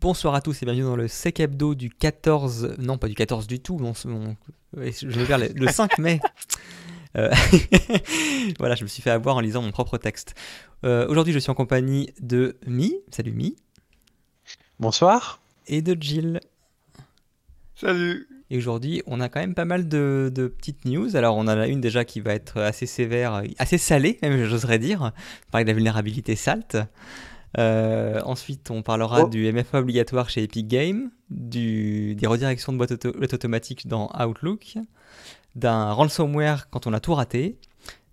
Bonsoir 0.00 0.34
à 0.34 0.40
tous 0.40 0.62
et 0.62 0.64
bienvenue 0.64 0.84
dans 0.84 0.96
le 0.96 1.08
Sec 1.08 1.40
Hebdo 1.40 1.74
du 1.74 1.90
14, 1.90 2.76
non 2.78 2.96
pas 2.96 3.08
du 3.08 3.14
14 3.14 3.46
du 3.46 3.60
tout, 3.60 3.76
mon, 3.78 3.92
mon- 4.06 4.36
je 4.74 5.06
vais 5.08 5.24
vers 5.24 5.38
le, 5.38 5.48
le 5.54 5.68
5 5.68 5.98
mai. 5.98 6.20
Euh, 7.16 7.28
voilà, 8.60 8.76
je 8.76 8.84
me 8.84 8.88
suis 8.88 9.02
fait 9.02 9.10
avoir 9.10 9.34
en 9.34 9.40
lisant 9.40 9.62
mon 9.62 9.72
propre 9.72 9.98
texte. 9.98 10.36
Euh, 10.84 11.08
Aujourd'hui, 11.08 11.32
je 11.32 11.40
suis 11.40 11.50
en 11.50 11.56
compagnie 11.56 12.10
de 12.20 12.56
Mi, 12.68 12.94
salut 13.10 13.32
Mi, 13.32 13.56
Bonsoir. 14.78 15.40
et 15.66 15.82
de 15.82 16.00
Jill. 16.00 16.38
Salut 17.74 18.28
Et 18.48 18.58
aujourd'hui, 18.58 19.02
on 19.06 19.20
a 19.20 19.28
quand 19.28 19.40
même 19.40 19.56
pas 19.56 19.64
mal 19.64 19.88
de, 19.88 20.30
de 20.32 20.46
petites 20.46 20.84
news. 20.84 21.16
Alors, 21.16 21.36
on 21.36 21.40
en 21.40 21.48
a 21.48 21.66
une 21.66 21.80
déjà 21.80 22.04
qui 22.04 22.20
va 22.20 22.32
être 22.32 22.58
assez 22.60 22.86
sévère, 22.86 23.42
assez 23.58 23.76
salée, 23.76 24.20
même, 24.22 24.44
j'oserais 24.44 24.78
dire. 24.78 25.10
Parler 25.50 25.64
de 25.64 25.70
la 25.70 25.74
vulnérabilité 25.74 26.36
SALT. 26.36 26.86
Euh, 27.58 28.20
ensuite, 28.24 28.70
on 28.70 28.82
parlera 28.82 29.24
Oh. 29.24 29.28
du 29.28 29.50
MFA 29.52 29.80
obligatoire 29.80 30.30
chez 30.30 30.42
Epic 30.44 30.68
Games, 30.68 31.10
du, 31.30 32.14
des 32.14 32.26
redirections 32.26 32.72
de 32.72 32.78
boîtes 32.78 32.92
auto, 32.92 33.12
boîtes 33.12 33.34
automatiques 33.34 33.86
dans 33.88 34.10
Outlook, 34.18 34.78
d'un 35.56 35.92
ransomware 35.92 36.70
quand 36.70 36.86
on 36.86 36.92
a 36.92 37.00
tout 37.00 37.14
raté, 37.14 37.58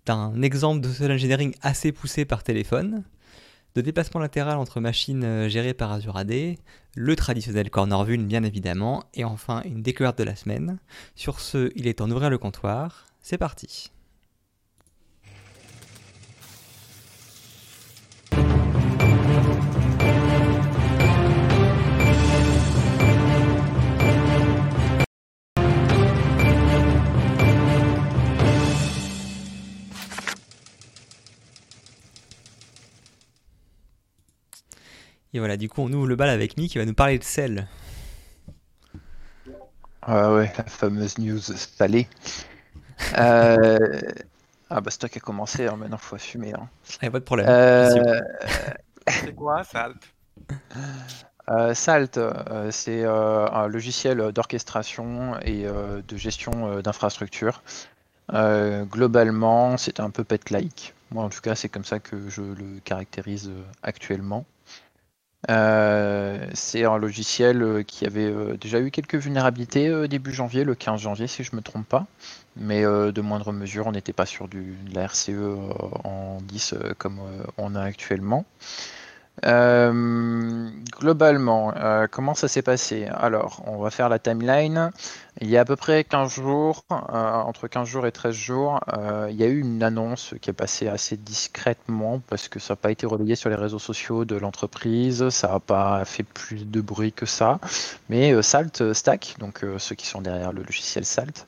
d'un 0.06 0.42
exemple 0.42 0.80
de 0.80 0.88
social 0.88 1.12
engineering 1.12 1.54
assez 1.62 1.92
poussé 1.92 2.24
par 2.24 2.42
téléphone, 2.42 3.04
de 3.74 3.80
déplacement 3.80 4.20
latéral 4.20 4.58
entre 4.58 4.80
machines 4.80 5.22
euh, 5.22 5.48
gérées 5.48 5.74
par 5.74 5.92
Azure 5.92 6.16
AD, 6.16 6.32
le 6.96 7.16
traditionnel 7.16 7.70
corner 7.70 8.02
vuln 8.04 8.26
bien 8.26 8.42
évidemment, 8.42 9.04
et 9.14 9.24
enfin 9.24 9.62
une 9.64 9.82
découverte 9.82 10.18
de 10.18 10.24
la 10.24 10.34
semaine. 10.34 10.78
Sur 11.14 11.38
ce, 11.38 11.70
il 11.76 11.86
est 11.86 11.94
temps 11.94 12.08
d'ouvrir 12.08 12.30
le 12.30 12.38
comptoir. 12.38 13.06
C'est 13.20 13.38
parti. 13.38 13.92
Et 35.32 35.38
voilà, 35.38 35.56
du 35.56 35.68
coup, 35.70 35.80
on 35.82 35.92
ouvre 35.92 36.06
le 36.06 36.16
bal 36.16 36.28
avec 36.28 36.56
Mi 36.58 36.68
qui 36.68 36.78
va 36.78 36.84
nous 36.84 36.94
parler 36.94 37.18
de 37.18 37.24
sel. 37.24 37.66
Ah 40.02 40.34
ouais, 40.34 40.52
la 40.58 40.64
fameuse 40.64 41.18
news 41.18 41.38
salée. 41.40 42.08
Euh, 43.16 43.78
Ah 44.70 44.80
bah 44.82 44.90
c'est 44.90 44.98
toi 44.98 45.08
qui 45.08 45.18
as 45.18 45.20
commencé, 45.22 45.66
hein, 45.66 45.76
maintenant 45.76 45.98
faut 45.98 46.16
assumer. 46.16 46.52
hein. 46.54 46.68
Ah, 47.00 47.10
pas 47.10 47.20
de 47.20 47.24
problème. 47.24 47.48
Euh, 47.48 48.20
C'est 49.22 49.34
quoi, 49.34 49.64
Salt? 49.64 50.14
Euh, 51.50 51.72
Salt, 51.74 52.18
euh, 52.18 52.70
c'est 52.70 53.04
euh, 53.04 53.48
un 53.50 53.68
logiciel 53.68 54.32
d'orchestration 54.32 55.38
et 55.40 55.66
euh, 55.66 56.02
de 56.06 56.16
gestion 56.16 56.70
euh, 56.70 56.82
d'infrastructure. 56.82 57.62
Euh, 58.34 58.84
globalement, 58.84 59.76
c'est 59.78 60.00
un 60.00 60.10
peu 60.10 60.24
pet-like. 60.24 60.94
Moi, 61.12 61.24
en 61.24 61.30
tout 61.30 61.40
cas, 61.40 61.54
c'est 61.54 61.68
comme 61.70 61.84
ça 61.84 62.00
que 62.00 62.28
je 62.30 62.42
le 62.42 62.80
caractérise 62.84 63.48
euh, 63.50 63.62
actuellement. 63.82 64.46
Euh, 65.48 66.48
c'est 66.52 66.84
un 66.84 66.98
logiciel 66.98 67.62
euh, 67.62 67.82
qui 67.84 68.04
avait 68.04 68.26
euh, 68.26 68.56
déjà 68.56 68.80
eu 68.80 68.90
quelques 68.90 69.14
vulnérabilités 69.14 70.08
début 70.08 70.32
janvier, 70.32 70.64
le 70.64 70.74
15 70.74 71.00
janvier, 71.00 71.28
si 71.28 71.44
je 71.44 71.54
me 71.54 71.60
trompe 71.60 71.86
pas. 71.88 72.06
Mais 72.56 72.82
de 72.82 73.20
moindre 73.20 73.52
mesure, 73.52 73.86
on 73.86 73.92
n'était 73.92 74.12
pas 74.12 74.26
sur 74.26 74.48
du, 74.48 74.76
de 74.90 74.94
la 74.94 75.04
RCE 75.04 75.30
en 76.02 76.38
10 76.42 76.72
euh, 76.72 76.92
comme 76.98 77.20
on 77.56 77.76
a 77.76 77.82
actuellement. 77.82 78.44
Globalement, 81.00 81.72
comment 82.10 82.34
ça 82.34 82.48
s'est 82.48 82.62
passé? 82.62 83.06
Alors, 83.06 83.62
on 83.66 83.78
va 83.78 83.90
faire 83.90 84.08
la 84.08 84.18
timeline. 84.18 84.90
Il 85.40 85.48
y 85.48 85.56
a 85.56 85.60
à 85.60 85.64
peu 85.64 85.76
près 85.76 86.02
15 86.02 86.32
jours, 86.32 86.84
euh, 86.90 86.94
entre 86.94 87.68
15 87.68 87.86
jours 87.86 88.06
et 88.06 88.12
13 88.12 88.34
jours, 88.34 88.80
euh, 88.92 89.28
il 89.30 89.36
y 89.36 89.44
a 89.44 89.46
eu 89.46 89.60
une 89.60 89.84
annonce 89.84 90.34
qui 90.40 90.50
est 90.50 90.54
passée 90.54 90.88
assez 90.88 91.16
discrètement 91.16 92.20
parce 92.28 92.48
que 92.48 92.58
ça 92.58 92.72
n'a 92.72 92.76
pas 92.76 92.90
été 92.90 93.06
relayé 93.06 93.36
sur 93.36 93.48
les 93.48 93.54
réseaux 93.54 93.78
sociaux 93.78 94.24
de 94.24 94.34
l'entreprise, 94.34 95.28
ça 95.28 95.48
n'a 95.48 95.60
pas 95.60 96.04
fait 96.04 96.24
plus 96.24 96.68
de 96.68 96.80
bruit 96.80 97.12
que 97.12 97.24
ça. 97.24 97.60
Mais 98.08 98.32
euh, 98.32 98.42
Salt 98.42 98.92
Stack, 98.92 99.36
donc 99.38 99.64
ceux 99.78 99.94
qui 99.94 100.08
sont 100.08 100.22
derrière 100.22 100.52
le 100.52 100.62
logiciel 100.62 101.04
Salt, 101.04 101.46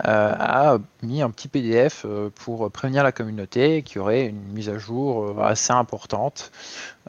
a 0.00 0.78
mis 1.02 1.22
un 1.22 1.30
petit 1.30 1.48
PDF 1.48 2.06
pour 2.36 2.70
prévenir 2.70 3.02
la 3.02 3.12
communauté 3.12 3.82
qu'il 3.82 3.96
y 3.96 3.98
aurait 4.00 4.26
une 4.26 4.42
mise 4.52 4.68
à 4.68 4.78
jour 4.78 5.42
assez 5.42 5.72
importante 5.72 6.52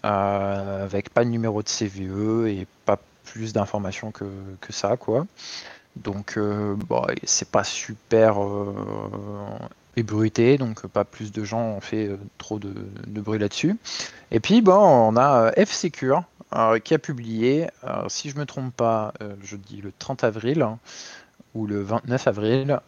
avec 0.03 1.11
pas 1.11 1.23
de 1.23 1.29
numéro 1.29 1.61
de 1.61 1.69
CVE 1.69 2.47
et 2.47 2.67
pas 2.85 2.97
plus 3.25 3.53
d'informations 3.53 4.11
que, 4.11 4.25
que 4.59 4.73
ça, 4.73 4.97
quoi. 4.97 5.25
Donc, 5.95 6.37
euh, 6.37 6.75
et 7.09 7.19
c'est 7.25 7.49
pas 7.49 7.63
super 7.63 8.43
euh, 8.43 8.73
ébruité, 9.95 10.57
donc 10.57 10.87
pas 10.87 11.03
plus 11.03 11.31
de 11.31 11.43
gens 11.43 11.61
ont 11.61 11.81
fait 11.81 12.07
euh, 12.07 12.17
trop 12.37 12.59
de, 12.59 12.73
bruit 13.07 13.39
là-dessus. 13.39 13.75
Et 14.31 14.39
puis, 14.39 14.61
bon, 14.61 14.77
on 14.77 15.17
a 15.17 15.51
F-Secure 15.53 16.23
euh, 16.55 16.79
qui 16.79 16.93
a 16.93 16.99
publié, 16.99 17.67
si 18.07 18.29
je 18.29 18.37
me 18.37 18.45
trompe 18.45 18.73
pas, 18.73 19.13
je 19.41 19.55
dis 19.55 19.81
le 19.81 19.91
30 19.97 20.23
avril 20.23 20.61
hein, 20.61 20.79
ou 21.53 21.65
le 21.65 21.81
29 21.81 22.27
avril, 22.27 22.79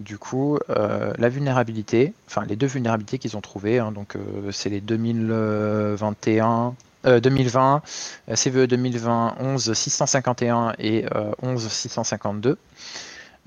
du 0.00 0.18
coup, 0.18 0.58
la 0.68 1.28
vulnérabilité, 1.28 2.12
enfin 2.26 2.44
les 2.46 2.56
deux 2.56 2.66
vulnérabilités 2.66 3.18
qu'ils 3.18 3.36
ont 3.36 3.40
trouvées, 3.40 3.78
hein, 3.78 3.92
donc 3.92 4.16
c'est 4.52 4.68
les 4.70 4.80
2021, 4.80 6.74
euh, 7.06 7.20
2020, 7.20 7.82
euh, 8.28 8.34
CVE 8.34 8.66
2020 8.66 9.36
11 9.40 9.72
651 9.72 10.74
et 10.78 11.04
euh, 11.14 11.30
11 11.42 11.68
652. 11.68 12.58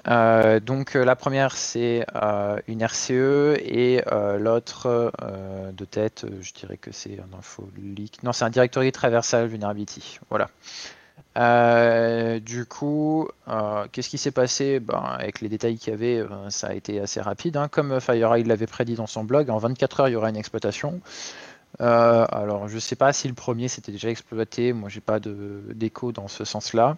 Euh, 0.08 0.62
donc 0.62 0.96
euh, 0.96 1.04
la 1.04 1.18
première 1.18 1.58
c'est 1.58 2.06
euh, 2.16 2.58
une 2.70 2.82
RCE 2.82 3.58
et 3.60 4.02
euh, 4.14 4.38
l'autre 4.38 5.12
euh, 5.22 5.72
de 5.74 5.84
tête, 5.86 6.24
euh, 6.24 6.38
je 6.42 6.54
dirais 6.54 6.78
que 6.78 6.92
c'est 6.94 7.20
un 7.20 7.38
info 7.38 7.70
leak. 7.78 8.24
Non, 8.24 8.32
c'est 8.32 8.46
un 8.46 8.50
directory 8.50 8.94
traversal 8.94 9.48
vulnerability. 9.48 10.20
Voilà. 10.30 10.50
Euh, 11.38 12.40
du 12.40 12.66
coup, 12.66 13.28
euh, 13.48 13.86
qu'est-ce 13.92 14.10
qui 14.10 14.18
s'est 14.18 14.32
passé? 14.32 14.80
Ben, 14.80 14.98
Avec 15.20 15.42
les 15.42 15.50
détails 15.50 15.78
qu'il 15.78 15.92
y 15.92 15.94
avait, 15.96 16.20
euh, 16.20 16.50
ça 16.50 16.68
a 16.68 16.74
été 16.74 17.00
assez 17.00 17.22
rapide. 17.22 17.56
hein. 17.58 17.68
Comme 17.70 18.00
FireEye 18.00 18.44
l'avait 18.44 18.68
prédit 18.68 18.96
dans 18.96 19.08
son 19.08 19.24
blog, 19.24 19.50
en 19.50 19.58
24 19.58 20.00
heures, 20.02 20.08
il 20.10 20.14
y 20.14 20.16
aura 20.16 20.30
une 20.30 20.38
exploitation. 20.38 21.00
Euh, 21.82 22.26
alors, 22.30 22.68
je 22.68 22.76
ne 22.76 22.80
sais 22.80 22.96
pas 22.96 23.14
si 23.14 23.28
le 23.28 23.34
premier 23.34 23.68
s'était 23.68 23.92
déjà 23.92 24.10
exploité. 24.10 24.74
Moi, 24.74 24.90
j'ai 24.90 25.02
pas 25.02 25.20
d'écho 25.20 26.12
dans 26.12 26.28
ce 26.28 26.44
sens-là. 26.46 26.98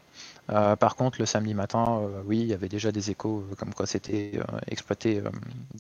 Euh, 0.50 0.76
par 0.76 0.96
contre, 0.96 1.20
le 1.20 1.26
samedi 1.26 1.54
matin, 1.54 2.02
euh, 2.02 2.22
oui, 2.26 2.40
il 2.40 2.48
y 2.48 2.54
avait 2.54 2.70
déjà 2.70 2.92
des 2.92 3.12
échos 3.12 3.46
comme 3.58 3.74
quoi 3.74 3.86
c'était 3.86 4.34
exploité 4.68 5.22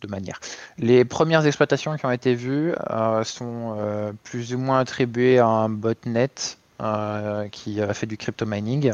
de 0.01 0.07
manière. 0.07 0.39
Les 0.77 1.03
premières 1.03 1.45
exploitations 1.45 1.95
qui 1.97 2.05
ont 2.05 2.11
été 2.11 2.35
vues 2.35 2.73
sont 3.23 4.13
plus 4.23 4.53
ou 4.53 4.59
moins 4.59 4.79
attribuées 4.79 5.39
à 5.39 5.47
un 5.47 5.69
botnet 5.69 6.29
qui 7.51 7.81
a 7.81 7.93
fait 7.93 8.07
du 8.07 8.17
crypto 8.17 8.45
mining. 8.45 8.93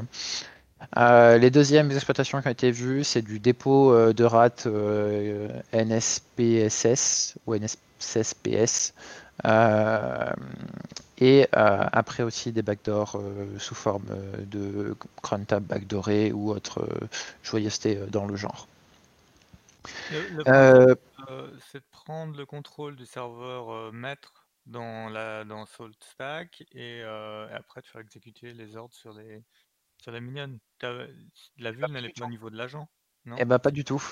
Les 0.95 1.49
deuxièmes 1.51 1.91
exploitations 1.91 2.41
qui 2.41 2.47
ont 2.47 2.51
été 2.51 2.71
vues, 2.71 3.03
c'est 3.03 3.21
du 3.21 3.39
dépôt 3.39 4.13
de 4.13 4.23
RAT 4.23 4.67
euh, 4.67 5.49
NSPSS 5.73 7.35
ou 7.45 7.55
NSSPS. 7.55 8.93
Euh, 9.45 10.33
et 11.19 11.47
euh, 11.55 11.85
après 11.91 12.23
aussi 12.23 12.51
des 12.51 12.61
backdoors 12.61 13.15
euh, 13.15 13.59
sous 13.59 13.75
forme 13.75 14.05
de 14.45 14.95
crontab 15.21 15.63
backdooré 15.63 16.31
ou 16.31 16.51
autre 16.51 16.87
joyeuseté 17.43 17.95
dans 18.11 18.25
le 18.25 18.35
genre. 18.35 18.67
Le, 20.09 20.27
le 20.29 20.45
Euh, 20.47 20.95
principe, 20.95 20.99
euh, 21.29 21.57
c'est 21.59 21.79
de 21.79 21.85
prendre 21.91 22.37
le 22.37 22.45
contrôle 22.45 22.95
du 22.95 23.05
serveur 23.05 23.69
euh, 23.69 23.91
maître 23.91 24.47
dans, 24.65 25.09
la, 25.09 25.43
dans 25.43 25.65
Salt 25.65 25.93
Stack 26.01 26.63
et, 26.71 27.01
euh, 27.03 27.49
et 27.49 27.53
après 27.53 27.81
de 27.81 27.87
faire 27.87 28.01
exécuter 28.01 28.53
les 28.53 28.75
ordres 28.75 28.93
sur 28.93 29.13
les, 29.13 29.43
sur 29.97 30.11
les 30.11 30.21
minions. 30.21 30.59
T'as- 30.79 31.07
La 31.57 31.71
vulne, 31.71 31.95
elle 31.95 32.05
est 32.05 32.09
pas 32.17 32.25
au 32.25 32.29
niveau 32.29 32.49
de 32.49 32.57
l'agent, 32.57 32.89
non? 33.25 33.37
Eh 33.37 33.45
ben 33.45 33.59
pas 33.59 33.71
du 33.71 33.83
tout. 33.83 34.03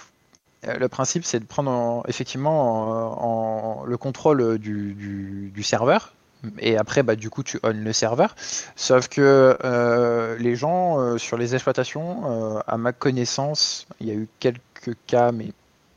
Euh, 0.67 0.77
Le 0.77 0.87
principe, 0.87 1.25
c'est 1.25 1.39
de 1.39 1.45
prendre 1.45 1.71
en- 1.71 2.03
effectivement 2.07 3.79
en, 3.79 3.81
en- 3.81 3.85
le 3.85 3.97
contrôle 3.97 4.57
du, 4.57 5.51
serveur. 5.63 6.13
Et 6.59 6.77
après, 6.77 7.01
bah, 7.03 7.15
du 7.15 7.29
coup, 7.29 7.43
tu 7.43 7.59
on 7.63 7.71
le 7.73 7.93
serveur. 7.93 8.35
Sauf 8.75 9.07
que 9.07 9.57
euh, 9.63 10.37
les 10.37 10.55
gens 10.55 10.99
euh, 10.99 11.17
sur 11.17 11.37
les 11.37 11.55
exploitations, 11.55 12.61
à 12.67 12.77
ma 12.77 12.93
connaissance, 12.93 13.87
il 13.99 14.07
y 14.07 14.11
a 14.11 14.13
eu 14.13 14.27
quelques 14.39 14.95
cas, 15.07 15.31
mais 15.31 15.53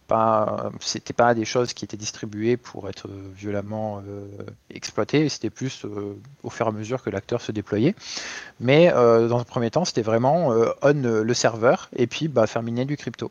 pas, 0.06 0.70
c'était 0.80 1.12
pas 1.12 1.34
des 1.34 1.44
choses 1.44 1.74
qui 1.74 1.84
étaient 1.84 1.98
distribuées 1.98 2.56
pour 2.56 2.88
être 2.88 3.08
violemment 3.36 4.02
exploitées. 4.70 5.28
C'était 5.28 5.50
plus 5.50 5.84
au 6.42 6.48
fur 6.50 6.64
et 6.66 6.68
à 6.70 6.72
mesure 6.72 7.02
que 7.02 7.10
l'acteur 7.10 7.42
se 7.42 7.52
déployait. 7.52 7.94
Mais 8.60 8.88
dans 8.90 9.38
un 9.38 9.44
premier 9.44 9.70
temps, 9.70 9.84
c'était 9.84 10.00
vraiment 10.02 10.48
on 10.82 10.92
le 10.94 11.34
serveur 11.34 11.90
et 11.94 12.06
puis 12.06 12.28
bah, 12.28 12.46
faire 12.46 12.62
miner 12.62 12.86
du 12.86 12.96
crypto. 12.96 13.30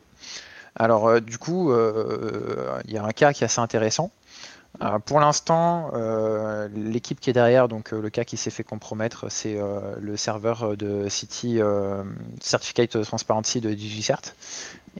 Alors, 0.76 1.08
euh, 1.08 1.20
du 1.20 1.38
coup, 1.38 1.72
euh, 1.72 2.80
il 2.84 2.92
y 2.92 2.98
a 2.98 3.04
un 3.04 3.12
cas 3.12 3.32
qui 3.32 3.44
est 3.44 3.46
assez 3.46 3.60
intéressant. 3.60 4.10
pour 5.06 5.18
l'instant, 5.18 5.90
l'équipe 6.74 7.18
qui 7.20 7.30
est 7.30 7.32
derrière, 7.32 7.68
donc 7.68 7.90
le 7.90 8.10
cas 8.10 8.24
qui 8.24 8.36
s'est 8.36 8.50
fait 8.50 8.62
compromettre, 8.62 9.28
c'est 9.28 9.58
le 9.98 10.16
serveur 10.16 10.76
de 10.76 11.08
City 11.08 11.58
Certificate 12.40 13.02
Transparency 13.02 13.60
de 13.60 13.72
DigiCert. 13.74 14.34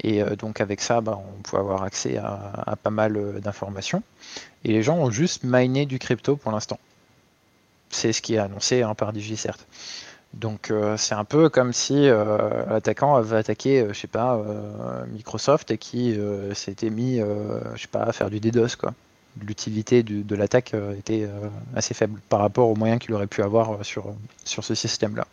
Et 0.02 0.22
donc 0.36 0.60
avec 0.60 0.80
ça, 0.80 1.00
bah, 1.00 1.20
on 1.20 1.42
peut 1.42 1.58
avoir 1.58 1.82
accès 1.82 2.16
à, 2.16 2.74
pas 2.82 2.90
mal 2.90 3.40
d'informations. 3.40 4.02
Et 4.64 4.72
les 4.72 4.82
gens 4.82 4.96
ont 4.96 5.10
juste 5.10 5.44
miné 5.44 5.86
du 5.86 5.98
crypto 5.98 6.34
pour 6.34 6.50
l'instant. 6.50 6.80
C'est 7.90 8.12
ce 8.12 8.20
qui 8.20 8.34
est 8.34 8.38
annoncé 8.38 8.82
hein, 8.82 8.94
par 8.94 9.12
DigiCert. 9.12 9.58
Donc 10.34 10.72
c'est 10.96 11.14
un 11.14 11.24
peu 11.24 11.48
comme 11.48 11.72
si 11.72 12.06
l'attaquant 12.06 13.16
avait 13.16 13.38
attaqué, 13.38 13.86
je 13.88 13.98
sais 13.98 14.06
pas, 14.06 14.40
Microsoft 15.08 15.70
et 15.70 15.78
qui 15.78 16.16
s'était 16.52 16.90
mis, 16.90 17.18
je 17.18 17.80
sais 17.80 17.88
pas, 17.88 18.02
à 18.02 18.12
faire 18.12 18.30
du 18.30 18.38
DDoS 18.38 18.76
quoi 18.78 18.92
l'utilité 19.42 20.02
de 20.02 20.34
l'attaque 20.34 20.74
euh, 20.74 20.96
était 20.96 21.24
euh, 21.24 21.48
assez 21.74 21.94
faible 21.94 22.20
par 22.28 22.40
rapport 22.40 22.68
aux 22.68 22.76
moyens 22.76 23.00
qu'il 23.00 23.14
aurait 23.14 23.26
pu 23.26 23.42
avoir 23.42 23.72
euh, 23.72 23.82
sur, 23.82 24.14
sur 24.44 24.64
ce 24.64 24.74
système-là. 24.74 25.26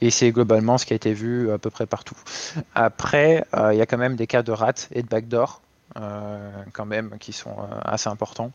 Et 0.00 0.10
c'est 0.10 0.32
globalement 0.32 0.78
ce 0.78 0.86
qui 0.86 0.92
a 0.92 0.96
été 0.96 1.12
vu 1.12 1.52
à 1.52 1.58
peu 1.58 1.70
près 1.70 1.86
partout. 1.86 2.16
Après, 2.74 3.44
il 3.70 3.76
y 3.76 3.80
a 3.80 3.86
quand 3.86 3.98
même 3.98 4.16
des 4.16 4.26
cas 4.26 4.42
de 4.42 4.50
rat 4.50 4.88
et 4.90 5.02
de 5.02 5.06
backdoor, 5.06 5.60
quand 5.94 6.86
même, 6.86 7.18
qui 7.20 7.32
sont 7.32 7.54
assez 7.84 8.08
importants. 8.08 8.50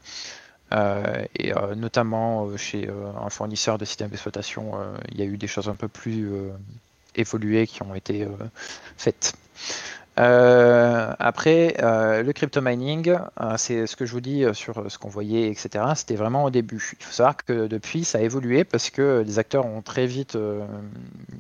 Et 0.72 1.54
notamment 1.76 2.56
chez 2.58 2.90
un 2.90 3.30
fournisseur 3.30 3.78
de 3.78 3.86
systèmes 3.86 4.10
d'exploitation, 4.10 4.74
il 5.12 5.20
y 5.20 5.22
a 5.22 5.26
eu 5.26 5.38
des 5.38 5.48
choses 5.48 5.70
un 5.70 5.76
peu 5.76 5.88
plus 5.88 6.30
évoluées 7.16 7.68
qui 7.68 7.82
ont 7.84 7.96
été 7.96 8.28
faites. 8.98 9.34
Euh, 10.20 11.14
après, 11.20 11.76
euh, 11.82 12.24
le 12.24 12.34
crypto 12.34 12.60
mining, 12.60 13.10
euh, 13.10 13.54
c'est 13.58 13.86
ce 13.86 13.96
que 13.96 14.06
je 14.06 14.14
vous 14.14 14.22
dis 14.22 14.44
sur 14.54 14.90
ce 14.92 14.98
qu'on 14.98 15.10
voyait, 15.10 15.50
etc. 15.50 15.86
C'était 15.96 16.16
vraiment 16.16 16.46
au 16.46 16.50
début. 16.50 16.96
Il 17.00 17.06
faut 17.06 17.12
savoir 17.12 17.38
que 17.38 17.68
depuis, 17.68 18.04
ça 18.04 18.18
a 18.18 18.22
évolué 18.22 18.64
parce 18.64 18.90
que 18.90 19.24
les 19.26 19.40
acteurs 19.40 19.66
ont 19.66 19.82
très 19.82 20.08
vite 20.08 20.38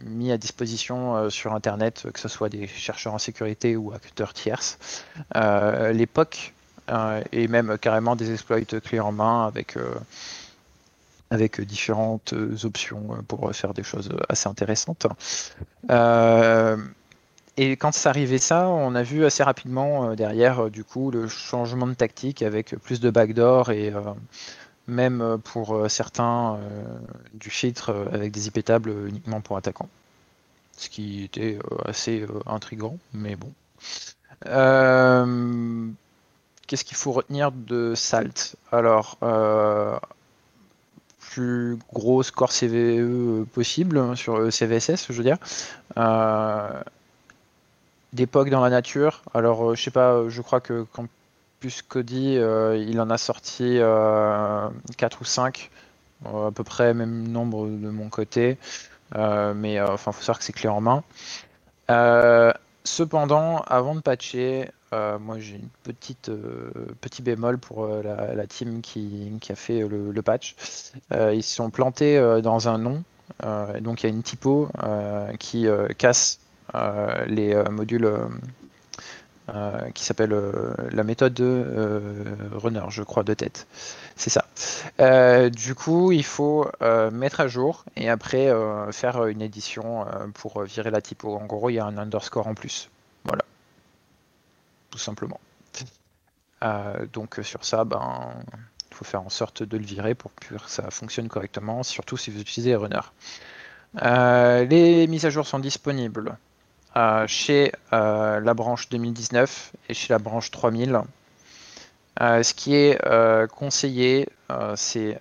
mis 0.06 0.32
à 0.32 0.38
disposition 0.38 1.30
sur 1.30 1.54
Internet, 1.54 2.08
que 2.14 2.20
ce 2.20 2.28
soit 2.28 2.50
des 2.50 2.68
chercheurs 2.68 3.14
en 3.14 3.18
sécurité 3.18 3.76
ou 3.76 3.94
acteurs 3.94 4.34
tierces, 4.34 4.78
l'époque 5.94 6.54
et 7.32 7.48
même 7.48 7.78
carrément 7.78 8.16
des 8.16 8.32
exploits 8.32 8.62
clés 8.62 9.00
en 9.00 9.12
main 9.12 9.46
avec 9.48 9.78
avec 11.30 11.60
différentes 11.60 12.34
options 12.64 13.18
pour 13.28 13.54
faire 13.54 13.74
des 13.74 13.84
choses 13.84 14.10
assez 14.30 14.48
intéressantes. 14.48 15.08
Et 17.58 17.72
quand 17.72 17.92
ça 17.92 18.12
arrivait 18.12 18.38
ça, 18.38 18.70
on 18.70 18.94
a 18.94 19.02
vu 19.02 19.26
assez 19.26 19.42
rapidement 19.42 20.12
euh, 20.12 20.16
derrière 20.16 20.66
euh, 20.66 20.70
du 20.70 20.84
coup 20.84 21.10
le 21.10 21.28
changement 21.28 21.88
de 21.88 21.96
tactique 21.96 22.44
avec 22.44 22.76
plus 22.78 23.00
de 23.00 23.10
backdoor 23.10 23.72
et 23.72 23.92
euh, 23.92 24.02
même 24.88 25.40
pour 25.44 25.90
certains 25.90 26.60
du 27.34 27.50
filtre 27.50 28.08
avec 28.14 28.32
des 28.32 28.48
IP 28.48 28.64
tables 28.64 28.94
uniquement 29.10 29.42
pour 29.42 29.58
attaquants. 29.58 29.90
Ce 30.78 30.88
qui 30.88 31.26
était 31.26 31.60
assez 31.84 32.26
intrigant, 32.46 32.96
mais 33.14 33.36
bon. 33.36 33.52
Qu'est-ce 36.68 36.84
qu'il 36.84 36.98
faut 36.98 37.12
retenir 37.12 37.52
de 37.52 37.96
Salt? 37.96 38.56
Alors, 38.72 39.18
plus 41.20 41.78
gros 41.94 42.24
score 42.24 42.52
CVE 42.52 43.46
possible 43.54 44.16
sur 44.18 44.52
CVSS, 44.52 45.08
je 45.10 45.14
veux 45.14 45.24
dire 45.24 45.38
d'époque 48.14 48.50
dans 48.50 48.62
la 48.62 48.70
nature. 48.70 49.22
Alors, 49.34 49.72
euh, 49.72 49.76
je 49.76 49.84
sais 49.84 49.92
pas, 49.92 50.14
euh, 50.14 50.30
je 50.30 50.42
crois 50.42 50.62
que 50.62 50.86
Campus 50.92 51.82
Cody, 51.82 52.38
euh, 52.38 52.78
il 52.78 53.00
en 53.00 53.10
a 53.10 53.18
sorti 53.18 53.80
4 54.98 55.22
ou 55.22 55.26
5, 55.26 55.72
à 56.26 56.52
peu 56.54 56.64
près 56.64 56.94
même 56.94 57.28
nombre 57.28 57.68
de 57.68 57.90
mon 57.90 58.10
côté. 58.10 58.58
mais 59.16 59.80
enfin, 59.82 60.12
faut 60.12 60.22
savoir 60.22 60.40
que 60.40 60.46
c'est 60.46 60.54
clé 60.54 60.70
en 60.70 60.82
main. 60.82 61.04
Cependant, 62.88 63.60
avant 63.68 63.96
de 63.96 64.02
patcher, 64.02 64.70
moi 64.92 65.38
j'ai 65.40 65.56
une 65.56 65.70
petite 65.84 66.32
petit 67.02 67.22
bémol 67.22 67.58
pour 67.58 67.88
la, 67.88 68.48
team 68.48 68.82
qui, 68.82 69.40
a 69.50 69.56
fait 69.56 69.88
le, 69.88 70.22
patch. 70.22 70.56
ils 71.12 71.44
se 71.44 71.56
sont 71.56 71.70
plantés 71.70 72.20
dans 72.42 72.70
un 72.70 72.78
nom. 72.78 73.04
donc 73.82 74.04
il 74.04 74.08
y 74.08 74.10
a 74.10 74.14
une 74.14 74.24
typo 74.24 74.70
qui 75.40 75.68
casse 75.98 76.40
euh, 76.76 77.26
les 77.28 77.54
euh, 77.54 77.64
modules 77.70 78.12
euh, 79.50 79.90
qui 79.92 80.04
s'appelle 80.04 80.36
la 80.92 81.04
méthode 81.04 81.34
de 81.34 82.26
runner, 82.54 82.84
je 82.90 83.02
crois, 83.04 83.24
de 83.24 83.34
tête. 83.34 83.66
C'est 84.18 84.30
ça. 84.30 84.46
du 85.50 85.74
coup, 85.74 86.12
il 86.12 86.26
faut 86.26 86.70
mettre 87.12 87.40
à 87.40 87.48
jour 87.48 87.86
et 87.96 88.10
après 88.10 88.52
faire 88.92 89.26
une 89.28 89.42
édition 89.42 90.06
pour 90.34 90.64
virer 90.64 90.92
la 90.92 91.02
typo. 91.02 91.36
En 91.36 91.46
gros, 91.46 91.70
il 91.70 91.76
y 91.76 91.80
a 91.80 91.86
un 91.86 91.98
underscore 91.98 92.48
en 92.48 92.56
plus. 92.56 92.90
Voilà. 93.24 93.44
Tout 94.90 94.98
simplement. 94.98 95.40
donc 97.14 97.40
sur 97.44 97.64
ça, 97.64 97.86
ben, 97.86 98.34
il 98.92 98.96
faut 98.96 99.06
faire 99.06 99.22
en 99.22 99.30
sorte 99.30 99.64
de 99.64 99.78
le 99.78 99.86
virer 99.86 100.14
pour 100.14 100.34
que 100.36 100.56
ça 100.68 100.92
fonctionne 100.92 101.30
correctement, 101.30 101.84
surtout 101.84 102.18
si 102.18 102.32
vous 102.32 102.42
utilisez 102.42 102.76
runner. 102.76 103.00
les 103.96 105.08
mises 105.08 105.26
à 105.26 105.30
jour 105.30 105.48
sont 105.48 105.60
disponibles 105.60 106.38
chez 107.28 107.72
euh, 107.94 108.40
la 108.40 108.54
branche 108.54 108.90
2019 108.90 109.74
et 109.90 109.94
chez 109.94 110.14
la 110.14 110.20
branche 110.20 110.52
3000. 110.52 111.02
Euh, 112.20 112.44
ce 112.44 112.54
qui 112.54 112.76
est 112.76 113.00
euh, 113.06 113.48
conseillé, 113.48 114.30
c'est 114.76 115.20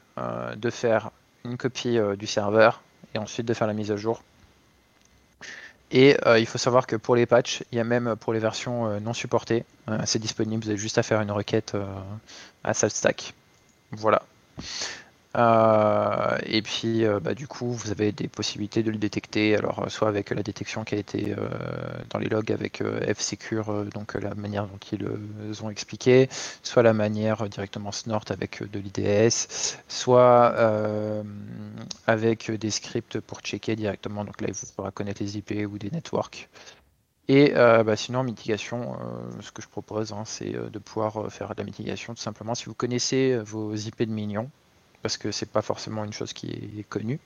de 0.56 0.70
faire 0.70 1.11
une 1.44 1.56
copie 1.56 1.99
du 2.17 2.26
serveur 2.26 2.82
et 3.14 3.19
ensuite 3.19 3.46
de 3.46 3.55
faire 3.55 3.67
la 3.67 3.73
mise 3.73 3.90
à 3.90 3.96
jour. 3.96 4.23
Et 5.90 6.17
il 6.37 6.46
faut 6.46 6.58
savoir 6.58 6.87
que 6.87 6.96
pour 6.96 7.17
les 7.17 7.26
patchs, 7.26 7.62
il 7.70 7.79
y 7.79 7.81
a 7.81 7.84
même 7.84 8.17
pour 8.17 8.32
les 8.32 8.38
versions 8.38 9.00
non 9.00 9.12
supportées, 9.12 9.64
c'est 10.05 10.20
disponible, 10.20 10.62
vous 10.62 10.70
avez 10.70 10.79
juste 10.79 10.99
à 10.99 11.02
faire 11.02 11.20
une 11.20 11.31
requête 11.31 11.76
à 12.64 12.72
SaltStack. 12.72 13.34
Voilà. 13.93 14.22
Euh, 15.37 16.38
et 16.47 16.62
puis, 16.62 17.05
euh, 17.05 17.21
bah, 17.21 17.35
du 17.35 17.47
coup, 17.47 17.71
vous 17.71 17.91
avez 17.91 18.11
des 18.12 18.27
possibilités 18.29 18.83
de 18.83 18.91
le 18.91 18.97
détecter, 18.97 19.55
alors 19.56 19.81
euh, 19.81 19.88
soit 19.88 20.09
avec 20.09 20.31
la 20.31 20.43
détection 20.43 20.83
qui 20.85 20.94
a 20.94 20.99
été 20.99 21.35
dans 22.11 22.19
les 22.19 22.29
logs 22.29 22.53
avec 22.53 22.83
F-Secure, 22.83 23.85
donc 23.87 24.15
la 24.15 24.35
manière 24.35 24.67
dont 24.67 24.79
ils 24.93 25.65
ont 25.65 25.71
expliqué, 25.71 26.29
soit 26.62 26.83
la 26.83 26.93
manière 26.93 27.49
directement 27.49 27.93
snort 27.93 28.25
avec 28.31 28.62
de 28.62 28.79
l'IDS, 28.79 29.47
soit 29.88 30.55
avec 32.06 32.51
des 32.51 32.70
scripts 32.70 33.20
pour 33.20 33.41
checker 33.41 33.77
directement, 33.77 34.25
donc 34.25 34.41
là, 34.41 34.49
il 34.49 34.55
faudra 34.55 34.91
connaître 34.91 35.22
les 35.22 35.37
IP 35.39 35.53
ou 35.70 35.79
des 35.79 35.91
networks. 35.91 36.49
Et 37.29 37.53
bah, 37.55 37.96
sinon, 37.96 38.22
mitigation, 38.22 38.96
ce 39.41 39.51
que 39.53 39.63
je 39.63 39.69
propose, 39.69 40.13
hein, 40.13 40.22
c'est 40.25 40.53
de 40.53 40.79
pouvoir 40.79 41.31
faire 41.31 41.55
de 41.55 41.58
la 41.58 41.65
mitigation 41.65 42.15
tout 42.15 42.22
simplement 42.22 42.55
si 42.55 42.67
vous 42.67 42.75
connaissez 42.75 43.37
vos 43.39 43.75
IP 43.75 44.03
de 44.03 44.13
minions 44.13 44.51
parce 45.03 45.17
que 45.17 45.32
c'est 45.32 45.50
pas 45.50 45.62
forcément 45.62 46.05
une 46.05 46.12
chose 46.12 46.32
qui 46.32 46.48
est 46.79 46.88
connue. 46.88 47.19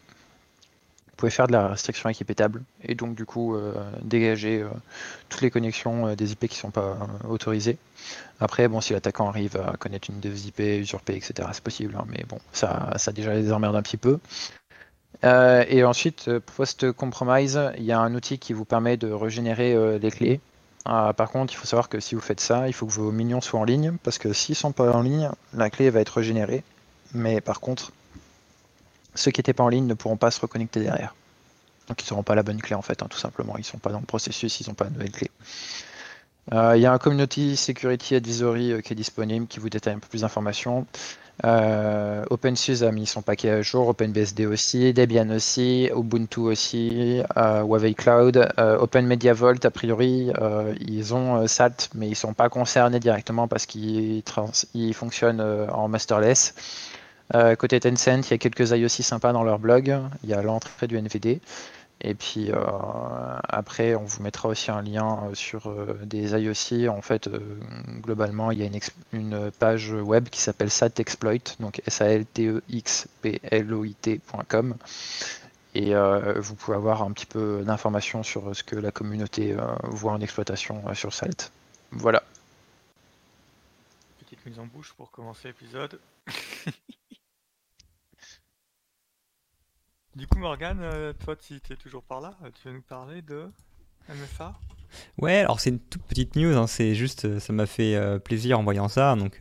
Vous 1.21 1.27
pouvez 1.27 1.31
faire 1.31 1.49
de 1.49 1.53
la 1.53 1.69
restriction 1.69 2.09
équipétable 2.09 2.63
et 2.83 2.95
donc 2.95 3.15
du 3.15 3.27
coup 3.27 3.55
euh, 3.55 3.75
dégager 4.01 4.63
euh, 4.63 4.69
toutes 5.29 5.43
les 5.43 5.51
connexions 5.51 6.07
euh, 6.07 6.17
des 6.17 6.33
IP 6.33 6.49
qui 6.49 6.57
sont 6.57 6.71
pas 6.71 6.97
autorisées. 7.29 7.77
Après, 8.41 8.69
bon, 8.69 8.81
si 8.81 8.95
l'attaquant 8.95 9.29
arrive 9.29 9.59
à 9.59 9.77
connaître 9.77 10.09
une 10.09 10.19
des 10.21 10.49
IP 10.49 10.61
usurpée, 10.61 11.17
etc., 11.17 11.47
c'est 11.53 11.63
possible, 11.63 11.95
hein, 11.99 12.07
mais 12.09 12.25
bon, 12.27 12.39
ça, 12.53 12.95
ça 12.97 13.13
déjà 13.13 13.35
les 13.35 13.53
emmerde 13.53 13.77
un 13.77 13.83
petit 13.83 13.99
peu. 13.99 14.19
et 15.23 15.85
ensuite, 15.85 16.31
post-compromise, 16.57 17.61
il 17.77 17.85
y 17.85 17.93
a 17.93 18.01
un 18.01 18.15
outil 18.15 18.39
qui 18.39 18.55
vous 18.55 18.65
permet 18.65 18.97
de 18.97 19.13
régénérer 19.13 19.99
les 19.99 20.11
clés. 20.11 20.41
par 20.85 21.31
contre, 21.31 21.53
il 21.53 21.57
faut 21.57 21.67
savoir 21.67 21.91
que 21.91 22.01
si 22.01 22.15
vous 22.15 22.23
faites 22.23 22.41
ça, 22.41 22.67
il 22.67 22.73
faut 22.73 22.87
que 22.87 22.93
vos 22.93 23.13
minions 23.13 23.43
soient 23.43 23.61
en 23.61 23.65
ligne, 23.65 23.93
parce 24.03 24.17
que 24.17 24.33
s'ils 24.33 24.57
sont 24.57 24.73
pas 24.73 24.91
en 24.93 25.03
ligne, 25.03 25.31
la 25.53 25.69
clé 25.69 25.91
va 25.91 26.01
être 26.01 26.17
régénérée 26.17 26.65
mais 27.13 27.41
par 27.41 27.61
contre, 27.61 27.93
ceux 29.15 29.31
qui 29.31 29.41
n'étaient 29.41 29.53
pas 29.53 29.65
en 29.65 29.69
ligne 29.69 29.87
ne 29.87 29.95
pourront 29.95 30.17
pas 30.17 30.31
se 30.31 30.41
reconnecter 30.41 30.81
derrière. 30.81 31.15
Donc 31.89 32.03
ils 32.03 32.13
n'auront 32.13 32.23
pas 32.23 32.35
la 32.35 32.43
bonne 32.43 32.61
clé 32.61 32.75
en 32.75 32.83
fait, 32.83 33.03
hein, 33.03 33.07
tout 33.11 33.19
simplement. 33.19 33.55
Ils 33.57 33.63
ne 33.63 33.65
sont 33.65 33.79
pas 33.79 33.91
dans 33.91 34.01
le 34.01 34.07
processus, 34.07 34.61
ils 34.61 34.69
n'ont 34.69 34.75
pas 34.75 34.85
la 34.85 34.91
nouvelle 34.91 35.11
clé. 35.11 35.31
Euh, 36.53 36.73
il 36.77 36.83
y 36.83 36.87
a 36.87 36.93
un 36.93 36.99
Community 36.99 37.57
Security 37.57 38.17
Advisory 38.17 38.73
euh, 38.73 38.81
qui 38.81 38.93
est 38.93 38.97
disponible, 38.97 39.47
qui 39.47 39.61
vous 39.61 39.69
détaille 39.69 39.95
un 39.95 39.99
peu 39.99 40.09
plus 40.09 40.23
d'informations. 40.23 40.87
Euh, 41.45 42.25
OpenSUSE 42.29 42.83
a 42.83 42.93
mis 42.93 43.07
son 43.07 43.23
paquet 43.23 43.51
à 43.51 43.63
jour, 43.63 43.89
OpenBSD 43.89 44.47
aussi, 44.47 44.93
Debian 44.93 45.31
aussi, 45.31 45.91
Ubuntu 45.95 46.41
aussi, 46.41 47.23
Huawei 47.37 47.95
Cloud, 47.95 48.47
Open 48.59 49.07
Media 49.07 49.33
Vault, 49.33 49.65
a 49.65 49.71
priori, 49.71 50.31
ils 50.81 51.15
ont 51.15 51.47
SAT, 51.47 51.89
mais 51.95 52.09
ils 52.09 52.11
ne 52.11 52.15
sont 52.15 52.35
pas 52.35 52.51
concernés 52.51 53.01
directement 53.01 53.49
parce 53.49 53.65
qu'ils 53.65 54.23
fonctionnent 54.93 55.41
en 55.41 55.89
masterless. 55.89 56.53
Euh, 57.35 57.55
côté 57.57 57.79
Tencent, 57.81 58.29
il 58.29 58.31
y 58.31 58.35
a 58.35 58.39
quelques 58.39 58.71
IOC 58.71 59.03
sympas 59.03 59.33
dans 59.33 59.43
leur 59.43 59.59
blog. 59.59 59.97
Il 60.23 60.29
y 60.29 60.35
a 60.35 60.43
l'entrée 60.43 60.87
du 60.87 60.97
NVD. 60.97 61.41
Et 62.03 62.15
puis 62.15 62.51
après, 63.51 63.95
on 63.95 64.05
vous 64.05 64.23
mettra 64.23 64.49
aussi 64.49 64.71
un 64.71 64.81
lien 64.81 65.19
sur 65.35 65.71
des 66.03 66.33
IOC. 66.33 66.89
En 66.89 67.03
fait, 67.03 67.29
globalement, 68.01 68.51
il 68.51 68.59
y 68.59 68.63
a 68.63 68.71
une, 69.13 69.51
page 69.51 69.93
web 69.93 70.31
qui 70.31 70.41
s'appelle 70.41 70.71
SATExploit, 70.71 71.57
donc 71.61 71.83
s 71.87 72.01
a 72.01 72.07
l 72.07 72.25
t 72.25 72.47
e 72.47 72.63
x 72.71 73.07
p 73.21 73.39
l 73.51 73.75
o 73.75 73.85
i 73.85 73.93
t.com 73.93 74.77
et 75.75 75.95
euh, 75.95 76.41
vous 76.41 76.55
pouvez 76.55 76.77
avoir 76.77 77.03
un 77.03 77.13
petit 77.13 77.27
peu 77.27 77.63
d'informations 77.65 78.23
sur 78.23 78.55
ce 78.55 78.63
que 78.65 78.77
la 78.77 78.91
communauté 78.91 79.53
euh, 79.53 79.61
voit 79.85 80.13
en 80.13 80.21
exploitation 80.21 80.83
euh, 80.89 80.95
sur 80.95 81.13
Salt. 81.13 81.53
Voilà. 81.93 82.23
Petite 84.19 84.45
mise 84.47 84.59
en 84.59 84.67
bouche 84.67 84.93
pour 84.95 85.11
commencer 85.11 85.49
l'épisode. 85.49 86.01
du 90.17 90.27
coup, 90.27 90.39
Morgane, 90.39 91.15
toi, 91.25 91.37
si 91.39 91.61
tu 91.61 91.73
es 91.73 91.77
toujours 91.77 92.03
par 92.03 92.21
là, 92.21 92.37
tu 92.55 92.69
veux 92.69 92.75
nous 92.75 92.83
parler 92.83 93.23
de 93.23 93.51
MFA 94.09 94.55
Ouais, 95.19 95.37
alors 95.37 95.61
c'est 95.61 95.71
une 95.71 95.79
toute 95.79 96.03
petite 96.03 96.35
news, 96.35 96.57
hein, 96.57 96.67
c'est 96.67 96.97
juste, 96.97 97.39
ça 97.39 97.53
m'a 97.53 97.67
fait 97.67 97.97
plaisir 98.25 98.59
en 98.59 98.65
voyant 98.65 98.89
ça, 98.89 99.15
donc 99.15 99.39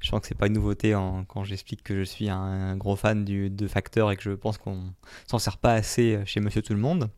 je 0.00 0.10
pense 0.10 0.22
que 0.22 0.26
c'est 0.26 0.34
pas 0.34 0.48
une 0.48 0.54
nouveauté 0.54 0.90
quand 1.28 1.44
j'explique 1.44 1.84
que 1.84 1.96
je 1.96 2.02
suis 2.02 2.28
un, 2.28 2.76
gros 2.76 2.96
fan 2.96 3.24
de 3.24 3.68
Factor 3.68 4.10
et 4.10 4.16
que 4.16 4.22
je 4.24 4.32
pense 4.32 4.58
qu'on 4.58 4.92
s'en 5.28 5.38
sert 5.38 5.58
pas 5.58 5.74
assez 5.74 6.20
chez 6.26 6.40
Monsieur 6.40 6.62
Tout 6.62 6.74
le 6.74 6.80
Monde. 6.80 7.10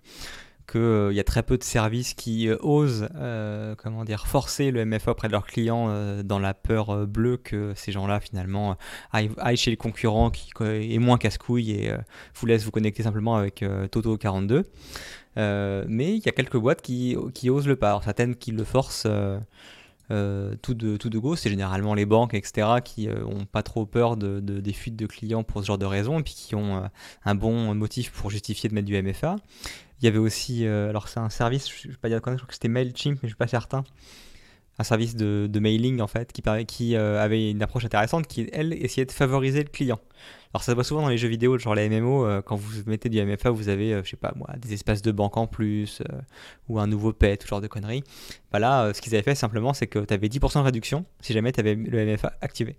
Qu'il 0.71 0.81
euh, 0.81 1.13
y 1.13 1.19
a 1.19 1.25
très 1.25 1.43
peu 1.43 1.59
de 1.59 1.65
services 1.65 2.15
qui 2.15 2.49
euh, 2.49 2.57
osent 2.61 3.09
euh, 3.17 3.75
comment 3.77 4.05
dire, 4.05 4.29
forcer 4.29 4.71
le 4.71 4.85
MFA 4.85 5.11
auprès 5.11 5.27
de 5.27 5.33
leurs 5.33 5.47
clients 5.47 5.89
dans 6.23 6.39
la 6.39 6.55
peur 6.55 7.09
bleue 7.09 7.39
que 7.39 7.73
ces 7.75 7.91
gens-là 7.91 8.21
finalement 8.21 8.77
aillent, 9.13 9.57
chez 9.57 9.73
le 9.73 9.77
concurrent 9.77 10.31
qui 10.31 10.53
est 10.61 10.99
moins 10.99 11.19
casse-couille 11.19 11.73
et 11.73 11.93
vous 12.35 12.47
laisse 12.47 12.65
vous 12.65 12.71
connecter 12.71 13.03
simplement 13.03 13.37
avec 13.37 13.63
Toto42. 13.63 14.65
mais 15.37 16.17
il 16.17 16.25
y 16.25 16.29
a 16.29 16.33
quelques 16.33 16.57
boîtes 16.57 16.83
qui, 16.83 17.17
qui 17.35 17.51
osent 17.51 17.67
le 17.67 17.77
pas. 17.77 18.01
Certaines 18.05 18.37
qui 18.37 18.53
le 18.53 18.65
forcent 18.65 19.09
tout, 20.09 20.75
de, 20.75 20.97
tout 20.97 21.11
de 21.11 21.19
go, 21.19 21.35
c'est 21.35 21.51
généralement 21.51 21.95
les 21.95 22.07
banques, 22.07 22.35
etc., 22.35 22.69
qui 22.85 23.09
n'ont 23.09 23.41
ont 23.41 23.45
pas 23.45 23.63
trop 23.63 23.87
peur 23.87 24.17
de, 24.17 24.41
des 24.41 24.73
fuites 24.73 24.97
de 24.97 25.07
clients 25.07 25.43
pour 25.43 25.63
ce 25.63 25.67
genre 25.67 25.79
de 25.79 25.87
raisons, 25.87 26.21
et 26.21 26.23
puis 26.23 26.35
qui 26.35 26.55
ont 26.55 26.89
un 27.25 27.35
bon 27.35 27.75
motif 27.75 28.13
pour 28.13 28.31
justifier 28.31 28.69
de 28.69 28.75
mettre 28.75 28.87
du 28.87 29.03
MFA. 29.03 29.37
Il 30.01 30.07
y 30.07 30.09
avait 30.09 30.19
aussi, 30.19 30.67
alors 30.67 31.09
c'est 31.09 31.21
un 31.21 31.29
service, 31.31 31.69
je 31.69 31.89
ne 31.89 31.93
vais 31.93 31.99
pas 31.99 32.09
dire 32.09 32.19
je 32.19 32.21
crois 32.21 32.37
que 32.37 32.55
c'était 32.55 32.69
MailChimp, 32.69 33.17
mais 33.17 33.19
je 33.23 33.27
ne 33.27 33.29
suis 33.29 33.37
pas 33.37 33.47
certain, 33.47 33.85
un 34.79 34.85
service 34.85 35.15
de, 35.15 35.47
de 35.51 35.61
mailing 35.61 36.01
en 36.01 36.07
fait, 36.07 36.33
qui, 36.33 36.43
qui 36.67 36.97
avait 36.97 37.51
une 37.51 37.63
approche 37.63 37.85
intéressante, 37.85 38.27
qui 38.27 38.49
elle 38.53 38.73
essayait 38.73 39.05
de 39.05 39.13
favoriser 39.13 39.63
le 39.63 39.69
client. 39.69 40.01
Alors 40.53 40.65
ça 40.65 40.73
se 40.73 40.75
voit 40.75 40.85
souvent 40.85 41.03
dans 41.03 41.09
les 41.09 41.19
jeux 41.19 41.29
vidéo, 41.29 41.59
genre 41.59 41.77
les 41.77 41.89
MMO, 41.89 42.27
euh, 42.27 42.43
quand 42.43 42.57
vous 42.57 42.83
mettez 42.87 43.09
du 43.09 43.25
MFA, 43.25 43.51
vous 43.51 43.69
avez, 43.69 43.95
euh, 43.95 44.03
je 44.05 44.11
sais 44.11 44.17
pas 44.17 44.33
moi, 44.35 44.49
des 44.59 44.73
espaces 44.73 45.01
de 45.01 45.13
banque 45.13 45.37
en 45.37 45.47
plus, 45.47 46.01
euh, 46.01 46.21
ou 46.69 46.81
un 46.81 46.89
nouveau 46.89 47.13
pet, 47.13 47.37
tout 47.37 47.47
genre 47.47 47.61
de 47.61 47.69
conneries. 47.69 48.03
Bah 48.51 48.59
là, 48.59 48.93
ce 48.93 49.01
qu'ils 49.01 49.15
avaient 49.15 49.23
fait 49.23 49.37
simplement, 49.37 49.75
c'est 49.75 49.87
que 49.87 50.01
tu 50.01 50.13
avais 50.13 50.29
10% 50.29 50.59
de 50.61 50.65
réduction 50.65 51.05
si 51.21 51.33
jamais 51.33 51.53
tu 51.53 51.61
avais 51.61 51.77
le 51.77 52.05
MFA 52.05 52.33
activé. 52.41 52.77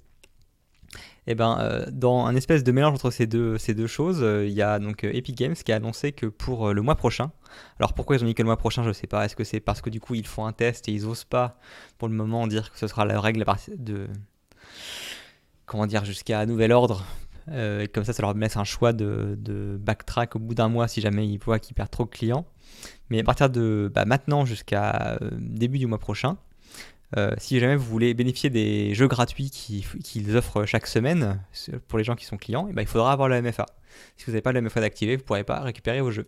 Et 1.28 1.34
eh 1.34 1.36
ben, 1.36 1.86
dans 1.92 2.26
un 2.26 2.36
espèce 2.36 2.64
de 2.64 2.72
mélange 2.72 2.96
entre 2.96 3.12
ces 3.12 3.28
deux, 3.28 3.58
choses, 3.86 4.26
il 4.26 4.54
y 4.54 4.64
a 4.64 4.80
donc 4.80 5.04
Epic 5.04 5.38
Games 5.38 5.54
qui 5.54 5.72
a 5.72 5.76
annoncé 5.76 6.14
que 6.14 6.26
pour 6.26 6.74
le 6.74 6.82
mois 6.82 6.96
prochain, 6.96 7.32
alors 7.78 7.94
pourquoi 7.94 8.16
ils 8.16 8.24
ont 8.24 8.26
dit 8.26 8.34
que 8.34 8.42
le 8.42 8.48
mois 8.48 8.58
prochain, 8.58 8.84
je 8.84 8.92
sais 8.92 9.06
pas, 9.06 9.24
est-ce 9.24 9.36
que 9.36 9.44
c'est 9.44 9.60
parce 9.60 9.82
que 9.82 9.92
du 9.92 10.00
coup 10.00 10.16
ils 10.16 10.26
font 10.26 10.48
un 10.48 10.52
test 10.52 10.90
et 10.90 10.92
ils 10.92 11.06
osent 11.06 11.26
pas 11.26 11.60
pour 12.00 12.08
le 12.08 12.16
moment 12.16 12.48
dire 12.48 12.72
que 12.72 12.80
ce 12.80 12.88
sera 12.88 13.06
la 13.06 13.22
règle 13.22 13.46
de 13.78 14.08
comment 15.68 15.86
dire 15.86 16.06
jusqu'à 16.06 16.44
nouvel 16.48 16.72
ordre 16.72 17.06
euh, 17.50 17.88
comme 17.94 18.04
ça, 18.04 18.14
ça 18.14 18.22
leur 18.22 18.34
laisse 18.34 18.58
un 18.58 18.64
choix 18.64 18.94
de, 18.94 19.78
backtrack 19.80 20.36
au 20.36 20.40
bout 20.40 20.54
d'un 20.54 20.70
mois 20.70 20.88
si 20.88 21.02
jamais 21.02 21.28
ils 21.28 21.38
voient 21.38 21.60
qu'ils 21.60 21.76
perdent 21.76 21.92
trop 21.92 22.06
de 22.06 22.10
clients. 22.10 22.46
Mais 23.10 23.20
à 23.20 23.24
partir 23.24 23.50
de 23.50 23.92
bah, 23.94 24.06
maintenant 24.06 24.46
jusqu'à 24.46 25.18
euh, 25.22 25.30
début 25.34 25.80
du 25.80 25.88
mois 25.88 26.00
prochain, 26.00 26.38
euh, 27.18 27.32
si 27.38 27.60
jamais 27.60 27.76
vous 27.76 27.86
voulez 27.86 28.14
bénéficier 28.14 28.50
des 28.50 28.94
jeux 28.94 29.08
gratuits 29.08 29.50
qu'ils 29.50 30.38
offrent 30.38 30.66
chaque 30.66 30.88
semaine 30.88 31.44
pour 31.88 31.98
les 31.98 32.06
gens 32.06 32.16
qui 32.16 32.26
sont 32.26 32.38
clients, 32.38 32.68
eh 32.70 32.74
ben, 32.74 32.82
il 32.82 32.88
faudra 32.88 33.12
avoir 33.12 33.28
le 33.28 33.42
MFA. 33.42 33.66
Si 34.16 34.26
vous 34.26 34.32
n'avez 34.32 34.42
pas 34.42 34.54
le 34.54 34.62
MFA 34.62 34.82
d'activer, 34.82 35.16
vous 35.16 35.22
ne 35.22 35.26
pourrez 35.26 35.44
pas 35.44 35.60
récupérer 35.60 36.02
vos 36.02 36.12
jeux. 36.12 36.26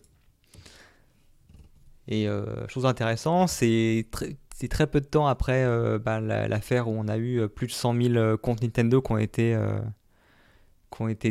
Et 2.10 2.28
chose 2.68 2.86
intéressante, 2.86 3.48
c'est 3.48 4.08
très, 4.12 4.88
peu 4.88 5.00
de 5.00 5.06
temps 5.06 5.25
après 5.28 5.66
bah, 6.00 6.20
l'affaire 6.20 6.90
où 6.90 6.92
on 6.92 7.08
a 7.08 7.18
eu 7.18 7.48
plus 7.48 7.68
de 7.68 7.72
100 7.72 8.02
000 8.02 8.38
comptes 8.38 8.62
Nintendo 8.62 9.02
qui 9.02 9.13
ont 9.13 9.18
été 9.18 9.56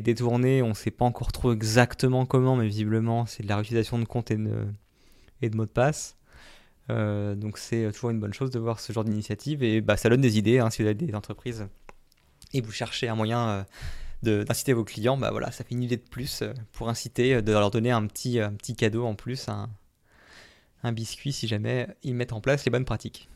détournés. 0.01 0.63
On 0.63 0.71
ne 0.71 0.75
sait 0.75 0.91
pas 0.91 1.05
encore 1.05 1.31
trop 1.31 1.53
exactement 1.53 2.25
comment, 2.25 2.57
mais 2.57 2.67
visiblement, 2.67 3.27
c'est 3.27 3.43
de 3.43 3.49
la 3.49 3.57
réutilisation 3.57 3.99
de 3.99 4.07
comptes 4.07 4.31
et 4.31 4.39
de 4.39 5.57
mots 5.57 5.67
de 5.67 5.71
passe. 5.71 6.17
Euh, 6.93 7.35
donc 7.35 7.59
c'est 7.59 7.91
toujours 7.93 8.11
une 8.11 8.21
bonne 8.21 8.35
chose 8.35 8.51
de 8.51 8.59
voir 8.59 8.79
ce 8.79 8.93
genre 8.93 9.05
d'initiative 9.05 9.63
et 9.63 9.81
bah, 9.81 9.97
ça 9.97 10.09
donne 10.09 10.21
des 10.21 10.37
idées 10.37 10.59
hein, 10.59 10.69
si 10.69 10.83
vous 10.83 10.89
avez 10.89 10.95
des 10.95 11.15
entreprises 11.15 11.67
et 12.53 12.61
vous 12.61 12.73
cherchez 12.73 13.09
un 13.09 13.15
moyen 13.15 13.67
euh, 14.25 14.45
d'inciter 14.45 14.73
vos 14.73 14.85
clients, 14.85 15.17
bah 15.17 15.31
voilà, 15.31 15.51
ça 15.51 15.65
fait 15.65 15.75
une 15.75 15.83
idée 15.83 15.97
de 15.97 16.03
plus 16.09 16.43
euh, 16.43 16.53
pour 16.73 16.89
inciter, 16.89 17.41
de 17.41 17.53
leur 17.53 17.71
donner 17.71 17.91
un 17.91 18.07
petit, 18.07 18.39
un 18.41 18.53
petit 18.53 18.77
cadeau 18.77 19.07
en 19.07 19.15
plus, 19.15 19.49
un, 19.49 19.71
un 20.83 20.93
biscuit 20.93 21.33
si 21.33 21.49
jamais 21.49 21.89
ils 22.03 22.15
mettent 22.15 22.35
en 22.35 22.41
place 22.41 22.65
les 22.65 22.71
bonnes 22.71 22.85
pratiques. 22.85 23.29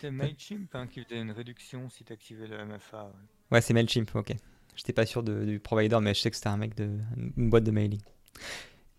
C'est 0.00 0.10
MailChimp 0.10 0.74
hein, 0.74 0.86
qui 0.86 1.04
faisait 1.04 1.20
une 1.20 1.32
réduction 1.32 1.90
si 1.90 2.04
tu 2.04 2.12
activais 2.12 2.46
le 2.46 2.64
MFA. 2.64 3.12
Ouais, 3.50 3.60
c'est 3.60 3.74
MailChimp, 3.74 4.14
ok. 4.14 4.34
J'étais 4.76 4.92
pas 4.92 5.04
sûr 5.04 5.22
du 5.22 5.58
provider, 5.58 5.98
mais 6.00 6.14
je 6.14 6.20
sais 6.20 6.30
que 6.30 6.36
c'était 6.36 6.48
un 6.48 6.56
mec 6.56 6.76
de 6.76 6.88
une 7.36 7.50
boîte 7.50 7.64
de 7.64 7.72
mailing. 7.72 8.00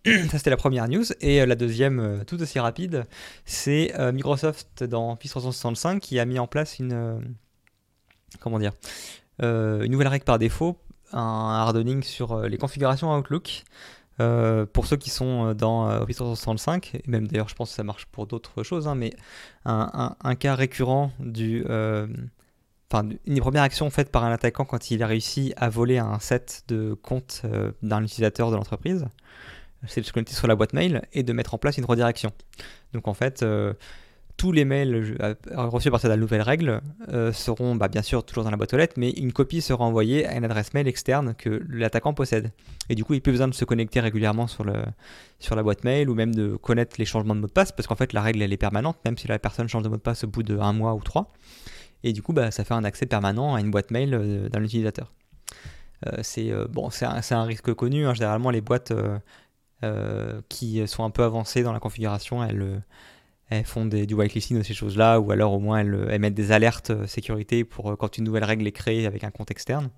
Ça, 0.06 0.38
c'était 0.38 0.50
la 0.50 0.58
première 0.58 0.88
news. 0.88 1.04
Et 1.22 1.42
euh, 1.42 1.46
la 1.46 1.56
deuxième, 1.56 2.00
euh, 2.00 2.24
tout 2.26 2.42
aussi 2.42 2.60
rapide, 2.60 3.06
c'est 3.46 3.94
euh, 4.00 4.12
Microsoft 4.12 4.84
dans 4.84 5.14
Office 5.14 5.32
365 5.32 6.00
qui 6.00 6.20
a 6.20 6.26
mis 6.26 6.40
en 6.40 6.48
place 6.48 6.80
une. 6.80 7.36
comment 8.40 8.60
dire 8.60 8.72
Une 9.42 9.92
nouvelle 9.92 10.08
règle 10.08 10.26
par 10.26 10.40
défaut, 10.40 10.78
un 11.12 11.20
hardening 11.60 12.04
sur 12.04 12.42
les 12.42 12.58
configurations 12.58 13.14
Outlook. 13.16 13.64
pour 14.18 14.86
ceux 14.86 14.98
qui 14.98 15.10
sont 15.10 15.54
dans 15.54 15.90
Office 16.02 16.18
365, 16.18 16.96
et 16.96 17.04
même 17.08 17.28
d'ailleurs 17.28 17.50
je 17.50 17.56
pense 17.56 17.70
que 17.70 17.76
ça 17.76 17.84
marche 17.84 18.06
pour 18.06 18.28
d'autres 18.28 18.64
choses, 18.64 18.88
hein, 18.88 18.96
mais 18.96 19.14
un, 19.66 20.36
cas 20.36 20.56
récurrent 20.56 21.12
du, 21.20 21.66
enfin, 22.92 23.08
une 23.26 23.36
des 23.36 23.42
premières 23.42 23.64
actions 23.64 23.90
faites 23.90 24.12
par 24.12 24.24
un 24.24 24.32
attaquant 24.32 24.66
quand 24.66 24.92
il 24.92 25.04
a 25.04 25.08
réussi 25.08 25.54
à 25.58 25.70
voler 25.70 25.98
un 25.98 26.20
set 26.20 26.64
de 26.68 26.94
comptes 26.94 27.42
euh, 27.46 27.72
d'un 27.84 28.04
utilisateur 28.04 28.52
de 28.52 28.56
l'entreprise, 28.56 29.06
c'est 29.88 30.02
de 30.02 30.06
se 30.06 30.14
connecter 30.14 30.34
sur 30.34 30.48
la 30.48 30.56
boîte 30.56 30.74
mail 30.74 31.04
et 31.14 31.24
de 31.24 31.34
mettre 31.34 31.54
en 31.54 31.58
place 31.58 31.78
une 31.78 31.86
redirection. 31.86 32.32
Donc 32.94 33.08
en 33.08 33.14
fait, 33.14 33.44
euh, 33.44 33.74
tous 34.38 34.52
les 34.52 34.66
mails 34.66 35.18
euh, 35.22 35.36
reçus 35.52 35.92
par 35.92 36.00
cette 36.00 36.12
nouvelle 36.18 36.42
règle 36.42 36.82
seront 37.34 37.76
bah, 37.76 37.88
bien 37.88 38.02
sûr 38.02 38.24
toujours 38.24 38.44
dans 38.44 38.52
la 38.52 38.58
boîte 38.58 38.74
aux 38.74 38.78
lettres, 38.78 38.96
mais 38.98 39.12
une 39.12 39.34
copie 39.34 39.62
sera 39.62 39.84
envoyée 39.84 40.26
à 40.26 40.36
une 40.36 40.46
adresse 40.46 40.74
mail 40.74 40.88
externe 40.88 41.34
que 41.36 41.62
l'attaquant 41.70 42.14
possède. 42.14 42.52
Et 42.90 42.96
du 42.96 43.04
coup, 43.04 43.14
il 43.14 43.18
n'a 43.18 43.22
plus 43.22 43.32
besoin 43.32 43.48
de 43.48 43.54
se 43.54 43.66
connecter 43.66 44.00
régulièrement 44.00 44.48
sur, 44.48 44.64
la 44.64 45.64
boîte 45.64 45.84
mail 45.84 46.10
ou 46.10 46.16
même 46.16 46.34
de 46.34 46.56
connaître 46.56 46.96
les 46.98 47.06
changements 47.06 47.36
de 47.36 47.42
mot 47.42 47.48
de 47.48 47.52
passe, 47.52 47.72
parce 47.72 47.88
qu'en 47.88 47.96
fait, 47.96 48.14
la 48.14 48.22
règle, 48.22 48.42
elle 48.42 48.54
est 48.54 48.58
permanente, 48.58 48.98
même 49.06 49.18
si 49.18 49.28
la 49.28 49.40
personne 49.40 49.68
change 49.68 49.84
de 49.84 49.90
mot 49.90 49.98
de 49.98 50.02
passe 50.02 50.24
au 50.24 50.28
bout 50.28 50.44
d'un 50.44 50.74
mois 50.74 50.94
ou 50.94 51.02
trois. 51.02 51.34
Et 52.04 52.14
du 52.14 52.22
coup, 52.22 52.34
bah, 52.34 52.52
ça 52.52 52.64
fait 52.64 52.74
un 52.74 52.84
accès 52.84 53.06
permanent 53.06 53.56
à 53.56 53.60
une 53.60 53.72
boîte 53.72 53.92
mail 53.92 54.14
euh, 54.14 54.50
d'un 54.50 54.64
utilisateur. 54.64 55.12
Euh, 56.08 56.20
c'est 56.22 56.50
euh, 56.52 56.66
bon, 56.70 56.90
un, 57.02 57.44
risque 57.44 57.74
connu. 57.74 58.06
Hein. 58.06 58.14
Généralement, 58.14 58.52
les 58.52 58.62
boîtes 58.62 58.94
qui 60.50 60.88
sont 60.88 61.04
un 61.04 61.10
peu 61.10 61.24
avancées 61.24 61.64
dans 61.64 61.74
la 61.74 61.80
configuration, 61.80 62.44
elles, 62.44 62.82
elles 63.50 63.66
font 63.66 63.86
du 63.86 64.14
whitelisting 64.14 64.58
de 64.58 64.64
ces 64.64 64.74
choses-là, 64.74 65.20
ou 65.20 65.32
alors 65.32 65.54
au 65.54 65.60
moins 65.60 65.80
elles, 65.80 66.20
mettent 66.20 66.34
des 66.34 66.52
alertes 66.52 66.92
sécurité 67.08 67.64
pour 67.64 67.98
quand 67.98 68.18
une 68.18 68.26
nouvelle 68.26 68.44
règle 68.44 68.68
est 68.68 68.72
créée 68.72 69.06
avec 69.06 69.24
un 69.24 69.32
compte 69.32 69.52
externe. 69.52 69.90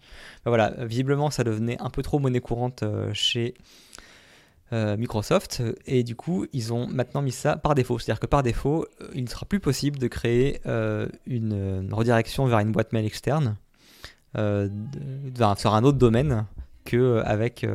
Bah, 0.45 0.51
voilà, 0.51 0.73
visiblement, 0.85 1.29
ça 1.29 1.43
devenait 1.43 1.81
un 1.81 1.89
peu 1.89 2.01
trop 2.03 2.19
monnaie 2.19 2.41
courante 2.41 2.83
chez 3.13 3.55
euh, 4.73 4.95
Microsoft 4.95 5.61
et 5.85 6.01
du 6.01 6.15
coup 6.15 6.45
ils 6.53 6.71
ont 6.71 6.87
maintenant 6.87 7.21
mis 7.21 7.33
ça 7.33 7.57
par 7.57 7.75
défaut. 7.75 7.99
C'est-à-dire 7.99 8.21
que 8.21 8.25
par 8.25 8.41
défaut, 8.41 8.85
euh, 9.01 9.09
il 9.13 9.25
ne 9.25 9.27
sera 9.27 9.45
plus 9.45 9.59
possible 9.59 9.99
de 9.99 10.07
créer 10.07 10.61
euh, 10.65 11.09
une, 11.25 11.89
redirection 11.91 12.45
vers 12.45 12.59
une 12.59 12.71
boîte 12.71 12.93
mail 12.93 13.05
externe 13.05 13.57
sur 14.33 15.73
un 15.73 15.83
autre 15.83 15.97
domaine 15.97 16.45
que 16.85 17.21
avec 17.25 17.65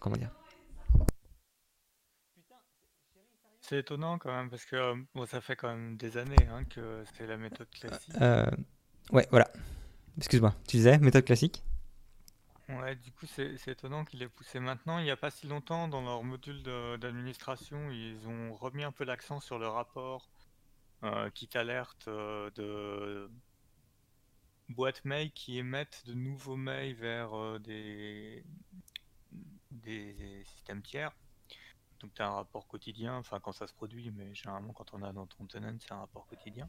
comment 0.00 0.16
dire? 0.16 0.30
C'est 3.60 3.80
étonnant 3.80 4.18
quand 4.18 4.32
même 4.32 4.48
parce 4.48 4.64
que 4.64 4.94
bon, 5.14 5.26
ça 5.26 5.40
fait 5.40 5.56
quand 5.56 5.68
même 5.68 5.96
des 5.96 6.16
années 6.16 6.46
hein, 6.50 6.64
que 6.64 7.04
c'est 7.14 7.26
la 7.26 7.36
méthode 7.36 7.68
classique. 7.70 8.14
ouais, 9.12 9.28
voilà. 9.30 9.50
Excuse-moi, 10.16 10.54
tu 10.66 10.78
disais 10.78 10.98
méthode 10.98 11.24
classique? 11.24 11.62
Ouais, 12.68 12.96
du 12.96 13.10
coup, 13.12 13.26
c'est 13.26 13.56
étonnant 13.66 14.04
qu'il 14.04 14.22
ait 14.22 14.28
poussé 14.28 14.60
maintenant. 14.60 14.98
Il 14.98 15.04
n'y 15.04 15.10
a 15.10 15.16
pas 15.16 15.30
si 15.30 15.46
longtemps, 15.46 15.88
dans 15.88 16.02
leur 16.02 16.22
module 16.22 16.62
d'administration, 16.62 17.90
ils 17.90 18.28
ont 18.28 18.54
remis 18.54 18.84
un 18.84 18.92
peu 18.92 19.04
l'accent 19.04 19.40
sur 19.40 19.58
le 19.58 19.68
rapport 19.68 20.28
euh, 21.02 21.30
qui 21.30 21.48
t'alerte 21.48 22.08
euh, 22.08 22.50
de 22.56 23.30
boîtes 24.68 25.02
mail 25.06 25.32
qui 25.32 25.56
émettent 25.56 26.02
de 26.06 26.12
nouveaux 26.12 26.56
mails 26.56 26.94
vers 26.94 27.34
euh, 27.38 27.58
des... 27.58 28.44
des 29.70 30.44
systèmes 30.44 30.82
tiers. 30.82 31.12
Donc 32.00 32.14
tu 32.14 32.22
as 32.22 32.28
un 32.28 32.34
rapport 32.34 32.66
quotidien, 32.68 33.16
enfin 33.16 33.40
quand 33.40 33.52
ça 33.52 33.66
se 33.66 33.74
produit, 33.74 34.10
mais 34.12 34.34
généralement 34.34 34.72
quand 34.72 34.94
on 34.94 35.02
a 35.02 35.12
dans 35.12 35.26
ton 35.26 35.46
tenant, 35.46 35.76
c'est 35.80 35.92
un 35.92 35.98
rapport 36.00 36.26
quotidien. 36.26 36.68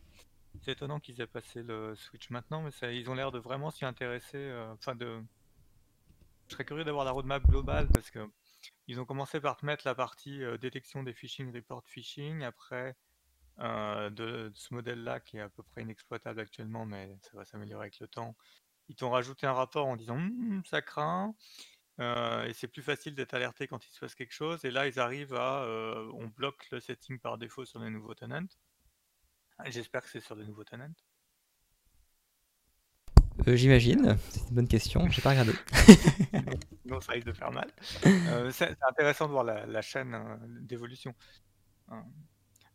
C'est 0.61 0.73
étonnant 0.73 0.99
qu'ils 0.99 1.21
aient 1.21 1.27
passé 1.27 1.63
le 1.63 1.95
switch 1.95 2.29
maintenant, 2.31 2.63
mais 2.63 2.71
ils 2.97 3.09
ont 3.09 3.15
l'air 3.15 3.31
de 3.31 3.39
vraiment 3.39 3.71
s'y 3.71 3.85
intéresser. 3.85 4.37
euh, 4.37 4.73
Enfin, 4.73 4.95
de. 4.95 5.23
Je 6.47 6.53
serais 6.55 6.65
curieux 6.65 6.83
d'avoir 6.83 7.05
la 7.05 7.11
roadmap 7.11 7.43
globale 7.47 7.87
parce 7.93 8.09
que 8.11 8.27
ils 8.87 8.99
ont 8.99 9.05
commencé 9.05 9.39
par 9.41 9.57
te 9.57 9.65
mettre 9.65 9.87
la 9.87 9.95
partie 9.95 10.43
euh, 10.43 10.57
détection 10.57 11.03
des 11.03 11.13
phishing, 11.13 11.53
report 11.53 11.83
phishing. 11.87 12.43
Après, 12.43 12.97
euh, 13.59 14.09
de, 14.11 14.49
de 14.49 14.53
ce 14.55 14.73
modèle-là 14.73 15.19
qui 15.21 15.37
est 15.37 15.41
à 15.41 15.49
peu 15.49 15.63
près 15.63 15.83
inexploitable 15.83 16.39
actuellement, 16.41 16.85
mais 16.85 17.17
ça 17.23 17.31
va 17.37 17.45
s'améliorer 17.45 17.85
avec 17.85 17.99
le 17.99 18.07
temps. 18.07 18.35
Ils 18.89 18.95
t'ont 18.95 19.11
rajouté 19.11 19.47
un 19.47 19.53
rapport 19.53 19.87
en 19.87 19.95
disant 19.97 20.17
Hum, 20.17 20.63
ça 20.65 20.81
craint. 20.81 21.35
Euh, 21.99 22.45
et 22.45 22.53
c'est 22.53 22.67
plus 22.67 22.81
facile 22.81 23.15
d'être 23.15 23.33
alerté 23.33 23.67
quand 23.67 23.85
il 23.85 23.89
se 23.91 23.99
passe 23.99 24.15
quelque 24.15 24.33
chose. 24.33 24.63
Et 24.65 24.71
là, 24.71 24.87
ils 24.87 24.99
arrivent 24.99 25.33
à. 25.35 25.63
euh, 25.63 26.09
on 26.15 26.27
bloque 26.27 26.69
le 26.71 26.79
setting 26.79 27.19
par 27.19 27.37
défaut 27.37 27.65
sur 27.65 27.79
les 27.79 27.89
nouveaux 27.89 28.15
tenants. 28.15 28.47
J'espère 29.65 30.01
que 30.03 30.09
c'est 30.09 30.19
sur 30.21 30.35
les 30.35 30.45
nouveaux 30.45 30.63
tenants. 30.63 30.93
Euh, 33.47 33.55
J'imagine. 33.55 34.17
C'est 34.29 34.41
une 34.49 34.55
bonne 34.55 34.67
question. 34.67 35.09
J'ai 35.09 35.21
pas 35.21 35.31
regardé. 35.31 35.53
Sinon, 36.83 36.99
ça 37.01 37.13
risque 37.13 37.27
de 37.27 37.33
faire 37.33 37.51
mal. 37.51 37.71
C'est 38.51 38.77
intéressant 38.87 39.27
de 39.27 39.31
voir 39.31 39.43
la, 39.43 39.65
la 39.65 39.81
chaîne 39.81 40.13
euh, 40.13 40.37
d'évolution. 40.61 41.13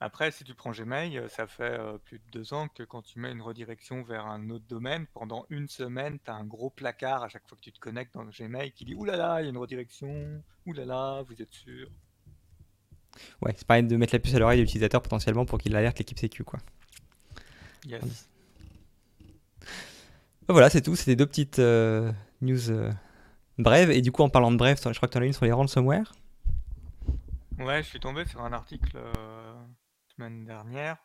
Après, 0.04 0.30
si 0.30 0.44
tu 0.44 0.52
prends 0.52 0.70
Gmail, 0.70 1.16
euh, 1.16 1.28
ça 1.30 1.46
fait 1.46 1.62
euh, 1.80 1.96
plus 1.96 2.18
de 2.18 2.30
deux 2.30 2.52
ans 2.52 2.68
que 2.68 2.82
quand 2.82 3.00
tu 3.00 3.18
mets 3.18 3.32
une 3.32 3.40
redirection 3.40 4.02
vers 4.02 4.26
un 4.26 4.50
autre 4.50 4.66
domaine, 4.68 5.06
pendant 5.14 5.46
une 5.48 5.66
semaine, 5.66 6.18
tu 6.22 6.30
as 6.30 6.34
un 6.34 6.44
gros 6.44 6.68
placard 6.68 7.22
à 7.22 7.30
chaque 7.30 7.48
fois 7.48 7.56
que 7.56 7.62
tu 7.62 7.72
te 7.72 7.80
connectes 7.80 8.12
dans 8.12 8.26
Gmail 8.26 8.72
qui 8.72 8.84
dit 8.84 8.94
là 9.02 9.16
là, 9.16 9.40
il 9.40 9.44
y 9.44 9.46
a 9.46 9.50
une 9.50 9.56
redirection. 9.56 10.42
Là 10.66 10.84
là, 10.84 11.22
vous 11.22 11.40
êtes 11.40 11.54
sûr 11.54 11.88
Ouais, 13.40 13.54
c'est 13.56 13.66
pareil 13.66 13.84
de 13.84 13.96
mettre 13.96 14.14
la 14.14 14.18
puce 14.18 14.34
à 14.34 14.38
l'oreille 14.38 14.58
de 14.58 14.64
l'utilisateur 14.64 15.00
potentiellement 15.00 15.46
pour 15.46 15.58
qu'il 15.58 15.74
alerte 15.74 15.98
l'équipe 15.98 16.18
sécu, 16.18 16.44
quoi. 16.44 16.58
Yes. 17.86 18.28
Voilà, 20.50 20.68
c'est 20.68 20.82
tout. 20.82 20.96
C'était 20.96 21.16
deux 21.16 21.26
petites 21.26 21.60
euh, 21.60 22.12
news 22.42 22.70
euh, 22.70 22.92
brèves. 23.56 23.90
Et 23.90 24.02
du 24.02 24.12
coup, 24.12 24.22
en 24.22 24.28
parlant 24.28 24.52
de 24.52 24.58
brèves, 24.58 24.76
je 24.76 24.92
crois 24.96 25.08
que 25.08 25.12
tu 25.14 25.18
en 25.18 25.22
as 25.22 25.26
une 25.26 25.32
sur 25.32 25.46
les 25.46 25.52
ransomware? 25.52 26.12
Ouais, 27.58 27.82
je 27.82 27.88
suis 27.88 28.00
tombé 28.00 28.26
sur 28.26 28.42
un 28.42 28.52
article 28.52 28.98
semaine 30.16 30.44
dernière. 30.44 30.98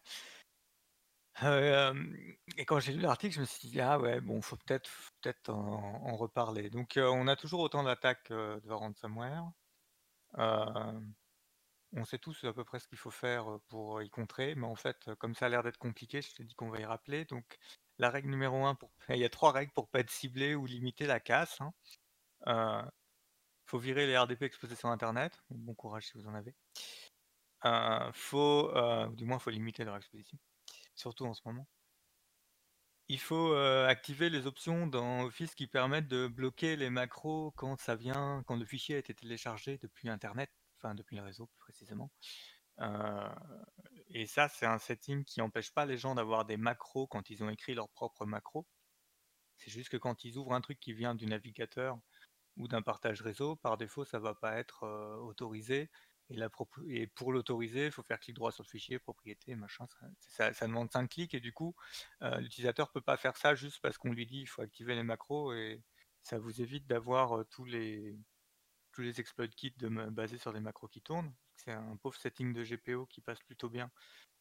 Et 2.57 2.65
quand 2.65 2.79
j'ai 2.79 2.93
lu 2.93 3.01
l'article, 3.01 3.35
je 3.35 3.39
me 3.41 3.45
suis 3.45 3.69
dit, 3.69 3.79
ah 3.79 3.99
ouais, 3.99 4.19
bon, 4.19 4.41
faut 4.41 4.57
peut-être 4.57 4.89
peut-être 5.21 5.49
en, 5.49 6.05
en 6.05 6.17
reparler. 6.17 6.69
Donc, 6.69 6.97
on 7.01 7.27
a 7.27 7.35
toujours 7.35 7.61
autant 7.61 7.83
d'attaques 7.83 8.31
euh, 8.31 8.59
de 8.61 8.71
ransomware. 8.71 9.49
On 11.91 12.05
sait 12.05 12.19
tous 12.19 12.43
à 12.43 12.53
peu 12.53 12.63
près 12.63 12.79
ce 12.79 12.87
qu'il 12.87 12.99
faut 12.99 13.09
faire 13.09 13.45
pour 13.67 14.01
y 14.03 14.09
contrer, 14.11 14.53
mais 14.53 14.67
en 14.67 14.75
fait, 14.75 15.09
comme 15.15 15.33
ça 15.33 15.47
a 15.47 15.49
l'air 15.49 15.63
d'être 15.63 15.79
compliqué, 15.79 16.21
je 16.21 16.35
te 16.35 16.43
dis 16.43 16.53
qu'on 16.53 16.69
va 16.69 16.79
y 16.79 16.85
rappeler. 16.85 17.25
Donc, 17.25 17.57
la 17.97 18.09
règle 18.11 18.29
numéro 18.29 18.65
un, 18.65 18.75
pour... 18.75 18.91
il 19.09 19.17
y 19.17 19.25
a 19.25 19.29
trois 19.29 19.51
règles 19.51 19.71
pour 19.73 19.87
pas 19.89 19.99
être 20.01 20.11
ciblé 20.11 20.55
ou 20.55 20.65
limiter 20.65 21.07
la 21.07 21.19
casse. 21.19 21.59
Hein. 22.45 22.91
Faut 23.65 23.79
virer 23.79 24.07
les 24.07 24.17
RDP 24.17 24.43
exposés 24.43 24.75
sur 24.75 24.89
Internet. 24.89 25.39
Bon 25.49 25.75
courage 25.75 26.07
si 26.07 26.17
vous 26.17 26.27
en 26.27 26.33
avez. 26.33 26.55
Euh, 27.65 28.11
faut, 28.13 28.71
du 29.11 29.25
moins, 29.25 29.39
faut 29.39 29.49
limiter 29.49 29.83
leur 29.83 29.97
exposition, 29.97 30.37
surtout 30.95 31.25
en 31.25 31.33
ce 31.33 31.41
moment. 31.45 31.67
Il 33.11 33.19
faut 33.19 33.53
euh, 33.53 33.87
activer 33.87 34.29
les 34.29 34.45
options 34.45 34.85
dans 34.85 35.23
Office 35.23 35.55
qui 35.55 35.65
permettent 35.65 36.07
de 36.07 36.27
bloquer 36.27 36.75
les 36.75 36.91
macros 36.91 37.51
quand 37.57 37.79
ça 37.79 37.95
vient, 37.95 38.43
quand 38.45 38.55
le 38.55 38.65
fichier 38.65 38.95
a 38.95 38.97
été 38.99 39.15
téléchargé 39.15 39.79
depuis 39.79 40.09
Internet, 40.09 40.51
enfin 40.77 40.93
depuis 40.93 41.15
le 41.15 41.23
réseau 41.23 41.47
plus 41.47 41.57
précisément. 41.57 42.11
Euh, 42.81 43.29
et 44.09 44.27
ça, 44.27 44.47
c'est 44.47 44.67
un 44.67 44.77
setting 44.77 45.25
qui 45.25 45.39
n'empêche 45.39 45.73
pas 45.73 45.87
les 45.87 45.97
gens 45.97 46.13
d'avoir 46.13 46.45
des 46.45 46.57
macros 46.57 47.07
quand 47.07 47.31
ils 47.31 47.43
ont 47.43 47.49
écrit 47.49 47.73
leur 47.73 47.89
propre 47.89 48.27
macro. 48.27 48.67
C'est 49.57 49.71
juste 49.71 49.89
que 49.89 49.97
quand 49.97 50.23
ils 50.23 50.37
ouvrent 50.37 50.53
un 50.53 50.61
truc 50.61 50.79
qui 50.79 50.93
vient 50.93 51.15
du 51.15 51.25
navigateur 51.25 51.97
ou 52.57 52.67
d'un 52.67 52.83
partage 52.83 53.23
réseau, 53.23 53.55
par 53.55 53.77
défaut, 53.77 54.05
ça 54.05 54.19
va 54.19 54.35
pas 54.35 54.57
être 54.57 54.83
euh, 54.83 55.15
autorisé. 55.17 55.89
Et, 56.29 57.07
pour 57.07 57.31
l'autoriser, 57.31 57.87
il 57.87 57.91
faut 57.91 58.03
faire 58.03 58.19
clic 58.19 58.35
droit 58.35 58.51
sur 58.51 58.63
le 58.63 58.69
fichier, 58.69 58.99
propriété, 58.99 59.55
machin. 59.55 59.85
Ça, 60.19 60.51
demande 60.61 60.91
5 60.91 61.09
clics 61.09 61.33
et 61.33 61.39
du 61.39 61.53
coup, 61.53 61.75
euh, 62.21 62.39
l'utilisateur 62.39 62.91
peut 62.91 63.01
pas 63.01 63.17
faire 63.17 63.37
ça 63.37 63.55
juste 63.55 63.79
parce 63.81 63.97
qu'on 63.97 64.11
lui 64.11 64.25
dit 64.25 64.41
il 64.41 64.47
faut 64.47 64.61
activer 64.61 64.95
les 64.95 65.03
macros 65.03 65.53
et 65.53 65.81
ça 66.21 66.37
vous 66.37 66.61
évite 66.61 66.85
d'avoir 66.87 67.39
euh, 67.39 67.43
tous 67.45 67.65
les 67.65 68.19
tous 68.91 69.01
les 69.01 69.19
exploit 69.19 69.47
kits 69.47 69.73
basés 70.11 70.37
sur 70.37 70.51
des 70.51 70.59
macros 70.59 70.87
qui 70.87 71.01
tournent. 71.01 71.33
C'est 71.55 71.71
un 71.71 71.95
pauvre 71.97 72.17
setting 72.17 72.53
de 72.53 72.63
GPO 72.63 73.05
qui 73.05 73.21
passe 73.21 73.39
plutôt 73.41 73.69
bien 73.69 73.91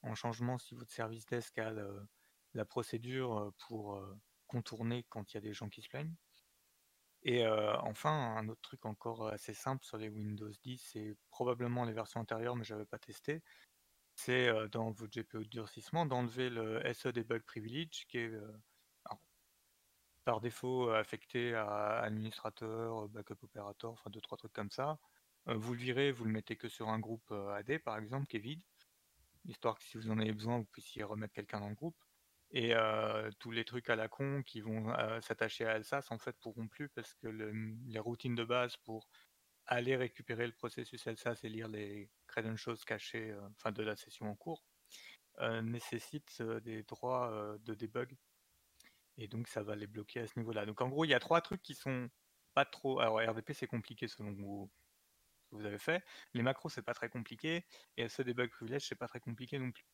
en 0.03 0.15
changement 0.15 0.59
si 0.59 0.75
votre 0.75 0.91
service 0.91 1.27
desk 1.27 1.59
a 1.59 1.73
la 2.55 2.65
procédure 2.65 3.39
euh, 3.39 3.51
pour 3.67 3.97
euh, 3.97 4.19
contourner 4.47 5.05
quand 5.09 5.33
il 5.33 5.37
y 5.37 5.39
a 5.39 5.43
des 5.43 5.53
gens 5.53 5.69
qui 5.69 5.83
se 5.83 5.89
plaignent. 5.89 6.15
Et 7.25 7.47
enfin, 7.47 8.37
un 8.37 8.49
autre 8.49 8.63
truc 8.63 8.87
encore 8.87 9.29
assez 9.29 9.55
simple 9.55 9.85
sur 9.85 9.99
les 9.99 10.09
Windows 10.09 10.51
10, 10.63 10.79
c'est 10.79 11.17
probablement 11.31 11.85
les 11.85 11.93
versions 11.93 12.21
antérieures, 12.21 12.57
mais 12.57 12.65
je 12.65 12.75
n'avais 12.75 12.87
pas 12.87 12.99
testé. 12.99 13.43
C'est 14.15 14.51
dans 14.71 14.91
votre 14.91 15.13
GPO 15.13 15.41
de 15.41 15.49
durcissement 15.49 16.07
d'enlever 16.07 16.51
le 16.51 16.81
SE 16.95 17.09
debug 17.09 17.43
privilege 17.43 18.07
qui 18.09 18.19
est 18.19 18.33
par 20.25 20.41
défaut 20.41 20.91
affecté 20.91 21.55
à 21.55 22.01
administrateur, 22.01 23.09
backup 23.09 23.43
opérateur, 23.43 23.93
enfin 23.93 24.11
deux 24.11 24.21
trois 24.21 24.37
trucs 24.37 24.53
comme 24.53 24.71
ça. 24.71 24.99
Vous 25.47 25.73
le 25.73 25.79
virez, 25.79 26.13
vous 26.13 26.25
le 26.25 26.31
mettez 26.31 26.57
que 26.57 26.69
sur 26.69 26.89
un 26.89 26.99
groupe 26.99 27.31
AD 27.33 27.79
par 27.79 27.97
exemple 27.99 28.27
qui 28.27 28.37
est 28.37 28.41
vide, 28.41 28.63
histoire 29.47 29.79
que 29.79 29.85
si 29.85 29.97
vous 29.97 30.11
en 30.11 30.19
avez 30.19 30.33
besoin, 30.33 30.59
vous 30.59 30.67
puissiez 30.67 31.03
remettre 31.03 31.33
quelqu'un 31.35 31.61
dans 31.61 31.69
le 31.71 31.75
groupe. 31.75 31.97
Et 32.51 32.73
tous 33.39 33.51
les 33.51 33.65
trucs 33.65 33.91
à 33.91 33.97
la 33.97 34.09
con 34.09 34.43
qui 34.43 34.61
vont 34.61 34.93
s'attacher 35.21 35.67
à 35.67 35.73
Alsace, 35.73 36.11
en 36.11 36.19
fait, 36.19 36.37
pourront 36.41 36.67
plus 36.69 36.89
parce 36.89 37.15
que 37.15 37.29
le- 37.29 37.53
les 37.87 37.99
routines 37.99 38.35
de 38.35 38.45
base 38.45 38.77
pour 38.79 39.09
aller 39.67 39.97
récupérer 39.97 40.47
le 40.47 40.53
processus 40.55 41.07
Alsace 41.07 41.45
et 41.45 41.49
lire 41.51 41.69
les 41.69 42.11
credentials 42.27 42.79
cachés, 42.87 43.35
enfin 43.57 43.71
de 43.73 43.83
la 43.83 43.97
session 43.97 44.31
en 44.31 44.35
cours, 44.35 44.65
nécessitent 45.63 46.43
des 46.43 46.83
droits 46.85 47.59
de 47.65 47.75
debug. 47.75 48.17
Et 49.19 49.29
donc 49.29 49.49
ça 49.49 49.63
va 49.63 49.77
les 49.77 49.87
bloquer 49.87 50.21
à 50.21 50.27
ce 50.27 50.39
niveau-là. 50.39 50.65
Donc 50.65 50.81
en 50.81 50.89
gros, 50.89 51.05
il 51.05 51.09
y 51.11 51.15
a 51.15 51.21
trois 51.21 51.41
trucs 51.41 51.63
qui 51.63 51.75
sont 51.75 52.09
pas 52.55 52.65
trop. 52.65 53.01
Alors 53.01 53.19
RDP 53.21 53.53
c'est 53.53 53.67
compliqué 53.67 54.09
selon 54.09 54.33
vous, 54.33 54.71
vous 55.51 55.67
avez 55.67 55.79
fait. 55.79 56.05
Les 56.35 56.43
macros 56.43 56.69
c'est 56.71 56.83
pas 56.83 56.95
très 56.95 57.09
compliqué. 57.11 57.67
Et 57.97 58.09
ce 58.09 58.23
debug 58.23 58.51
privilege 58.51 58.87
c'est 58.87 58.95
pas 58.95 59.09
très 59.09 59.21
compliqué 59.21 59.59
non 59.59 59.73
plus. 59.73 59.85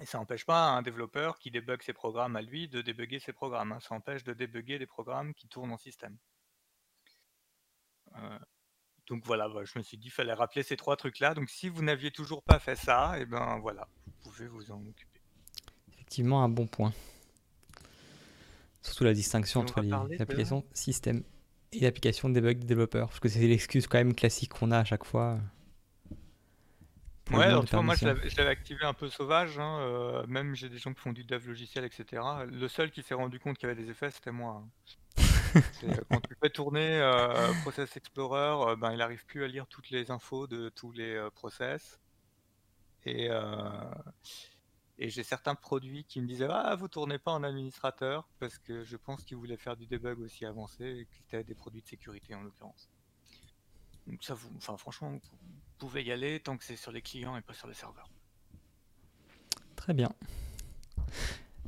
Et 0.00 0.06
ça 0.06 0.18
n'empêche 0.18 0.44
pas 0.44 0.68
un 0.68 0.82
développeur 0.82 1.38
qui 1.38 1.50
débug 1.50 1.82
ses 1.82 1.94
programmes 1.94 2.36
à 2.36 2.42
lui 2.42 2.68
de 2.68 2.82
débugger 2.82 3.18
ses 3.18 3.32
programmes. 3.32 3.72
hein. 3.72 3.80
Ça 3.80 3.94
empêche 3.94 4.24
de 4.24 4.34
débugger 4.34 4.78
des 4.78 4.86
programmes 4.86 5.32
qui 5.34 5.48
tournent 5.48 5.72
en 5.72 5.78
système. 5.78 6.16
Euh, 8.16 8.38
donc 9.06 9.24
voilà, 9.24 9.48
bah, 9.48 9.64
je 9.64 9.78
me 9.78 9.82
suis 9.82 9.96
dit 9.96 10.04
qu'il 10.04 10.12
fallait 10.12 10.32
rappeler 10.34 10.62
ces 10.62 10.76
trois 10.76 10.96
trucs-là. 10.96 11.34
Donc 11.34 11.48
si 11.48 11.68
vous 11.68 11.82
n'aviez 11.82 12.10
toujours 12.10 12.42
pas 12.42 12.58
fait 12.58 12.76
ça, 12.76 13.18
et 13.18 13.24
ben 13.24 13.58
voilà, 13.60 13.88
vous 14.04 14.12
pouvez 14.30 14.48
vous 14.48 14.70
en 14.70 14.84
occuper. 14.86 15.20
Effectivement, 15.92 16.42
un 16.42 16.48
bon 16.48 16.66
point. 16.66 16.92
Surtout 18.82 19.04
la 19.04 19.14
distinction 19.14 19.60
entre 19.60 19.80
les 19.80 19.88
de- 19.88 20.22
applications 20.22 20.64
système 20.72 21.24
et 21.72 21.80
l'application 21.80 22.28
debug 22.28 22.58
des 22.58 22.66
développeurs. 22.66 23.08
Parce 23.08 23.20
que 23.20 23.28
c'est 23.28 23.46
l'excuse 23.46 23.86
quand 23.86 23.98
même 23.98 24.14
classique 24.14 24.52
qu'on 24.52 24.70
a 24.70 24.78
à 24.78 24.84
chaque 24.84 25.04
fois. 25.04 25.38
Ouais, 27.30 27.44
alors 27.44 27.62
de 27.62 27.66
tu 27.68 27.72
vois, 27.72 27.82
moi 27.82 27.96
je 27.96 28.06
l'avais 28.06 28.50
activé 28.50 28.84
un 28.84 28.94
peu 28.94 29.08
sauvage, 29.10 29.58
hein, 29.58 29.80
euh, 29.80 30.26
même 30.28 30.54
j'ai 30.54 30.68
des 30.68 30.78
gens 30.78 30.94
qui 30.94 31.00
font 31.00 31.12
du 31.12 31.24
dev 31.24 31.44
logiciel, 31.46 31.84
etc. 31.84 32.22
Le 32.46 32.68
seul 32.68 32.90
qui 32.92 33.02
s'est 33.02 33.14
rendu 33.14 33.40
compte 33.40 33.58
qu'il 33.58 33.68
y 33.68 33.72
avait 33.72 33.82
des 33.82 33.90
effets, 33.90 34.10
c'était 34.10 34.32
moi. 34.32 34.62
hein. 34.64 34.70
Euh, 35.84 35.94
quand 36.10 36.20
tu 36.20 36.36
fais 36.42 36.50
tourner 36.50 37.00
euh, 37.00 37.52
Process 37.62 37.96
Explorer, 37.96 38.72
euh, 38.72 38.76
ben, 38.76 38.92
il 38.92 38.98
n'arrive 38.98 39.24
plus 39.24 39.42
à 39.42 39.48
lire 39.48 39.66
toutes 39.66 39.88
les 39.88 40.10
infos 40.10 40.46
de 40.46 40.68
tous 40.68 40.92
les 40.92 41.28
process. 41.34 41.98
Et, 43.06 43.30
et 44.98 45.08
j'ai 45.08 45.22
certains 45.22 45.54
produits 45.54 46.04
qui 46.04 46.20
me 46.20 46.26
disaient 46.26 46.48
Ah, 46.50 46.74
vous 46.74 46.88
tournez 46.88 47.18
pas 47.18 47.32
en 47.32 47.42
administrateur, 47.42 48.28
parce 48.38 48.58
que 48.58 48.84
je 48.84 48.96
pense 48.96 49.24
qu'ils 49.24 49.36
voulaient 49.38 49.56
faire 49.56 49.76
du 49.76 49.86
debug 49.86 50.18
aussi 50.20 50.44
avancé, 50.44 50.84
et 50.84 51.04
que 51.06 51.14
c'était 51.14 51.44
des 51.44 51.54
produits 51.54 51.80
de 51.82 51.86
sécurité 51.86 52.34
en 52.34 52.42
l'occurrence. 52.42 52.90
Donc 54.06 54.22
ça, 54.24 54.34
vous, 54.34 54.50
enfin, 54.58 54.76
franchement, 54.76 55.10
vous 55.12 55.20
pouvez 55.78 56.02
y 56.02 56.12
aller 56.12 56.40
tant 56.40 56.56
que 56.56 56.64
c'est 56.64 56.76
sur 56.76 56.92
les 56.92 57.02
clients 57.02 57.36
et 57.36 57.40
pas 57.40 57.54
sur 57.54 57.68
les 57.68 57.74
serveurs. 57.74 58.08
Très 59.76 59.94
bien. 59.94 60.10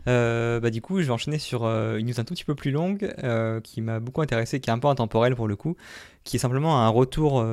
Euh, 0.07 0.59
bah, 0.61 0.71
du 0.71 0.81
coup, 0.81 1.01
je 1.01 1.07
vais 1.07 1.13
enchaîner 1.13 1.39
sur 1.39 1.65
euh, 1.65 1.99
une 1.99 2.07
news 2.07 2.19
un 2.19 2.25
tout 2.25 2.35
petit 2.35 2.45
peu 2.45 2.55
plus 2.55 2.71
longue 2.71 3.15
euh, 3.23 3.61
qui 3.61 3.83
m'a 3.83 4.01
beaucoup 4.01 4.23
intéressé, 4.23 4.61
qui 4.61 4.71
est 4.71 4.73
un 4.73 4.79
peu 4.79 4.89
intemporelle 4.89 5.37
pour 5.37 5.49
le 5.49 5.57
coup, 5.57 5.77
qui 6.25 6.37
est 6.37 6.39
simplement 6.39 6.79
un 6.79 6.89
retour 6.89 7.45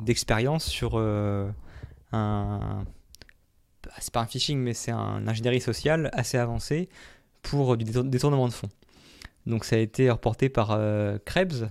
d'expérience 0.00 0.66
sur 0.66 0.98
un. 0.98 1.54
bah, 2.12 3.92
C'est 3.98 4.12
pas 4.12 4.20
un 4.20 4.26
phishing, 4.26 4.58
mais 4.58 4.74
c'est 4.74 4.90
un 4.90 5.26
ingénierie 5.26 5.60
sociale 5.60 6.10
assez 6.12 6.36
avancé 6.36 6.88
pour 7.42 7.76
du 7.76 7.84
détour- 7.84 8.04
détournement 8.04 8.48
de 8.48 8.52
fonds. 8.52 8.70
Donc, 9.46 9.64
ça 9.64 9.76
a 9.76 9.78
été 9.78 10.10
reporté 10.10 10.50
par 10.50 10.78
Krebs. 11.24 11.70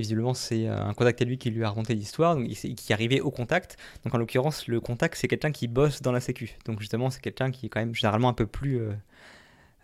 Et 0.00 0.02
visiblement, 0.02 0.32
c'est 0.32 0.66
un 0.66 0.94
contact 0.94 1.20
à 1.20 1.26
lui 1.26 1.36
qui 1.36 1.50
lui 1.50 1.62
a 1.62 1.68
remonté 1.68 1.94
l'histoire, 1.94 2.38
qui 2.38 2.72
est 2.72 2.92
arrivé 2.92 3.20
au 3.20 3.30
contact. 3.30 3.76
Donc 4.02 4.14
en 4.14 4.18
l'occurrence, 4.18 4.66
le 4.66 4.80
contact, 4.80 5.16
c'est 5.16 5.28
quelqu'un 5.28 5.52
qui 5.52 5.68
bosse 5.68 6.00
dans 6.00 6.12
la 6.12 6.20
Sécu. 6.20 6.56
Donc 6.64 6.80
justement, 6.80 7.10
c'est 7.10 7.20
quelqu'un 7.20 7.50
qui 7.50 7.66
est 7.66 7.68
quand 7.68 7.80
même 7.80 7.94
généralement 7.94 8.30
un 8.30 8.34
peu 8.34 8.46
plus 8.46 8.80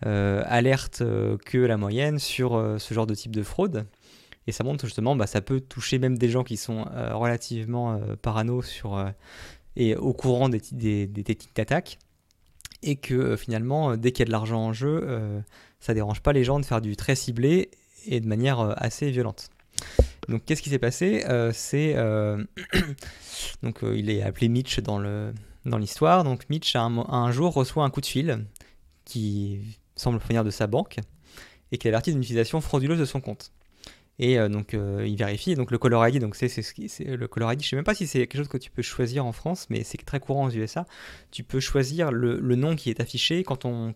alerte 0.01 1.03
que 1.45 1.57
la 1.59 1.77
moyenne 1.77 2.17
sur 2.17 2.75
ce 2.79 2.93
genre 2.95 3.05
de 3.05 3.13
type 3.13 3.35
de 3.35 3.43
fraude. 3.43 3.85
Et 4.47 4.51
ça 4.51 4.63
montre 4.63 4.85
justement, 4.85 5.15
bah, 5.15 5.27
ça 5.27 5.41
peut 5.41 5.59
toucher 5.59 5.99
même 5.99 6.17
des 6.17 6.29
gens 6.29 6.43
qui 6.43 6.57
sont 6.57 6.85
relativement 7.11 7.99
parano 8.21 8.63
sur, 8.63 9.05
et 9.75 9.95
au 9.95 10.13
courant 10.13 10.49
des, 10.49 10.61
des 11.07 11.23
techniques 11.23 11.55
d'attaque 11.55 11.99
et 12.83 12.95
que 12.95 13.13
euh, 13.13 13.37
finalement, 13.37 13.91
euh, 13.91 13.97
dès 13.97 14.11
qu'il 14.11 14.21
y 14.21 14.23
a 14.23 14.27
de 14.27 14.31
l'argent 14.31 14.59
en 14.59 14.73
jeu, 14.73 15.01
euh, 15.03 15.39
ça 15.79 15.93
dérange 15.93 16.21
pas 16.21 16.33
les 16.33 16.43
gens 16.43 16.59
de 16.59 16.65
faire 16.65 16.81
du 16.81 16.95
très 16.95 17.15
ciblé 17.15 17.69
et 18.05 18.19
de 18.19 18.27
manière 18.27 18.75
assez 18.77 19.11
violente. 19.11 19.49
Donc 20.29 20.43
qu'est-ce 20.45 20.61
qui 20.61 20.69
s'est 20.69 20.79
passé? 20.79 21.23
C'est 21.53 21.95
donc 23.63 23.79
il 23.83 24.09
est 24.09 24.21
appelé 24.23 24.49
Mitch 24.49 24.79
dans 24.79 24.99
le 24.99 25.33
dans 25.65 25.77
l'histoire. 25.77 26.23
Donc 26.23 26.49
Mitch 26.49 26.75
un, 26.75 26.97
un, 27.09 27.31
jour 27.31 27.53
reçoit 27.53 27.83
un 27.83 27.89
coup 27.89 28.01
de 28.01 28.05
fil 28.05 28.45
qui 29.05 29.79
semble 29.95 30.19
venir 30.19 30.43
de 30.43 30.49
sa 30.49 30.67
banque 30.67 30.97
et 31.71 31.77
qui 31.77 31.87
avertit 31.87 32.11
d'une 32.11 32.21
utilisation 32.21 32.61
frauduleuse 32.61 32.99
de 32.99 33.05
son 33.05 33.21
compte. 33.21 33.51
Et 34.19 34.39
euh, 34.39 34.49
donc 34.49 34.73
euh, 34.73 35.05
il 35.07 35.15
vérifie. 35.15 35.55
Donc 35.55 35.71
le 35.71 35.77
color 35.77 36.07
ID, 36.07 36.19
donc 36.19 36.35
c'est 36.35 36.47
c'est 36.47 37.03
le 37.03 37.27
color 37.27 37.53
ID. 37.53 37.61
Je 37.61 37.69
sais 37.69 37.75
même 37.75 37.85
pas 37.85 37.93
si 37.93 38.07
c'est 38.07 38.19
quelque 38.19 38.37
chose 38.37 38.47
que 38.47 38.57
tu 38.57 38.71
peux 38.71 38.81
choisir 38.81 39.25
en 39.25 39.31
France, 39.31 39.67
mais 39.69 39.83
c'est 39.83 39.97
très 40.03 40.19
courant 40.19 40.47
aux 40.47 40.51
USA. 40.51 40.85
Tu 41.31 41.43
peux 41.43 41.59
choisir 41.59 42.11
le, 42.11 42.39
le 42.39 42.55
nom 42.55 42.75
qui 42.75 42.89
est 42.89 42.99
affiché 42.99 43.43
quand 43.43 43.65
on 43.65 43.93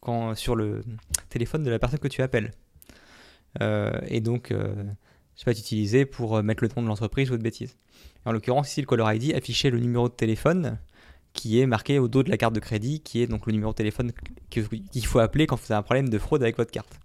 quand, 0.00 0.34
sur 0.34 0.56
le 0.56 0.82
téléphone 1.28 1.62
de 1.62 1.70
la 1.70 1.78
personne 1.78 1.98
que 1.98 2.08
tu 2.08 2.22
appelles. 2.22 2.52
Euh, 3.60 3.98
et 4.06 4.20
donc 4.20 4.54
c'est 5.40 5.46
pas 5.46 5.58
utilisé 5.58 6.04
pour 6.04 6.42
mettre 6.42 6.62
le 6.62 6.68
nom 6.76 6.82
de 6.82 6.88
l'entreprise 6.88 7.30
ou 7.30 7.38
de 7.38 7.42
bêtises. 7.42 7.78
En 8.26 8.32
l'occurrence, 8.32 8.70
ici 8.70 8.82
le 8.82 8.86
caller 8.86 9.16
ID 9.16 9.34
affichait 9.34 9.70
le 9.70 9.78
numéro 9.78 10.10
de 10.10 10.12
téléphone 10.12 10.78
qui 11.32 11.58
est 11.58 11.66
marqué 11.66 11.98
au 11.98 12.08
dos 12.08 12.22
de 12.22 12.28
la 12.28 12.36
carte 12.36 12.54
de 12.54 12.60
crédit, 12.60 13.00
qui 13.00 13.22
est 13.22 13.26
donc 13.26 13.46
le 13.46 13.52
numéro 13.52 13.72
de 13.72 13.76
téléphone 13.76 14.12
qu'il 14.50 15.06
faut 15.06 15.18
appeler 15.18 15.46
quand 15.46 15.56
vous 15.56 15.72
avez 15.72 15.78
un 15.78 15.82
problème 15.82 16.10
de 16.10 16.18
fraude 16.18 16.42
avec 16.42 16.58
votre 16.58 16.70
carte. 16.70 17.00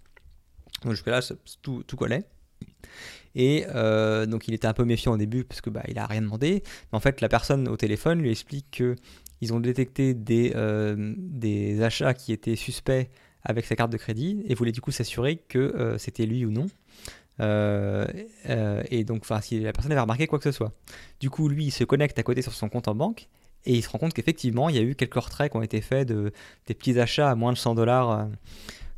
Donc 0.83 0.91
jusque-là, 0.91 1.21
tout, 1.61 1.83
tout. 1.87 1.97
Et 3.35 3.65
euh, 3.73 4.25
donc 4.25 4.49
il 4.49 4.53
était 4.53 4.67
un 4.67 4.73
peu 4.73 4.83
méfiant 4.83 5.13
au 5.13 5.17
début 5.17 5.45
parce 5.45 5.61
que 5.61 5.69
bah, 5.69 5.83
a 5.95 6.05
rien 6.05 6.21
demandé. 6.21 6.61
Mais 6.91 6.97
en 6.97 6.99
fait, 6.99 7.21
la 7.21 7.29
personne 7.29 7.69
au 7.69 7.77
téléphone 7.77 8.19
lui 8.19 8.31
explique 8.31 8.67
que 8.71 8.97
ils 9.41 9.53
ont 9.53 9.59
détecté 9.61 10.13
des, 10.13 10.53
euh, 10.55 11.13
des 11.17 11.81
achats 11.81 12.13
qui 12.13 12.33
étaient 12.33 12.55
suspects 12.55 13.09
avec 13.43 13.65
sa 13.65 13.75
carte 13.75 13.91
de 13.91 13.97
crédit 13.97 14.41
et 14.47 14.55
voulaient 14.55 14.71
du 14.71 14.81
coup 14.81 14.91
s'assurer 14.91 15.37
que 15.37 15.59
euh, 15.59 15.97
c'était 15.97 16.25
lui 16.25 16.45
ou 16.45 16.51
non. 16.51 16.67
Et 17.39 19.03
donc, 19.03 19.21
enfin, 19.21 19.41
si 19.41 19.59
la 19.59 19.73
personne 19.73 19.91
avait 19.91 20.01
remarqué 20.01 20.27
quoi 20.27 20.39
que 20.39 20.43
ce 20.43 20.51
soit. 20.51 20.73
Du 21.19 21.29
coup, 21.29 21.49
lui, 21.49 21.65
il 21.65 21.71
se 21.71 21.83
connecte 21.83 22.17
à 22.19 22.23
côté 22.23 22.41
sur 22.41 22.53
son 22.53 22.69
compte 22.69 22.87
en 22.87 22.95
banque 22.95 23.27
et 23.65 23.73
il 23.73 23.83
se 23.83 23.89
rend 23.89 23.97
compte 23.97 24.13
qu'effectivement, 24.13 24.69
il 24.69 24.75
y 24.75 24.79
a 24.79 24.83
eu 24.83 24.95
quelques 24.95 25.15
retraits 25.15 25.51
qui 25.51 25.57
ont 25.57 25.63
été 25.63 25.81
faits 25.81 26.07
de 26.07 26.31
des 26.67 26.73
petits 26.73 26.99
achats 26.99 27.29
à 27.29 27.35
moins 27.35 27.51
de 27.51 27.57
100 27.57 27.75
dollars 27.75 28.29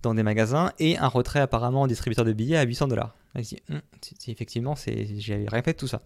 dans 0.02 0.14
des 0.14 0.24
magasins 0.24 0.72
et 0.80 0.98
un 0.98 1.08
retrait 1.08 1.40
apparemment 1.40 1.82
en 1.82 1.88
distributeur 1.88 2.26
de 2.26 2.34
billets 2.34 2.58
à 2.58 2.64
800 2.64 2.90
dollars. 2.90 3.16
Hum, 3.70 3.82
effectivement, 4.28 4.76
j'ai 4.76 5.46
rien 5.48 5.62
fait 5.62 5.74
de 5.74 5.78
tout 5.78 5.88
ça. 5.88 6.02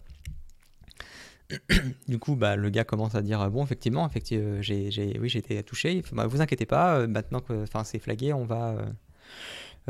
du 2.08 2.18
coup, 2.18 2.36
bah, 2.36 2.56
le 2.56 2.70
gars 2.70 2.84
commence 2.84 3.14
à 3.14 3.22
dire 3.22 3.50
bon, 3.50 3.64
effectivement, 3.64 4.06
effectivement, 4.06 4.56
euh, 4.58 4.62
j'ai, 4.62 5.18
oui, 5.18 5.28
j'ai 5.28 5.38
été 5.38 5.62
touché. 5.62 5.94
Il 5.94 6.02
bah, 6.12 6.26
vous 6.26 6.40
inquiétez 6.40 6.66
pas, 6.66 6.96
euh, 6.96 7.06
maintenant 7.06 7.40
que, 7.40 7.62
enfin, 7.62 7.84
c'est 7.84 7.98
flagué, 7.98 8.32
on 8.32 8.44
va. 8.44 8.76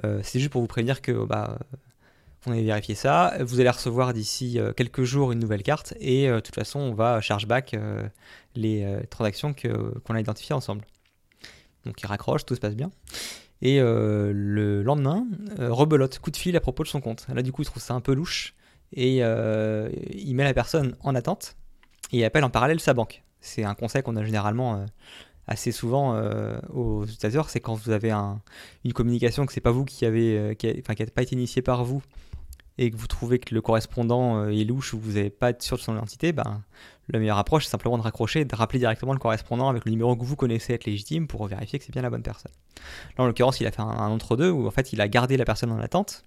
Euh, 0.05 0.21
c'est 0.23 0.39
juste 0.39 0.53
pour 0.53 0.61
vous 0.61 0.69
prévenir 0.69 1.03
que, 1.03 1.25
bah, 1.25 1.59
on 2.47 2.53
a 2.53 2.61
vérifié 2.61 2.95
ça. 2.95 3.35
Vous 3.41 3.61
allez 3.61 3.71
recevoir 3.71 4.13
d'ici 4.13 4.59
quelques 4.77 5.05
jours 5.05 5.33
une 5.33 5.39
nouvelle 5.39 5.63
carte 5.63 5.95
et 6.01 6.29
de 6.29 6.41
toute 6.41 6.55
façon, 6.55 6.81
on 6.81 6.95
va 6.95 7.21
chargeback 7.21 7.77
les 8.57 9.01
transactions 9.11 9.55
qu'on 9.55 10.15
a 10.15 10.21
identifiées 10.21 10.55
ensemble. 10.55 10.85
Donc, 11.85 12.01
il 12.01 12.07
raccroche, 12.07 12.45
tout 12.45 12.55
se 12.55 12.61
passe 12.61 12.77
bien. 12.77 12.91
Et 13.63 13.81
euh, 13.81 14.33
le 14.35 14.83
lendemain, 14.83 15.25
euh, 15.61 15.73
rebelote, 15.73 16.19
coup 16.19 16.33
de 16.33 16.37
fil 16.37 16.57
à 16.57 16.61
propos 16.61 16.83
de 16.83 16.89
son 16.89 17.01
compte. 17.01 17.27
Là, 17.33 17.43
du 17.43 17.53
coup, 17.53 17.63
il 17.63 17.65
trouve 17.65 17.83
ça 17.83 17.95
un 17.95 18.01
peu 18.01 18.13
louche 18.13 18.55
et 18.93 19.19
euh, 19.23 19.89
il 20.13 20.35
met 20.35 20.45
la 20.45 20.53
personne 20.53 20.97
en 21.01 21.15
attente 21.15 21.57
et 22.13 22.19
il 22.19 22.25
appelle 22.25 22.45
en 22.45 22.51
parallèle 22.51 22.81
sa 22.81 22.93
banque. 22.93 23.23
C'est 23.41 23.63
un 23.63 23.75
conseil 23.75 24.03
qu'on 24.03 24.17
a 24.17 24.25
généralement 24.25 24.85
assez 25.49 25.73
souvent 25.73 26.17
aux 26.73 27.03
utilisateurs, 27.03 27.51
c'est 27.51 27.59
quand 27.59 27.75
vous 27.75 27.91
avez 27.91 28.13
une 28.13 28.93
communication 28.93 29.47
que 29.47 29.53
c'est 29.53 29.61
pas 29.61 29.73
vous 29.73 29.85
qui 29.85 30.05
avez, 30.05 30.57
enfin, 30.79 30.95
qui 30.95 31.03
n'a 31.03 31.11
pas 31.11 31.23
été 31.23 31.35
initiée 31.35 31.63
par 31.63 31.85
vous 31.85 32.03
et 32.79 32.91
que 32.91 32.97
vous 32.97 33.07
trouvez 33.07 33.39
que 33.39 33.55
le 33.55 33.61
correspondant 33.61 34.49
est 34.49 34.65
louche 34.65 34.95
ou 34.95 34.99
vous 34.99 35.13
n'avez 35.13 35.31
pas 35.31 35.51
être 35.51 35.63
sûr 35.63 35.77
de 35.77 35.83
son 35.83 35.95
identité, 35.95 36.33
ben, 36.33 36.63
la 37.09 37.19
meilleure 37.19 37.39
approche, 37.39 37.65
c'est 37.65 37.71
simplement 37.71 37.99
de 37.99 38.03
raccrocher 38.03 38.41
et 38.41 38.45
de 38.45 38.55
rappeler 38.55 38.79
directement 38.79 39.13
le 39.13 39.19
correspondant 39.19 39.69
avec 39.69 39.85
le 39.85 39.91
numéro 39.91 40.17
que 40.17 40.25
vous 40.25 40.37
connaissez 40.37 40.73
être 40.73 40.87
légitime 40.87 41.27
pour 41.27 41.47
vérifier 41.47 41.79
que 41.79 41.85
c'est 41.85 41.93
bien 41.93 42.03
la 42.03 42.11
bonne 42.11 42.23
personne. 42.23 42.53
Là, 43.19 43.25
en 43.25 43.27
l'occurrence, 43.27 43.61
il 43.61 43.67
a 43.67 43.71
fait 43.71 43.83
un, 43.83 44.09
entre-deux 44.09 44.51
où 44.51 44.67
en 44.67 44.71
fait, 44.71 44.93
il 44.93 45.01
a 45.01 45.09
gardé 45.09 45.37
la 45.37 45.45
personne 45.45 45.71
en 45.71 45.79
attente. 45.79 46.25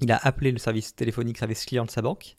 Il 0.00 0.10
a 0.12 0.16
appelé 0.16 0.52
le 0.52 0.58
service 0.58 0.94
téléphonique, 0.94 1.38
service 1.38 1.64
client 1.64 1.84
de 1.84 1.90
sa 1.90 2.02
banque. 2.02 2.36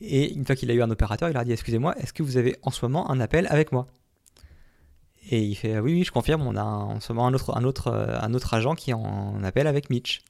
Et 0.00 0.32
une 0.32 0.46
fois 0.46 0.56
qu'il 0.56 0.70
a 0.70 0.74
eu 0.74 0.82
un 0.82 0.90
opérateur, 0.90 1.28
il 1.28 1.36
a 1.36 1.44
dit 1.44 1.52
Excusez-moi, 1.52 1.94
est-ce 1.98 2.12
que 2.12 2.22
vous 2.22 2.36
avez 2.36 2.56
en 2.62 2.70
ce 2.70 2.84
moment 2.84 3.10
un 3.10 3.20
appel 3.20 3.46
avec 3.50 3.70
moi? 3.70 3.86
Et 5.30 5.42
il 5.42 5.54
fait 5.54 5.78
Oui, 5.78 5.92
oui, 5.92 6.04
je 6.04 6.10
confirme, 6.10 6.46
on 6.46 6.56
a 6.56 6.64
en 6.64 7.00
ce 7.00 7.12
moment 7.12 7.26
un 7.26 7.34
autre, 7.34 7.56
un 7.56 7.64
autre, 7.64 7.88
un 7.92 8.32
autre 8.32 8.54
agent 8.54 8.74
qui 8.74 8.94
en 8.94 9.44
appel 9.44 9.66
avec 9.66 9.90
Mitch. 9.90 10.22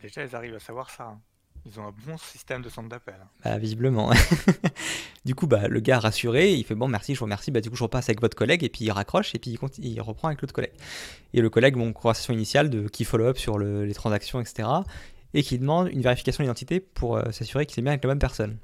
Déjà, 0.00 0.24
ils 0.24 0.34
arrivent 0.34 0.54
à 0.54 0.60
savoir 0.60 0.90
ça. 0.90 1.04
Hein. 1.04 1.20
Ils 1.66 1.80
ont 1.80 1.84
un 1.84 1.94
bon 2.06 2.16
système 2.16 2.62
de 2.62 2.68
centre 2.68 2.88
d'appel. 2.88 3.16
Hein. 3.20 3.28
Bah, 3.44 3.58
visiblement. 3.58 4.10
du 5.24 5.34
coup, 5.34 5.46
bah, 5.48 5.66
le 5.66 5.80
gars 5.80 5.98
rassuré, 5.98 6.54
il 6.54 6.64
fait 6.64 6.76
bon, 6.76 6.86
merci, 6.86 7.14
je 7.14 7.18
vous 7.18 7.24
remercie. 7.24 7.50
Bah, 7.50 7.60
du 7.60 7.70
coup, 7.70 7.76
je 7.76 7.82
repasse 7.82 8.08
avec 8.08 8.20
votre 8.20 8.36
collègue 8.36 8.62
et 8.62 8.68
puis 8.68 8.84
il 8.84 8.90
raccroche 8.92 9.34
et 9.34 9.38
puis 9.38 9.58
il, 9.78 10.00
reprend 10.00 10.28
avec 10.28 10.42
l'autre 10.42 10.54
collègue. 10.54 10.74
Et 11.34 11.40
le 11.40 11.50
collègue, 11.50 11.76
mon 11.76 11.92
conversation 11.92 12.32
initiale 12.32 12.70
de 12.70 12.86
qui 12.88 13.04
follow-up 13.04 13.36
sur 13.36 13.58
les 13.58 13.94
transactions, 13.94 14.40
etc. 14.40 14.68
Et 15.34 15.42
qui 15.42 15.58
demande 15.58 15.88
une 15.88 16.02
vérification 16.02 16.44
d'identité 16.44 16.78
pour 16.78 17.16
euh, 17.16 17.30
s'assurer 17.32 17.66
qu'il 17.66 17.74
c'est 17.74 17.82
bien 17.82 17.92
avec 17.92 18.04
la 18.04 18.10
bonne 18.10 18.20
personne. 18.20 18.58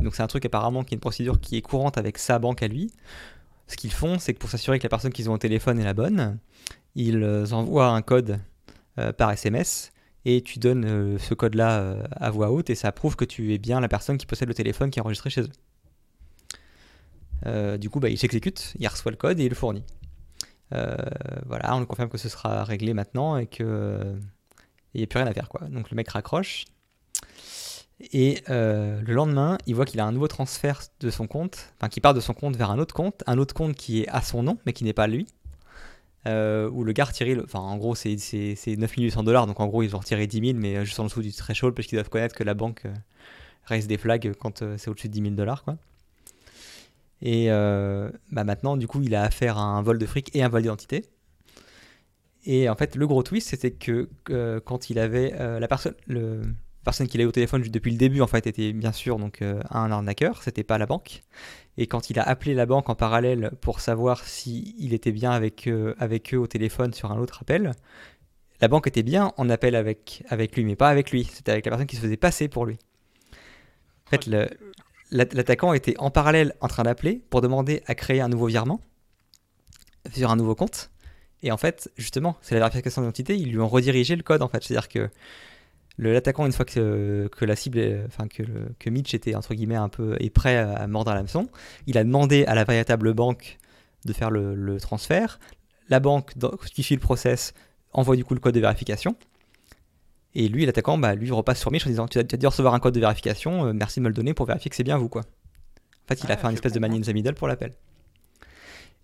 Donc, 0.00 0.14
c'est 0.14 0.22
un 0.22 0.26
truc 0.26 0.44
apparemment 0.46 0.82
qui 0.82 0.94
est 0.94 0.96
une 0.96 1.00
procédure 1.00 1.38
qui 1.40 1.56
est 1.56 1.62
courante 1.62 1.98
avec 1.98 2.16
sa 2.16 2.38
banque 2.38 2.62
à 2.62 2.68
lui. 2.68 2.90
Ce 3.66 3.76
qu'ils 3.76 3.92
font, 3.92 4.18
c'est 4.18 4.32
que 4.32 4.38
pour 4.38 4.48
s'assurer 4.48 4.78
que 4.78 4.84
la 4.84 4.88
personne 4.88 5.12
qu'ils 5.12 5.28
ont 5.28 5.34
au 5.34 5.38
téléphone 5.38 5.78
est 5.78 5.84
la 5.84 5.94
bonne, 5.94 6.38
ils 6.94 7.22
envoient 7.52 7.88
un 7.88 8.00
code 8.00 8.40
euh, 8.98 9.12
par 9.12 9.30
SMS 9.30 9.92
et 10.28 10.42
tu 10.42 10.58
donnes 10.58 10.84
euh, 10.84 11.18
ce 11.18 11.34
code-là 11.34 11.78
euh, 11.78 12.02
à 12.10 12.30
voix 12.30 12.50
haute 12.50 12.68
et 12.68 12.74
ça 12.74 12.90
prouve 12.90 13.14
que 13.14 13.24
tu 13.24 13.54
es 13.54 13.58
bien 13.58 13.78
la 13.78 13.86
personne 13.86 14.18
qui 14.18 14.26
possède 14.26 14.48
le 14.48 14.54
téléphone 14.54 14.90
qui 14.90 14.98
est 14.98 15.02
enregistré 15.02 15.30
chez 15.30 15.42
eux. 15.42 15.52
Euh, 17.46 17.78
du 17.78 17.88
coup, 17.90 18.00
bah, 18.00 18.08
il 18.08 18.18
s'exécute, 18.18 18.74
il 18.80 18.88
reçoit 18.88 19.12
le 19.12 19.16
code 19.16 19.38
et 19.38 19.44
il 19.44 19.48
le 19.48 19.54
fournit. 19.54 19.84
voilà, 20.72 21.76
on 21.76 21.80
le 21.80 21.86
confirme 21.86 22.08
que 22.08 22.18
ce 22.18 22.28
sera 22.28 22.64
réglé 22.64 22.92
maintenant 22.92 23.36
et 23.36 23.46
qu'il 23.46 23.66
n'y 24.96 25.04
a 25.04 25.06
plus 25.06 25.18
rien 25.18 25.28
à 25.28 25.32
faire. 25.32 25.48
Quoi. 25.48 25.68
Donc 25.68 25.90
le 25.90 25.94
mec 25.94 26.08
raccroche. 26.08 26.64
Et 28.12 28.42
le 28.48 29.12
lendemain, 29.12 29.58
il 29.66 29.76
voit 29.76 29.84
qu'il 29.84 30.00
a 30.00 30.06
un 30.06 30.12
nouveau 30.12 30.26
transfert 30.26 30.82
de 30.98 31.08
son 31.08 31.28
compte, 31.28 31.72
enfin 31.78 31.88
qui 31.88 32.00
part 32.00 32.14
de 32.14 32.20
son 32.20 32.34
compte 32.34 32.56
vers 32.56 32.72
un 32.72 32.80
autre 32.80 32.94
compte, 32.94 33.22
un 33.28 33.38
autre 33.38 33.54
compte 33.54 33.76
qui 33.76 34.02
est 34.02 34.08
à 34.08 34.22
son 34.22 34.42
nom 34.42 34.58
mais 34.66 34.72
qui 34.72 34.82
n'est 34.82 34.92
pas 34.92 35.06
lui. 35.06 35.28
Euh, 36.26 36.68
où 36.70 36.82
le 36.82 36.92
gars 36.92 37.04
retiré, 37.04 37.38
enfin 37.44 37.60
en 37.60 37.76
gros 37.76 37.94
c'est 37.94 38.16
9800 38.66 39.22
dollars, 39.22 39.46
donc 39.46 39.60
en 39.60 39.66
gros 39.68 39.82
ils 39.82 39.94
ont 39.94 39.98
retiré 40.00 40.26
10 40.26 40.40
000, 40.40 40.58
mais 40.58 40.84
juste 40.84 40.98
en 40.98 41.04
dessous 41.04 41.22
du 41.22 41.32
threshold 41.32 41.74
parce 41.74 41.86
qu'ils 41.86 41.96
doivent 41.96 42.08
connaître 42.08 42.34
que 42.34 42.42
la 42.42 42.54
banque 42.54 42.86
euh, 42.86 42.94
reste 43.64 43.86
des 43.86 43.96
flags 43.96 44.32
quand 44.40 44.62
euh, 44.62 44.76
c'est 44.76 44.90
au-dessus 44.90 45.08
de 45.08 45.12
10 45.12 45.22
000 45.22 45.34
dollars 45.34 45.62
quoi. 45.62 45.76
Et 47.22 47.48
bah 47.48 48.44
maintenant 48.44 48.76
du 48.76 48.86
coup 48.86 49.00
il 49.00 49.14
a 49.14 49.22
affaire 49.22 49.56
à 49.56 49.62
un 49.62 49.80
vol 49.80 49.98
de 49.98 50.04
fric 50.04 50.34
et 50.34 50.42
un 50.42 50.48
vol 50.48 50.62
d'identité. 50.62 51.06
Et 52.44 52.68
en 52.68 52.76
fait 52.76 52.94
le 52.94 53.06
gros 53.06 53.22
twist 53.22 53.48
c'était 53.48 53.70
que 53.70 54.10
quand 54.64 54.90
il 54.90 54.98
avait 54.98 55.30
la 55.58 55.66
personne, 55.66 55.94
le, 56.06 56.42
personne 56.86 57.06
qu'il 57.06 57.20
a 57.20 57.24
eu 57.24 57.26
au 57.26 57.32
téléphone 57.32 57.62
depuis 57.62 57.90
le 57.90 57.98
début 57.98 58.22
en 58.22 58.26
était 58.26 58.72
bien 58.72 58.92
sûr 58.92 59.18
donc 59.18 59.42
un 59.42 59.90
arnaqueur, 59.90 60.42
c'était 60.42 60.64
pas 60.64 60.78
la 60.78 60.86
banque. 60.86 61.22
Et 61.76 61.86
quand 61.86 62.08
il 62.08 62.18
a 62.18 62.22
appelé 62.22 62.54
la 62.54 62.64
banque 62.64 62.88
en 62.88 62.94
parallèle 62.94 63.50
pour 63.60 63.80
savoir 63.80 64.24
s'il 64.24 64.94
était 64.94 65.12
bien 65.12 65.32
avec, 65.32 65.68
avec 65.98 66.32
eux 66.32 66.38
au 66.38 66.46
téléphone 66.46 66.94
sur 66.94 67.12
un 67.12 67.18
autre 67.18 67.42
appel, 67.42 67.72
la 68.60 68.68
banque 68.68 68.86
était 68.86 69.02
bien 69.02 69.32
en 69.36 69.50
appel 69.50 69.74
avec, 69.74 70.22
avec 70.28 70.56
lui, 70.56 70.64
mais 70.64 70.76
pas 70.76 70.88
avec 70.88 71.10
lui. 71.10 71.24
C'était 71.24 71.52
avec 71.52 71.66
la 71.66 71.70
personne 71.70 71.86
qui 71.86 71.96
se 71.96 72.00
faisait 72.00 72.16
passer 72.16 72.48
pour 72.48 72.64
lui. 72.64 72.78
En 74.06 74.10
fait, 74.10 74.26
l'attaquant 75.10 75.72
était 75.72 75.96
en 75.98 76.10
parallèle 76.10 76.54
en 76.60 76.68
train 76.68 76.84
d'appeler 76.84 77.22
pour 77.30 77.40
demander 77.40 77.82
à 77.86 77.94
créer 77.94 78.20
un 78.20 78.28
nouveau 78.28 78.46
virement 78.46 78.80
sur 80.14 80.30
un 80.30 80.36
nouveau 80.36 80.54
compte. 80.54 80.90
Et 81.42 81.52
en 81.52 81.56
fait, 81.56 81.90
justement, 81.96 82.36
c'est 82.40 82.54
la 82.54 82.60
vérification 82.60 83.02
d'identité, 83.02 83.36
ils 83.36 83.50
lui 83.50 83.58
ont 83.58 83.68
redirigé 83.68 84.16
le 84.16 84.22
code 84.22 84.42
en 84.42 84.48
fait. 84.48 84.62
C'est-à-dire 84.62 84.88
que 84.88 85.10
l'attaquant 85.98 86.46
une 86.46 86.52
fois 86.52 86.64
que, 86.64 87.28
que 87.36 87.44
la 87.44 87.56
cible, 87.56 88.04
enfin 88.06 88.28
que, 88.28 88.42
que, 88.78 88.90
Mitch 88.90 89.14
était 89.14 89.34
entre 89.34 89.54
guillemets 89.54 89.76
un 89.76 89.88
peu 89.88 90.16
est 90.20 90.30
prêt 90.30 90.56
à 90.56 90.86
mordre 90.86 91.10
à 91.10 91.14
l'hameçon, 91.14 91.48
il 91.86 91.96
a 91.98 92.04
demandé 92.04 92.44
à 92.44 92.54
la 92.54 92.64
véritable 92.64 93.14
banque 93.14 93.58
de 94.06 94.12
faire 94.12 94.30
le, 94.30 94.78
transfert. 94.80 95.38
La 95.88 96.00
banque 96.00 96.32
justifie 96.62 96.94
le 96.94 97.00
process, 97.00 97.52
envoie 97.92 98.16
du 98.16 98.24
coup 98.24 98.34
le 98.34 98.40
code 98.40 98.54
de 98.54 98.60
vérification. 98.60 99.16
Et 100.34 100.48
lui, 100.48 100.66
l'attaquant, 100.66 100.98
bah, 100.98 101.14
lui 101.14 101.30
repasse 101.30 101.60
sur 101.60 101.70
Mitch 101.72 101.86
en 101.86 101.90
disant 101.90 102.08
Tu 102.08 102.18
as, 102.18 102.22
dû 102.22 102.46
recevoir 102.46 102.74
un 102.74 102.78
code 102.78 102.94
de 102.94 103.00
vérification, 103.00 103.66
euh, 103.66 103.72
merci 103.72 104.00
de 104.00 104.04
me 104.04 104.08
le 104.08 104.14
donner 104.14 104.34
pour 104.34 104.46
vérifier 104.46 104.68
que 104.68 104.76
c'est 104.76 104.84
bien 104.84 104.98
vous. 104.98 105.08
Quoi. 105.08 105.22
En 105.22 106.08
fait, 106.08 106.22
il 106.22 106.30
a 106.30 106.34
Ah, 106.34 106.36
fait 106.36 106.46
un 106.46 106.50
je 106.50 106.56
espèce 106.56 106.72
de 106.72 106.78
man 106.78 106.92
in 106.92 107.00
the 107.00 107.08
middle 107.08 107.34
pour 107.34 107.48
l'appel. 107.48 107.72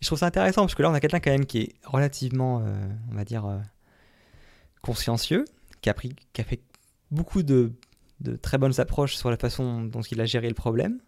Je 0.01 0.07
trouve 0.07 0.19
ça 0.19 0.27
intéressant 0.27 0.63
parce 0.63 0.75
que 0.75 0.83
là, 0.83 0.91
on 0.91 0.95
a 0.95 1.01
quelqu'un 1.01 1.21
quand 1.21 1.31
même 1.31 1.47
qui 1.47 1.59
est 1.59 1.75
relativement, 1.85 2.61
euh, 2.61 2.75
on 3.11 3.15
va 3.15 3.25
dire, 3.25 3.47
euh, 3.47 3.59
consciencieux, 4.83 5.45
qui 5.81 5.89
a, 5.89 5.95
pris, 5.95 6.15
qui 6.33 6.41
a 6.41 6.45
fait 6.45 6.61
beaucoup 7.13 7.43
de, 7.43 7.73
très 8.43 8.59
bonnes 8.59 8.81
approches 8.81 9.15
sur 9.15 9.31
la 9.31 9.37
façon 9.37 9.83
dont 9.85 10.03
il 10.03 10.21
a 10.21 10.25
géré 10.25 10.49
le 10.49 10.55
problème. 10.55 10.99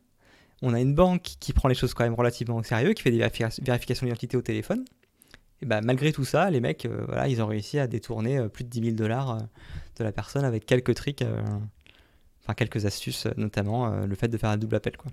On 0.63 0.73
a 0.73 0.81
une 0.81 0.95
banque 0.95 1.23
qui 1.41 1.53
prend 1.53 1.69
les 1.69 1.75
choses 1.75 1.95
quand 1.95 2.05
même 2.05 2.15
relativement 2.15 2.57
au 2.57 2.63
sérieux, 2.63 2.93
qui 2.93 3.03
fait 3.03 3.11
des 3.11 3.19
vérifica- 3.19 3.61
vérifications 3.63 4.07
d'identité 4.07 4.37
au 4.37 4.43
téléphone. 4.43 4.85
Et 5.63 5.67
bah, 5.67 5.81
malgré 5.81 6.13
tout 6.13 6.25
ça, 6.25 6.51
les 6.51 6.61
mecs, 6.61 6.87
euh, 6.87 7.05
voilà, 7.07 7.29
ils 7.29 7.43
ont 7.43 7.47
réussi 7.47 7.79
à 7.79 7.87
détourner 7.87 8.39
euh, 8.39 8.49
plus 8.49 8.65
de 8.65 8.69
10 8.69 8.81
000 8.83 8.97
dollars 8.97 9.31
euh, 9.31 9.39
de 9.99 10.05
la 10.05 10.13
personne 10.13 10.45
avec 10.45 10.67
quelques 10.67 10.95
tricks, 10.95 11.25
enfin 12.43 12.55
quelques 12.55 12.85
astuces, 12.85 13.27
notamment 13.37 13.89
le 14.05 14.15
fait 14.17 14.29
de 14.29 14.37
faire 14.37 14.51
un 14.51 14.57
double 14.57 14.77
appel. 14.77 14.97
Quoi. 14.97 15.11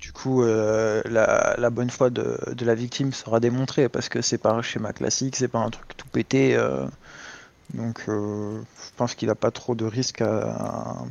Du 0.00 0.12
coup, 0.12 0.42
la, 0.42 1.70
bonne 1.70 1.90
foi 1.90 2.10
de, 2.10 2.36
la 2.60 2.74
victime 2.74 3.12
sera 3.12 3.38
démontrée 3.38 3.88
parce 3.88 4.08
que 4.08 4.20
c'est 4.20 4.38
pas 4.38 4.50
un 4.50 4.62
schéma 4.62 4.92
classique, 4.92 5.36
c'est 5.36 5.46
pas 5.46 5.60
un 5.60 5.70
truc 5.70 5.96
tout 5.96 6.08
pété. 6.08 6.58
Donc, 7.74 8.04
euh, 8.08 8.62
je 8.62 8.90
pense 8.96 9.14
qu'il 9.14 9.28
a 9.30 9.34
pas 9.34 9.50
trop 9.50 9.74
de 9.74 9.84
risques 9.84 10.22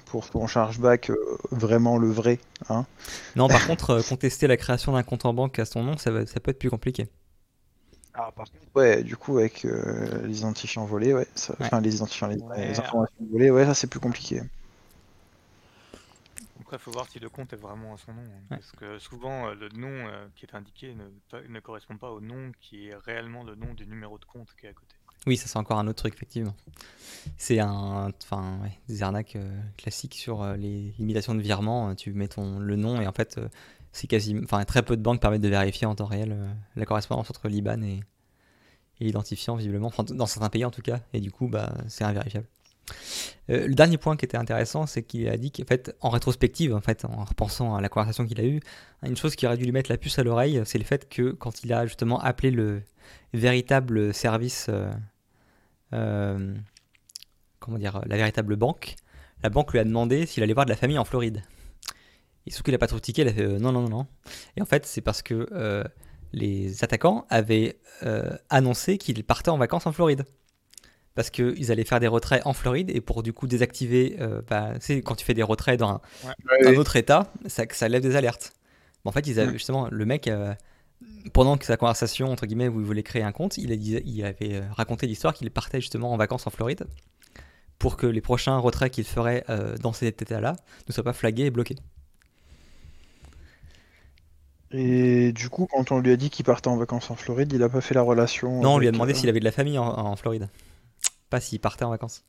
pour 0.06 0.26
son 0.26 0.48
chargeback 0.48 1.10
euh, 1.12 1.38
vraiment 1.52 1.98
le 1.98 2.10
vrai. 2.10 2.40
Hein. 2.70 2.86
Non, 3.36 3.48
par 3.48 3.66
contre, 3.68 3.92
euh, 3.92 4.02
contester 4.02 4.48
la 4.48 4.58
création 4.58 4.94
d'un 4.94 5.04
compte 5.04 5.26
en 5.26 5.34
banque 5.34 5.60
à 5.60 5.66
son 5.66 5.84
nom, 5.84 5.98
ça, 5.98 6.12
va- 6.12 6.26
ça 6.26 6.40
peut 6.40 6.52
être 6.52 6.60
plus 6.60 6.70
compliqué. 6.70 7.08
Ah, 8.14 8.32
par 8.36 8.46
contre, 8.52 8.66
ouais, 8.76 9.04
du 9.04 9.16
coup, 9.16 9.38
avec 9.38 9.64
euh, 9.66 10.26
les 10.26 10.40
identifiants 10.40 10.86
volés, 10.86 11.14
ouais, 11.14 11.28
ça- 11.36 11.54
Ouais. 11.60 11.68
enfin 11.68 11.82
les 11.82 11.96
identifiants, 11.98 12.28
les, 12.28 12.42
Ouais. 12.42 12.70
les 12.70 12.80
informations 12.80 13.16
volées, 13.32 13.52
ouais, 13.52 13.66
ça 13.66 13.76
c'est 13.76 13.88
plus 13.88 14.00
compliqué. 14.00 14.42
Après, 16.60 16.76
il 16.78 16.80
faut 16.80 16.92
voir 16.92 17.08
si 17.10 17.20
le 17.20 17.30
compte 17.30 17.54
est 17.54 17.58
vraiment 17.58 17.94
à 17.94 17.98
son 17.98 18.14
nom. 18.14 18.22
hein, 18.24 18.44
Parce 18.50 18.72
que 18.74 19.00
souvent, 19.00 19.54
le 19.54 19.70
nom 19.70 20.08
euh, 20.10 20.28
qui 20.36 20.46
est 20.46 20.54
indiqué 20.56 20.94
ne, 20.96 21.08
pas- 21.32 21.42
ne 21.48 21.60
correspond 21.62 21.98
pas 21.98 22.12
au 22.12 22.20
nom 22.20 22.52
qui 22.60 22.90
est 22.90 22.96
réellement 22.96 23.44
le 23.44 23.56
nom 23.56 23.74
du 23.74 23.88
numéro 23.88 24.18
de 24.18 24.26
compte 24.26 24.54
qui 24.60 24.66
est 24.66 24.70
à 24.70 24.74
côté. 24.74 24.97
Oui, 25.28 25.36
ça 25.38 25.48
c'est 25.48 25.58
encore 25.58 25.78
un 25.78 25.88
autre 25.88 26.00
truc, 26.00 26.14
effectivement. 26.16 26.56
C'est 27.38 27.60
un, 27.60 28.12
enfin, 28.24 28.60
des 28.88 29.04
arnaques 29.04 29.36
euh, 29.36 29.60
classiques 29.76 30.16
sur 30.16 30.42
euh, 30.42 30.56
les 30.56 30.94
limitations 30.98 31.36
de 31.36 31.42
virement. 31.42 31.90
euh, 31.90 31.94
Tu 31.94 32.14
mets 32.14 32.30
ton, 32.30 32.60
le 32.60 32.76
nom 32.78 33.02
et 33.02 33.08
en 33.08 33.12
fait, 33.12 33.40
c'est 33.92 34.08
quasi, 34.08 34.36
enfin, 34.42 34.64
très 34.64 34.84
peu 34.84 34.96
de 34.96 35.02
banques 35.02 35.22
permettent 35.22 35.42
de 35.42 35.50
vérifier 35.50 35.86
en 35.86 35.96
temps 35.96 36.06
réel 36.06 36.38
la 36.76 36.86
correspondance 36.86 37.30
entre 37.30 37.50
l'IBAN 37.50 37.82
et, 37.84 38.00
et 39.00 39.04
l'identifiant, 39.04 39.58
visiblement, 39.58 39.92
dans 40.10 40.26
certains 40.26 40.50
pays 40.50 40.64
en 40.64 40.72
tout 40.72 40.82
cas. 40.82 41.02
Et 41.12 41.20
du 41.20 41.30
coup, 41.30 41.50
bah, 41.50 41.74
c'est 41.90 42.06
invérifiable. 42.06 42.48
Le 43.50 43.74
dernier 43.74 43.98
point 43.98 44.16
qui 44.16 44.24
était 44.24 44.38
intéressant, 44.38 44.86
c'est 44.86 45.04
qu'il 45.04 45.28
a 45.28 45.36
dit 45.36 45.52
qu'en 45.52 45.64
en 46.00 46.10
rétrospective, 46.10 46.74
en 46.74 46.80
fait, 46.80 47.04
en 47.04 47.26
repensant 47.26 47.76
à 47.76 47.82
la 47.82 47.90
conversation 47.90 48.26
qu'il 48.26 48.40
a 48.40 48.46
eue, 48.46 48.62
une 49.04 49.18
chose 49.18 49.36
qui 49.36 49.46
aurait 49.46 49.58
dû 49.58 49.66
lui 49.66 49.74
mettre 49.74 49.92
la 49.92 49.98
puce 49.98 50.18
à 50.20 50.24
l'oreille, 50.24 50.62
c'est 50.64 50.78
le 50.78 50.86
fait 50.86 51.10
que 51.10 51.32
quand 51.32 51.66
il 51.66 51.74
a 51.74 51.86
justement 51.86 52.18
appelé 52.22 52.50
le 52.50 52.82
véritable 53.34 54.14
service, 54.14 54.70
comment 55.92 57.78
dire, 57.78 58.02
la 58.06 58.18
véritable 58.18 58.56
banque, 58.56 58.96
la 59.44 59.50
banque 59.50 59.72
lui 59.74 59.80
a 59.80 59.84
demandé 59.84 60.26
s'il 60.26 60.44
allait 60.44 60.54
voir 60.54 60.66
de 60.66 60.72
la 60.72 60.78
famille 60.78 60.98
en 60.98 61.06
Floride. 61.06 61.44
Et 62.46 62.52
sauf 62.52 62.64
qu'il 62.64 62.74
a 62.74 62.78
pas 62.78 62.88
trop 62.88 63.00
tiqué, 63.00 63.24
il 63.24 63.28
a 63.28 63.34
fait 63.34 63.44
euh, 63.44 63.60
non, 63.60 63.72
non, 63.72 63.82
non, 63.82 63.90
non. 63.90 64.08
Et 64.56 64.62
en 64.62 64.66
fait, 64.66 64.86
c'est 64.86 65.02
parce 65.02 65.22
que 65.22 65.50
euh, 65.52 65.84
les 66.32 66.84
attaquants 66.84 67.26
avaient 67.30 67.80
euh, 68.04 68.38
annoncé 68.50 68.98
qu'ils 68.98 69.24
partaient 69.24 69.50
en 69.50 69.58
vacances 69.58 69.86
en 69.86 69.92
Floride. 69.92 70.24
Parce 71.14 71.30
qu'ils 71.32 71.72
allaient 71.72 71.84
faire 71.84 72.00
des 72.00 72.08
retraits 72.08 72.46
en 72.46 72.54
Floride 72.54 72.92
et 72.92 73.02
pour 73.02 73.24
du 73.24 73.34
coup 73.34 73.48
désactiver, 73.48 74.18
euh, 74.20 74.42
bah, 74.48 74.74
quand 75.04 75.16
tu 75.16 75.26
fais 75.26 75.34
des 75.34 75.44
retraits 75.44 75.80
dans 75.80 75.90
un, 75.90 76.02
un 76.64 76.76
autre 76.76 76.96
état, 76.96 77.34
ça, 77.48 77.64
ça 77.72 77.90
lève 77.90 78.04
des 78.04 78.16
alertes. 78.16 78.54
Mais 79.04 79.10
en 79.10 79.12
fait, 79.12 79.26
ils 79.26 79.40
avaient, 79.40 79.52
justement, 79.52 79.88
le 79.92 80.06
mec, 80.06 80.28
euh, 80.28 80.54
pendant 81.34 81.58
que 81.58 81.66
sa 81.66 81.78
conversation, 81.78 82.32
entre 82.32 82.46
guillemets, 82.46 82.68
où 82.68 82.80
il 82.80 82.86
voulait 82.86 83.04
créer 83.04 83.24
un 83.24 83.32
compte, 83.32 83.58
il, 83.58 83.72
a 83.72 83.76
dit- 83.76 84.02
il 84.06 84.24
avait 84.26 84.56
euh, 84.56 84.62
raconté 84.72 85.08
l'histoire 85.08 85.34
qu'il 85.34 85.50
partait 85.52 85.82
justement 85.82 86.12
en 86.14 86.18
vacances 86.18 86.48
en 86.48 86.50
Floride 86.50 86.86
pour 87.80 87.98
que 87.98 88.08
les 88.08 88.22
prochains 88.22 88.58
retraits 88.58 88.92
qu'il 88.92 89.04
ferait 89.06 89.44
euh, 89.50 89.78
dans 89.78 89.94
cet 89.94 90.22
état-là 90.22 90.56
ne 90.88 90.94
soient 90.94 91.04
pas 91.04 91.14
flagués 91.14 91.46
et 91.46 91.52
bloqués. 91.52 91.76
Et 94.72 95.32
du 95.32 95.50
coup, 95.50 95.68
quand 95.72 95.92
on 95.92 96.00
lui 96.00 96.12
a 96.12 96.18
dit 96.18 96.30
qu'il 96.30 96.44
partait 96.44 96.68
en 96.68 96.76
vacances 96.78 97.10
en 97.10 97.16
Floride, 97.16 97.54
il 97.54 97.64
a 97.64 97.70
pas 97.70 97.80
fait 97.82 97.94
la 97.94 98.02
relation. 98.02 98.60
Non, 98.62 98.76
on 98.76 98.80
lui 98.80 98.88
a 98.88 98.92
demandé 98.92 99.14
euh, 99.14 99.16
s'il 99.16 99.30
avait 99.30 99.40
de 99.40 99.46
la 99.46 99.52
famille 99.52 99.78
en, 99.78 99.86
en 99.88 100.16
Floride, 100.18 100.50
pas 101.30 101.40
s'il 101.40 101.60
partait 101.60 101.86
en 101.86 101.90
vacances. 101.90 102.26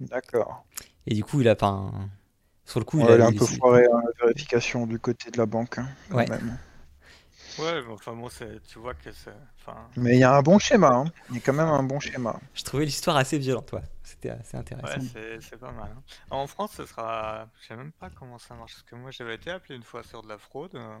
D'accord. 0.00 0.64
Et 1.06 1.14
du 1.14 1.24
coup, 1.24 1.40
il 1.40 1.48
a 1.48 1.54
pas. 1.56 1.68
un- 1.68 2.10
Sur 2.66 2.80
le 2.80 2.84
coup, 2.84 3.00
il 3.00 3.08
a. 3.10 3.14
il 3.14 3.20
a 3.22 3.26
un 3.26 3.30
il- 3.30 3.38
peu 3.38 3.46
foiré 3.46 3.84
hein, 3.86 4.00
la 4.04 4.26
vérification 4.26 4.86
du 4.86 4.98
côté 4.98 5.30
de 5.30 5.38
la 5.38 5.46
banque. 5.46 5.78
hein, 5.78 5.88
Ouais. 6.10 6.28
même. 6.28 6.58
Ouais, 7.60 7.82
mais 7.82 7.92
enfin 7.92 8.14
bon, 8.14 8.28
tu 8.68 8.78
vois 8.78 8.94
que 8.94 9.12
c'est. 9.12 9.34
Enfin, 9.58 9.88
Mais 9.96 10.14
il 10.16 10.20
y 10.20 10.24
a 10.24 10.34
un 10.34 10.42
bon 10.42 10.58
schéma. 10.58 10.88
hein. 10.88 11.12
Il 11.30 11.36
y 11.36 11.38
a 11.38 11.40
quand 11.42 11.52
même 11.52 11.68
un 11.68 11.82
bon 11.82 12.00
schéma. 12.00 12.38
Je 12.54 12.62
trouvais 12.62 12.84
l'histoire 12.84 13.16
assez 13.16 13.38
violente, 13.38 13.72
ouais. 13.72 13.82
C'était 14.02 14.30
assez 14.30 14.56
ouais, 14.56 14.60
intéressant. 14.60 15.00
c'est 15.12 15.40
c'est 15.40 15.56
pas 15.58 15.72
mal. 15.72 15.90
hein. 15.96 16.02
En 16.30 16.46
France, 16.46 16.72
ce 16.76 16.86
sera. 16.86 17.48
Je 17.60 17.66
sais 17.68 17.76
même 17.76 17.92
pas 17.92 18.10
comment 18.10 18.38
ça 18.38 18.54
marche. 18.54 18.72
Parce 18.74 18.82
que 18.84 18.96
moi, 18.96 19.10
j'avais 19.10 19.34
été 19.34 19.50
appelé 19.50 19.76
une 19.76 19.82
fois 19.84 20.02
sur 20.02 20.22
de 20.22 20.28
la 20.28 20.38
fraude, 20.38 20.74
euh, 20.74 20.98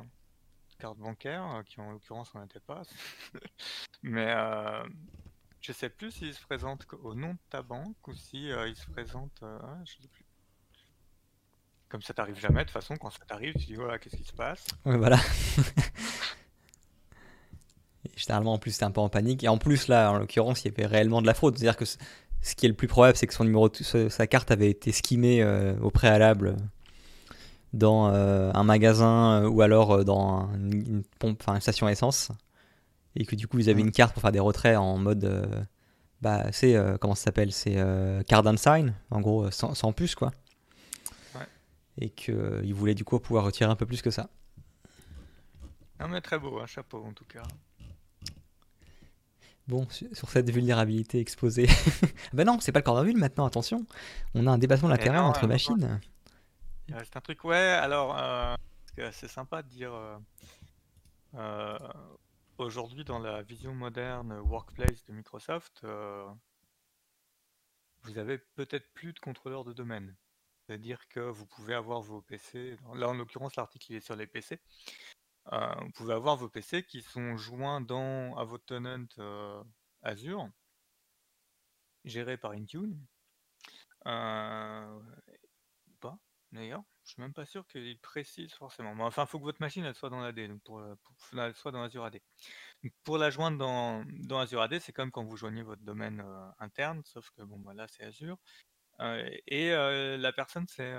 carte 0.78 0.98
bancaire, 0.98 1.44
euh, 1.56 1.62
qui 1.62 1.80
en 1.80 1.90
l'occurrence 1.92 2.34
n'en 2.34 2.44
était 2.44 2.60
pas. 2.60 2.82
Mais 4.02 4.26
euh, 4.36 4.82
je 5.60 5.72
sais 5.72 5.90
plus 5.90 6.10
s'il 6.12 6.34
se 6.34 6.42
présente 6.42 6.86
au 7.02 7.14
nom 7.14 7.32
de 7.34 7.38
ta 7.50 7.62
banque 7.62 8.06
ou 8.08 8.14
si 8.14 8.50
euh, 8.52 8.68
il 8.68 8.76
se 8.76 8.86
présente. 8.90 9.42
euh, 9.42 9.58
ah, 9.62 9.78
je 9.86 9.92
sais 10.02 10.08
plus. 10.08 10.24
Comme 11.88 12.02
ça 12.02 12.14
t'arrive 12.14 12.38
jamais, 12.38 12.60
de 12.60 12.64
toute 12.64 12.72
façon, 12.72 12.96
quand 12.96 13.10
ça 13.10 13.24
t'arrive, 13.26 13.52
tu 13.54 13.66
dis 13.66 13.74
voilà, 13.74 13.98
qu'est-ce 13.98 14.16
qui 14.16 14.24
se 14.24 14.32
passe? 14.32 14.64
Ouais, 14.84 14.96
voilà. 14.96 15.18
Et 18.06 18.10
généralement, 18.16 18.54
en 18.54 18.58
plus, 18.58 18.70
c'était 18.72 18.84
un 18.84 18.90
peu 18.90 19.00
en 19.00 19.08
panique. 19.08 19.44
Et 19.44 19.48
en 19.48 19.58
plus, 19.58 19.88
là, 19.88 20.10
en 20.12 20.18
l'occurrence, 20.18 20.62
il 20.64 20.68
y 20.68 20.74
avait 20.74 20.86
réellement 20.86 21.20
de 21.20 21.26
la 21.26 21.34
fraude. 21.34 21.56
C'est-à-dire 21.56 21.76
que 21.76 21.84
ce 21.84 22.54
qui 22.56 22.64
est 22.66 22.68
le 22.70 22.74
plus 22.74 22.88
probable, 22.88 23.16
c'est 23.16 23.26
que 23.26 23.34
son 23.34 23.44
numéro, 23.44 23.68
sa 24.08 24.26
carte 24.26 24.50
avait 24.50 24.70
été 24.70 24.92
skimmée 24.92 25.42
euh, 25.42 25.74
au 25.80 25.90
préalable 25.90 26.56
dans 27.72 28.08
euh, 28.08 28.50
un 28.54 28.64
magasin 28.64 29.42
euh, 29.42 29.48
ou 29.48 29.62
alors 29.62 29.92
euh, 29.92 30.04
dans 30.04 30.40
un- 30.40 30.54
une 30.60 31.02
pompe, 31.18 31.40
enfin 31.42 31.54
une 31.54 31.60
station 31.60 31.88
essence. 31.88 32.30
Et 33.16 33.24
que 33.26 33.36
du 33.36 33.46
coup, 33.48 33.58
ils 33.58 33.68
avaient 33.68 33.80
Mhm. 33.82 33.88
une 33.88 33.92
carte 33.92 34.12
pour 34.14 34.22
faire 34.22 34.32
des 34.32 34.40
retraits 34.40 34.76
en 34.78 34.96
mode. 34.96 35.24
euh, 35.24 35.46
bah, 36.22 36.46
c'est. 36.52 36.76
euh, 36.76 36.96
comment 36.98 37.14
ça 37.14 37.24
s'appelle 37.24 37.52
C'est 37.52 37.74
euh, 37.76 38.22
card 38.22 38.46
and 38.46 38.56
sign, 38.56 38.94
en 39.10 39.20
gros, 39.20 39.44
euh, 39.46 39.50
sans, 39.50 39.74
sans 39.74 39.92
puce, 39.92 40.14
quoi. 40.14 40.32
Ouais. 41.34 41.46
Et 41.98 42.10
qu'ils 42.10 42.72
voulaient 42.74 42.94
du 42.94 43.04
coup 43.04 43.18
pouvoir 43.20 43.44
retirer 43.44 43.70
un 43.70 43.76
peu 43.76 43.86
plus 43.86 44.00
que 44.02 44.10
ça. 44.10 44.28
Non 45.98 46.08
mais 46.08 46.20
très 46.22 46.38
beau, 46.38 46.58
un 46.60 46.66
chapeau 46.66 47.04
en 47.06 47.12
tout 47.12 47.24
cas. 47.26 47.42
Bon, 49.70 49.88
su- 49.88 50.12
sur 50.12 50.28
cette 50.28 50.50
vulnérabilité 50.50 51.20
exposée. 51.20 51.68
ben 52.32 52.44
non, 52.44 52.58
c'est 52.58 52.72
pas 52.72 52.80
le 52.80 52.84
cordon 52.84 53.12
maintenant, 53.14 53.46
attention. 53.46 53.86
On 54.34 54.48
a 54.48 54.50
un 54.50 54.58
dépassement 54.58 54.88
de 54.88 54.96
Eh 55.00 55.08
non, 55.10 55.20
entre 55.20 55.46
machines. 55.46 56.00
Il 56.88 56.94
reste 56.96 57.16
un 57.16 57.20
truc, 57.20 57.44
ouais, 57.44 57.56
alors, 57.56 58.18
euh, 58.18 58.56
c'est 59.12 59.28
sympa 59.28 59.62
de 59.62 59.68
dire, 59.68 59.94
euh, 59.94 60.18
euh, 61.34 61.78
aujourd'hui 62.58 63.04
dans 63.04 63.20
la 63.20 63.42
vision 63.42 63.72
moderne 63.72 64.40
workplace 64.40 65.04
de 65.04 65.12
Microsoft, 65.12 65.86
vous 68.02 68.18
avez 68.18 68.38
peut-être 68.38 68.92
plus 68.92 69.12
de 69.12 69.20
contrôleurs 69.20 69.64
de 69.64 69.72
domaine. 69.72 70.16
C'est-à-dire 70.66 71.06
que 71.08 71.20
vous 71.20 71.46
pouvez 71.46 71.74
avoir 71.74 72.00
vos 72.00 72.22
PC, 72.22 72.76
là 72.94 73.08
en 73.08 73.14
l'occurrence 73.14 73.54
l'article 73.54 73.92
est 73.92 74.00
sur 74.00 74.16
les 74.16 74.26
PC, 74.26 74.58
vous 75.50 75.90
pouvez 75.92 76.14
avoir 76.14 76.36
vos 76.36 76.48
PC 76.48 76.82
qui 76.84 77.02
sont 77.02 77.36
joints 77.36 77.80
dans, 77.80 78.36
à 78.36 78.44
votre 78.44 78.64
tenant 78.66 79.04
euh, 79.18 79.62
Azure, 80.02 80.48
géré 82.04 82.36
par 82.36 82.50
Intune, 82.52 83.06
euh, 84.06 85.00
ou 85.88 85.92
pas 86.00 86.18
d'ailleurs. 86.52 86.82
Je 87.04 87.12
suis 87.12 87.22
même 87.22 87.32
pas 87.34 87.46
sûr 87.46 87.66
qu'il 87.66 87.98
précise 88.00 88.52
forcément. 88.54 88.92
Enfin, 89.06 89.24
il 89.24 89.28
faut 89.28 89.38
que 89.38 89.44
votre 89.44 89.60
machine 89.60 89.84
elle 89.84 89.94
soit 89.94 90.10
dans 90.10 90.22
donc 90.32 90.62
pour, 90.62 90.78
euh, 90.80 90.94
pour- 91.04 91.16
soit 91.56 91.72
dans 91.72 91.82
Azure 91.82 92.04
AD. 92.04 92.22
Pour 93.04 93.18
la 93.18 93.30
joindre 93.30 93.58
dans, 93.58 94.04
dans 94.26 94.38
Azure 94.40 94.62
AD, 94.62 94.80
c'est 94.80 94.92
comme 94.92 95.10
quand 95.10 95.24
vous 95.24 95.36
joignez 95.36 95.62
votre 95.62 95.82
domaine 95.82 96.20
euh, 96.20 96.48
interne, 96.58 97.02
sauf 97.04 97.30
que 97.30 97.42
bon, 97.42 97.58
bah, 97.60 97.74
là 97.74 97.86
c'est 97.88 98.04
Azure. 98.04 98.38
Et 99.46 99.70
la 99.70 100.32
personne 100.32 100.66
s'est 100.68 100.94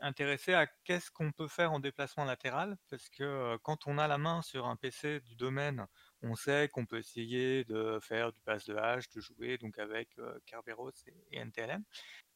intéressée 0.00 0.52
à 0.52 0.66
qu'est-ce 0.84 1.10
qu'on 1.10 1.32
peut 1.32 1.48
faire 1.48 1.72
en 1.72 1.80
déplacement 1.80 2.24
latéral, 2.24 2.76
parce 2.90 3.08
que 3.08 3.56
quand 3.62 3.86
on 3.86 3.98
a 3.98 4.06
la 4.06 4.18
main 4.18 4.42
sur 4.42 4.66
un 4.66 4.76
PC 4.76 5.20
du 5.20 5.34
domaine, 5.34 5.86
on 6.22 6.34
sait 6.34 6.68
qu'on 6.68 6.84
peut 6.84 6.98
essayer 6.98 7.64
de 7.64 7.98
faire 8.02 8.32
du 8.32 8.40
pass 8.42 8.66
de 8.66 8.76
hash, 8.76 9.08
de 9.10 9.20
jouer 9.20 9.56
donc 9.58 9.78
avec 9.78 10.10
Kerberos 10.46 10.92
et, 11.30 11.38
NTLM, 11.38 11.82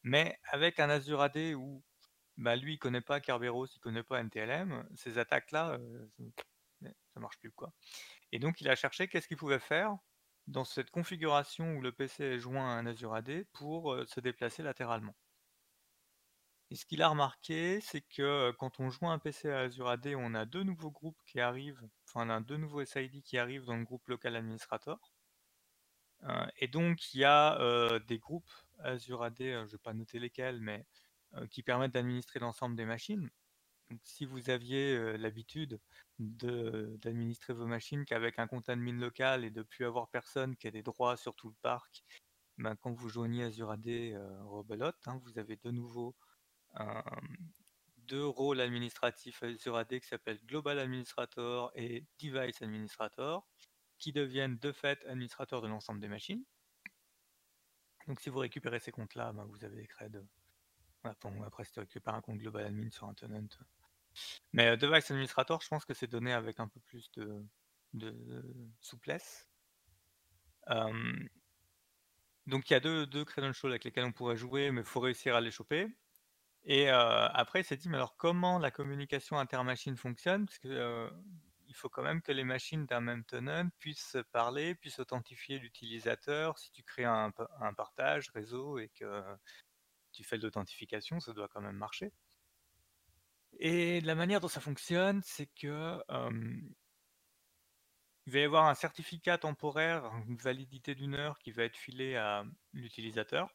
mais 0.03 0.39
avec 0.45 0.79
un 0.79 0.89
Azure 0.89 1.21
AD 1.21 1.37
où 1.55 1.83
bah, 2.37 2.55
lui 2.55 2.73
il 2.73 2.79
connaît 2.79 3.01
pas 3.01 3.19
Kerberos, 3.19 3.67
il 3.67 3.79
connaît 3.79 4.03
pas 4.03 4.19
NTLM, 4.23 4.87
ces 4.95 5.17
attaques-là, 5.17 5.71
euh, 5.71 6.07
ça 7.13 7.19
marche 7.19 7.37
plus 7.39 7.51
quoi. 7.51 7.71
Et 8.31 8.39
donc 8.39 8.61
il 8.61 8.69
a 8.69 8.75
cherché 8.75 9.07
qu'est-ce 9.07 9.27
qu'il 9.27 9.37
pouvait 9.37 9.59
faire 9.59 9.97
dans 10.49 10.65
cette 10.65 10.89
configuration 10.91 11.75
où 11.75 11.81
le 11.81 11.91
PC 11.91 12.23
est 12.23 12.39
joint 12.39 12.65
à 12.65 12.79
un 12.79 12.85
Azure 12.87 13.13
AD 13.13 13.45
pour 13.53 13.95
se 14.07 14.19
déplacer 14.19 14.63
latéralement. 14.63 15.15
Et 16.71 16.75
ce 16.75 16.85
qu'il 16.85 17.01
a 17.01 17.07
remarqué, 17.07 17.79
c'est 17.81 18.01
que 18.01 18.51
quand 18.59 18.79
on 18.79 18.89
joint 18.89 19.13
un 19.13 19.19
PC 19.19 19.49
à 19.49 19.61
Azure 19.61 19.87
AD, 19.89 20.13
on 20.15 20.35
a 20.35 20.45
deux 20.45 20.63
nouveaux 20.63 20.91
groupes 20.91 21.19
qui 21.25 21.39
arrivent, 21.39 21.81
enfin 22.07 22.27
on 22.27 22.29
a 22.29 22.41
deux 22.41 22.57
nouveaux 22.57 22.83
SID 22.83 23.23
qui 23.23 23.37
arrivent 23.37 23.65
dans 23.65 23.77
le 23.77 23.85
groupe 23.85 24.07
local 24.07 24.35
administrator. 24.35 25.13
et 26.57 26.67
donc 26.67 27.13
il 27.13 27.21
y 27.21 27.25
a 27.25 27.99
des 28.07 28.19
groupes 28.19 28.51
Azure 28.79 29.23
AD, 29.23 29.37
je 29.39 29.43
ne 29.43 29.65
vais 29.65 29.77
pas 29.77 29.93
noter 29.93 30.19
lesquels, 30.19 30.61
mais 30.61 30.85
qui 31.51 31.63
permettent 31.63 31.93
d'administrer 31.93 32.39
l'ensemble 32.39 32.75
des 32.75 32.85
machines. 32.85 33.29
Si 34.03 34.25
vous 34.25 34.49
aviez 34.49 35.17
l'habitude 35.17 35.79
d'administrer 36.19 37.53
vos 37.53 37.65
machines 37.65 38.05
qu'avec 38.05 38.37
un 38.37 38.47
compte 38.47 38.69
admin 38.69 38.99
local 38.99 39.43
et 39.43 39.49
de 39.49 39.63
plus 39.63 39.85
avoir 39.85 40.09
personne 40.09 40.55
qui 40.55 40.67
a 40.67 40.71
des 40.71 40.83
droits 40.83 41.17
sur 41.17 41.35
tout 41.35 41.49
le 41.49 41.55
parc, 41.61 42.03
ben, 42.57 42.75
quand 42.75 42.91
vous 42.91 43.09
joignez 43.09 43.43
Azure 43.43 43.71
AD 43.71 43.87
hein, 43.87 45.21
vous 45.23 45.39
avez 45.39 45.55
de 45.55 45.71
nouveau 45.71 46.15
deux 47.97 48.25
rôles 48.25 48.59
administratifs 48.59 49.43
Azure 49.43 49.77
AD 49.77 49.99
qui 49.99 50.07
s'appellent 50.07 50.43
Global 50.45 50.79
Administrator 50.79 51.71
et 51.75 52.05
Device 52.19 52.61
Administrator, 52.61 53.47
qui 53.97 54.11
deviennent 54.11 54.57
de 54.57 54.71
fait 54.71 55.03
administrateurs 55.05 55.61
de 55.61 55.67
l'ensemble 55.67 55.99
des 55.99 56.07
machines. 56.07 56.43
Donc 58.07 58.19
si 58.19 58.29
vous 58.29 58.39
récupérez 58.39 58.79
ces 58.79 58.91
comptes-là, 58.91 59.31
ben, 59.33 59.45
vous 59.45 59.63
avez 59.63 59.77
des 59.77 59.87
creds. 59.87 60.21
après, 61.03 61.65
si 61.65 61.71
tu 61.71 61.79
récupères 61.79 62.15
un 62.15 62.21
compte 62.21 62.39
Global 62.39 62.65
Admin 62.65 62.89
sur 62.89 63.07
un 63.07 63.13
tenant, 63.13 63.47
mais 64.53 64.77
Device 64.77 65.11
Administrator, 65.11 65.61
je 65.61 65.67
pense 65.67 65.85
que 65.85 65.93
c'est 65.93 66.07
donné 66.07 66.33
avec 66.33 66.59
un 66.59 66.67
peu 66.67 66.79
plus 66.81 67.09
de, 67.13 67.45
souplesse. 68.81 69.47
donc 72.47 72.69
il 72.69 72.73
y 72.73 72.75
a 72.75 72.79
deux, 72.79 73.05
deux 73.05 73.25
credentials 73.25 73.71
avec 73.71 73.83
lesquels 73.83 74.05
on 74.05 74.11
pourrait 74.11 74.37
jouer, 74.37 74.71
mais 74.71 74.81
il 74.81 74.87
faut 74.87 74.99
réussir 74.99 75.35
à 75.35 75.41
les 75.41 75.51
choper. 75.51 75.87
Et 76.65 76.89
après, 76.89 77.61
il 77.61 77.63
s'est 77.63 77.77
dit, 77.77 77.89
mais 77.89 77.97
alors 77.97 78.17
comment 78.17 78.59
la 78.59 78.71
communication 78.71 79.39
intermachine 79.39 79.97
fonctionne? 79.97 80.45
Parce 80.45 80.59
que 80.59 81.09
il 81.69 81.75
faut 81.75 81.89
quand 81.89 82.01
même 82.01 82.21
que 82.21 82.31
les 82.31 82.43
machines 82.43 82.85
d'un 82.87 82.99
même 82.99 83.23
tenant 83.23 83.69
puissent 83.77 84.17
parler, 84.31 84.75
puissent 84.75 84.99
authentifier 84.99 85.59
l'utilisateur. 85.59 86.57
Si 86.57 86.71
tu 86.71 86.83
crées 86.83 87.05
un, 87.05 87.31
un, 87.59 87.73
partage 87.73 88.31
réseau 88.31 88.79
et 88.79 88.89
que 88.89 89.23
tu 90.11 90.23
fais 90.23 90.37
de 90.39 90.43
l'authentification, 90.43 91.19
ça 91.19 91.31
doit 91.31 91.47
quand 91.47 91.61
même 91.61 91.77
marcher. 91.77 92.11
Et 93.59 94.01
la 94.01 94.15
manière 94.15 94.39
dont 94.39 94.47
ça 94.47 94.61
fonctionne, 94.61 95.21
c'est 95.23 95.47
que 95.47 96.01
il 98.25 98.33
va 98.33 98.39
y 98.39 98.43
avoir 98.43 98.67
un 98.67 98.75
certificat 98.75 99.37
temporaire, 99.37 100.11
une 100.27 100.37
validité 100.37 100.95
d'une 100.95 101.15
heure 101.15 101.39
qui 101.39 101.51
va 101.51 101.63
être 101.63 101.77
filé 101.77 102.15
à 102.15 102.43
l'utilisateur 102.73 103.49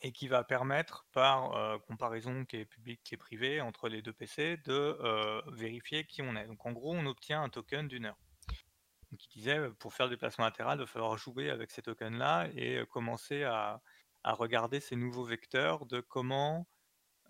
et 0.00 0.12
qui 0.12 0.28
va 0.28 0.44
permettre, 0.44 1.06
par 1.12 1.80
comparaison 1.82 2.44
qui 2.44 2.56
est 2.58 2.64
publique, 2.64 3.02
qui 3.02 3.14
est 3.14 3.18
privée 3.18 3.60
entre 3.60 3.88
les 3.88 4.02
deux 4.02 4.12
PC, 4.12 4.58
de 4.58 4.96
vérifier 5.52 6.04
qui 6.06 6.22
on 6.22 6.36
est. 6.36 6.46
Donc 6.46 6.64
en 6.64 6.72
gros, 6.72 6.94
on 6.94 7.06
obtient 7.06 7.42
un 7.42 7.48
token 7.48 7.88
d'une 7.88 8.06
heure. 8.06 8.18
Donc 9.10 9.24
il 9.26 9.28
disait, 9.28 9.70
pour 9.78 9.94
faire 9.94 10.06
le 10.06 10.10
déplacement 10.10 10.44
latéral, 10.44 10.78
il 10.78 10.80
va 10.80 10.86
falloir 10.86 11.16
jouer 11.16 11.50
avec 11.50 11.70
ces 11.70 11.82
tokens-là 11.82 12.48
et 12.56 12.84
commencer 12.90 13.44
à, 13.44 13.80
regarder 14.24 14.80
ces 14.80 14.96
nouveaux 14.96 15.24
vecteurs 15.24 15.86
de 15.86 16.00
comment 16.00 16.66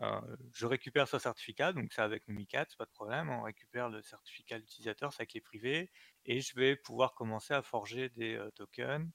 je 0.00 0.66
récupère 0.66 1.08
ce 1.08 1.18
certificat, 1.18 1.72
donc 1.72 1.92
c'est 1.92 2.02
avec 2.02 2.26
Mimikat, 2.28 2.66
c'est 2.68 2.78
pas 2.78 2.84
de 2.84 2.90
problème. 2.90 3.30
On 3.30 3.42
récupère 3.42 3.88
le 3.88 4.02
certificat 4.02 4.58
d'utilisateur, 4.58 5.12
c'est 5.12 5.22
avec 5.22 5.34
les 5.34 5.40
privés, 5.40 5.90
et 6.24 6.40
je 6.40 6.54
vais 6.56 6.76
pouvoir 6.76 7.14
commencer 7.14 7.54
à 7.54 7.62
forger 7.62 8.08
des 8.08 8.40
tokens 8.54 9.08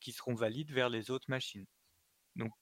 qui 0.00 0.12
seront 0.12 0.34
valides 0.34 0.72
vers 0.72 0.88
les 0.88 1.10
autres 1.10 1.28
machines. 1.28 1.66
Donc, 2.36 2.52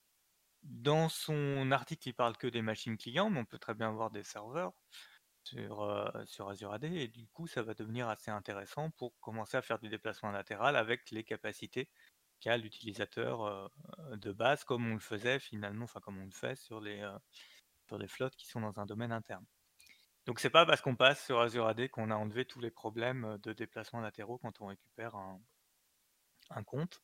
dans 0.62 1.09
son 1.09 1.70
article, 1.72 2.09
il 2.09 2.14
parle 2.14 2.37
que 2.37 2.46
des 2.46 2.62
machines 2.62 2.96
clients, 2.96 3.31
mais 3.31 3.40
on 3.40 3.44
peut 3.44 3.59
très 3.59 3.75
bien 3.75 3.88
avoir 3.88 4.11
des 4.11 4.25
serveurs 4.25 4.72
sur, 5.44 6.12
sur 6.27 6.48
Azure 6.48 6.72
AD, 6.72 6.85
et 6.85 7.09
du 7.09 7.29
coup, 7.29 7.46
ça 7.46 7.62
va 7.62 7.75
devenir 7.75 8.09
assez 8.09 8.31
intéressant 8.31 8.90
pour 8.90 9.18
commencer 9.20 9.57
à 9.57 9.62
faire 9.62 9.79
du 9.79 9.88
déplacement 9.88 10.31
latéral 10.31 10.77
avec 10.77 11.11
les 11.11 11.25
capacités 11.25 11.88
qu'a 12.40 12.57
l'utilisateur 12.57 13.70
de 14.11 14.33
base, 14.33 14.64
comme 14.64 14.90
on 14.90 14.94
le 14.94 15.01
faisait 15.01 15.38
finalement, 15.38 15.85
enfin 15.85 16.01
comme 16.01 16.18
on 16.18 16.25
le 16.25 16.33
fait 16.33 16.57
sur 16.57 16.81
les 16.81 17.09
des 17.98 18.09
flottes 18.09 18.37
qui 18.37 18.46
sont 18.46 18.61
dans 18.61 18.78
un 18.81 18.87
domaine 18.87 19.12
interne. 19.12 19.44
Donc 20.26 20.38
c'est 20.38 20.50
pas 20.50 20.64
parce 20.66 20.81
qu'on 20.81 20.94
passe 20.94 21.24
sur 21.24 21.40
Azure 21.40 21.66
AD 21.66 21.88
qu'on 21.88 22.11
a 22.11 22.14
enlevé 22.14 22.44
tous 22.44 22.61
les 22.61 22.70
problèmes 22.70 23.38
de 23.42 23.52
déplacement 23.52 24.00
latéraux 24.00 24.38
quand 24.38 24.61
on 24.61 24.66
récupère 24.66 25.16
un, 25.16 26.62
compte 26.64 27.02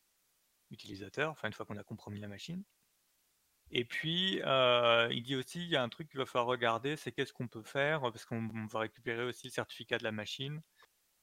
utilisateur, 0.70 1.30
enfin 1.32 1.48
une 1.48 1.54
fois 1.54 1.66
qu'on 1.66 1.76
a 1.78 1.82
compromis 1.82 2.20
la 2.20 2.28
machine. 2.28 2.62
Et 3.70 3.84
puis, 3.84 4.40
il 5.10 5.22
dit 5.22 5.36
aussi, 5.36 5.62
il 5.62 5.68
y 5.68 5.76
a 5.76 5.82
un 5.82 5.88
truc 5.88 6.08
qu'il 6.08 6.18
va 6.18 6.26
falloir 6.26 6.46
regarder, 6.46 6.96
c'est 6.96 7.12
qu'est-ce 7.12 7.32
qu'on 7.32 7.48
peut 7.48 7.62
faire, 7.62 8.00
parce 8.00 8.24
qu'on 8.24 8.48
va 8.70 8.80
récupérer 8.80 9.24
aussi 9.24 9.48
le 9.48 9.52
certificat 9.52 9.98
de 9.98 10.04
la 10.04 10.12
machine. 10.12 10.62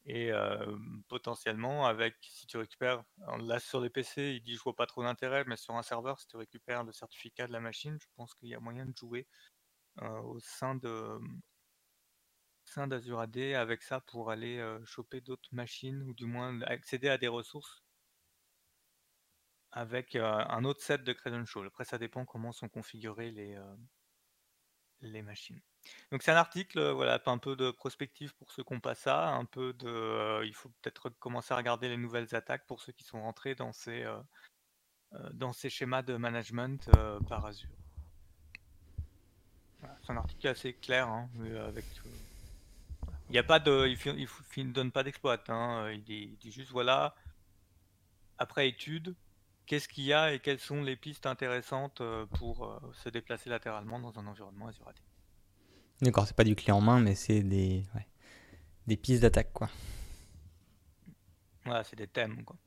Et 0.08 0.32
potentiellement, 1.08 1.88
avec 1.88 2.16
si 2.22 2.46
tu 2.46 2.58
récupères, 2.58 3.04
là 3.40 3.60
sur 3.60 3.82
les 3.82 3.90
PC, 3.90 4.36
il 4.36 4.44
dit 4.44 4.56
je 4.56 4.62
vois 4.62 4.76
pas 4.76 4.86
trop 4.86 5.02
d'intérêt, 5.04 5.44
mais 5.48 5.56
sur 5.56 5.76
un 5.76 5.82
serveur, 5.82 6.20
si 6.20 6.28
tu 6.28 6.38
récupères 6.38 6.84
le 6.84 6.92
certificat 6.92 7.48
de 7.48 7.54
la 7.54 7.60
machine, 7.60 7.98
je 8.00 8.08
pense 8.16 8.36
qu'il 8.36 8.50
y 8.50 8.56
a 8.56 8.60
moyen 8.60 8.86
de 8.86 8.96
jouer 8.96 9.28
au 10.02 10.40
sein 10.40 10.76
de 10.76 11.20
sein 12.66 12.88
d'Azure 12.88 13.20
AD 13.20 13.38
avec 13.38 13.84
ça 13.84 14.02
pour 14.02 14.32
aller 14.32 14.62
choper 14.86 15.22
d'autres 15.22 15.54
machines 15.54 16.02
ou 16.04 16.14
du 16.14 16.26
moins 16.26 16.62
accéder 16.64 17.10
à 17.10 17.18
des 17.18 17.28
ressources 17.28 17.84
avec 19.72 20.16
un 20.16 20.64
autre 20.64 20.82
set 20.82 21.04
de 21.04 21.14
credentials. 21.14 21.68
Après, 21.68 21.86
ça 21.86 21.98
dépend 21.98 22.26
comment 22.26 22.52
sont 22.52 22.70
configurées 22.70 23.32
les, 23.32 23.58
les 25.02 25.22
machines. 25.22 25.62
Donc 26.12 26.24
c'est 26.24 26.32
un 26.32 26.38
article, 26.38 26.92
voilà, 26.92 27.22
un 27.26 27.38
peu 27.38 27.56
de 27.56 27.72
prospective 27.72 28.34
pour 28.36 28.52
ceux 28.52 28.64
qui 28.64 28.74
n'ont 28.74 28.80
pas 28.80 28.96
ça, 28.96 29.28
un 29.28 29.46
peu 29.46 29.74
de, 29.74 30.44
il 30.46 30.56
faut 30.56 30.70
peut-être 30.82 31.10
commencer 31.20 31.54
à 31.54 31.58
regarder 31.58 31.90
les 31.90 31.98
nouvelles 31.98 32.34
attaques 32.36 32.66
pour 32.66 32.82
ceux 32.82 32.94
qui 32.94 33.04
sont 33.04 33.22
rentrés 33.22 33.54
dans 33.54 33.74
ces, 33.74 34.06
dans 35.34 35.54
ces 35.54 35.70
schémas 35.70 36.02
de 36.02 36.16
management 36.18 36.90
par 37.28 37.46
Azure 37.46 37.85
c'est 40.06 40.14
un 40.14 40.18
article 40.18 40.48
assez 40.48 40.74
clair, 40.74 41.08
hein, 41.08 41.30
avec. 41.68 41.86
il 43.30 43.32
n'y 43.32 43.38
a 43.38 43.44
pas 43.44 43.60
de, 43.60 43.88
il, 43.88 44.68
ne 44.68 44.72
donne 44.72 44.92
pas 44.92 45.04
d'exploit. 45.04 45.42
Hein, 45.50 45.92
il, 45.92 46.04
dit, 46.04 46.38
juste 46.52 46.72
voilà. 46.72 47.16
Après 48.38 48.68
étude, 48.68 49.16
qu'est-ce 49.66 49.88
qu'il 49.88 50.04
y 50.04 50.14
a 50.14 50.34
et 50.34 50.40
quelles 50.40 50.60
sont 50.60 50.84
les 50.84 50.96
pistes 50.96 51.26
intéressantes 51.26 52.02
euh, 52.02 52.26
pour 52.26 52.66
euh, 52.66 52.80
se 53.04 53.10
déplacer 53.10 53.50
latéralement 53.50 54.00
dans 54.00 54.18
un 54.20 54.28
environnement 54.28 54.68
Azure 54.68 54.88
AD. 54.88 54.96
D'accord, 56.02 56.28
c'est 56.28 56.36
pas 56.36 56.44
du 56.44 56.56
clé 56.56 56.74
en 56.74 56.82
main, 56.82 57.00
mais 57.00 57.16
c'est 57.16 57.42
des, 57.42 57.84
des 58.88 58.98
pistes 58.98 59.22
d'attaque, 59.22 59.54
quoi. 59.54 59.70
Voilà, 61.64 61.84
c'est 61.84 61.96
des 61.96 62.08
thèmes, 62.08 62.44
quoi. 62.44 62.58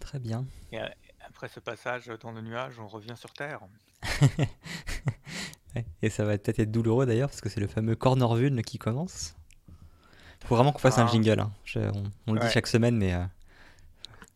Très 0.00 0.18
bien. 0.18 0.44
Et 0.72 0.80
euh, 0.80 0.88
après 1.20 1.48
ce 1.48 1.60
passage 1.60 2.06
dans 2.20 2.32
le 2.32 2.42
nuage, 2.42 2.78
on 2.78 2.88
revient 2.88 3.16
sur 3.16 3.32
Terre. 3.32 3.60
Et 6.02 6.10
ça 6.10 6.24
va 6.24 6.36
peut-être 6.38 6.58
être 6.60 6.70
douloureux 6.70 7.06
d'ailleurs, 7.06 7.28
parce 7.28 7.40
que 7.40 7.48
c'est 7.48 7.60
le 7.60 7.66
fameux 7.66 7.96
corner 7.96 8.34
vuln 8.34 8.62
qui 8.62 8.78
commence. 8.78 9.34
Il 10.42 10.46
faut 10.46 10.56
vraiment 10.56 10.72
qu'on 10.72 10.78
fasse 10.78 10.98
un 10.98 11.06
ah. 11.06 11.10
jingle. 11.10 11.40
Hein. 11.40 11.50
on, 12.26 12.34
le 12.34 12.40
dit 12.40 12.50
chaque 12.50 12.66
semaine, 12.66 12.96
mais. 12.96 13.14
Euh, 13.14 13.24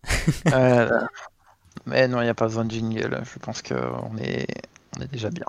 euh, 0.53 1.01
mais 1.87 2.09
non, 2.09 2.21
il 2.21 2.25
n'y 2.25 2.31
a 2.31 2.35
pas 2.35 2.47
besoin 2.47 2.65
de 2.65 2.71
jingle. 2.71 3.23
Je 3.23 3.39
pense 3.39 3.63
qu'on 3.63 4.17
est, 4.19 4.47
on 4.97 5.03
est 5.03 5.13
déjà 5.13 5.31
bien. 5.31 5.47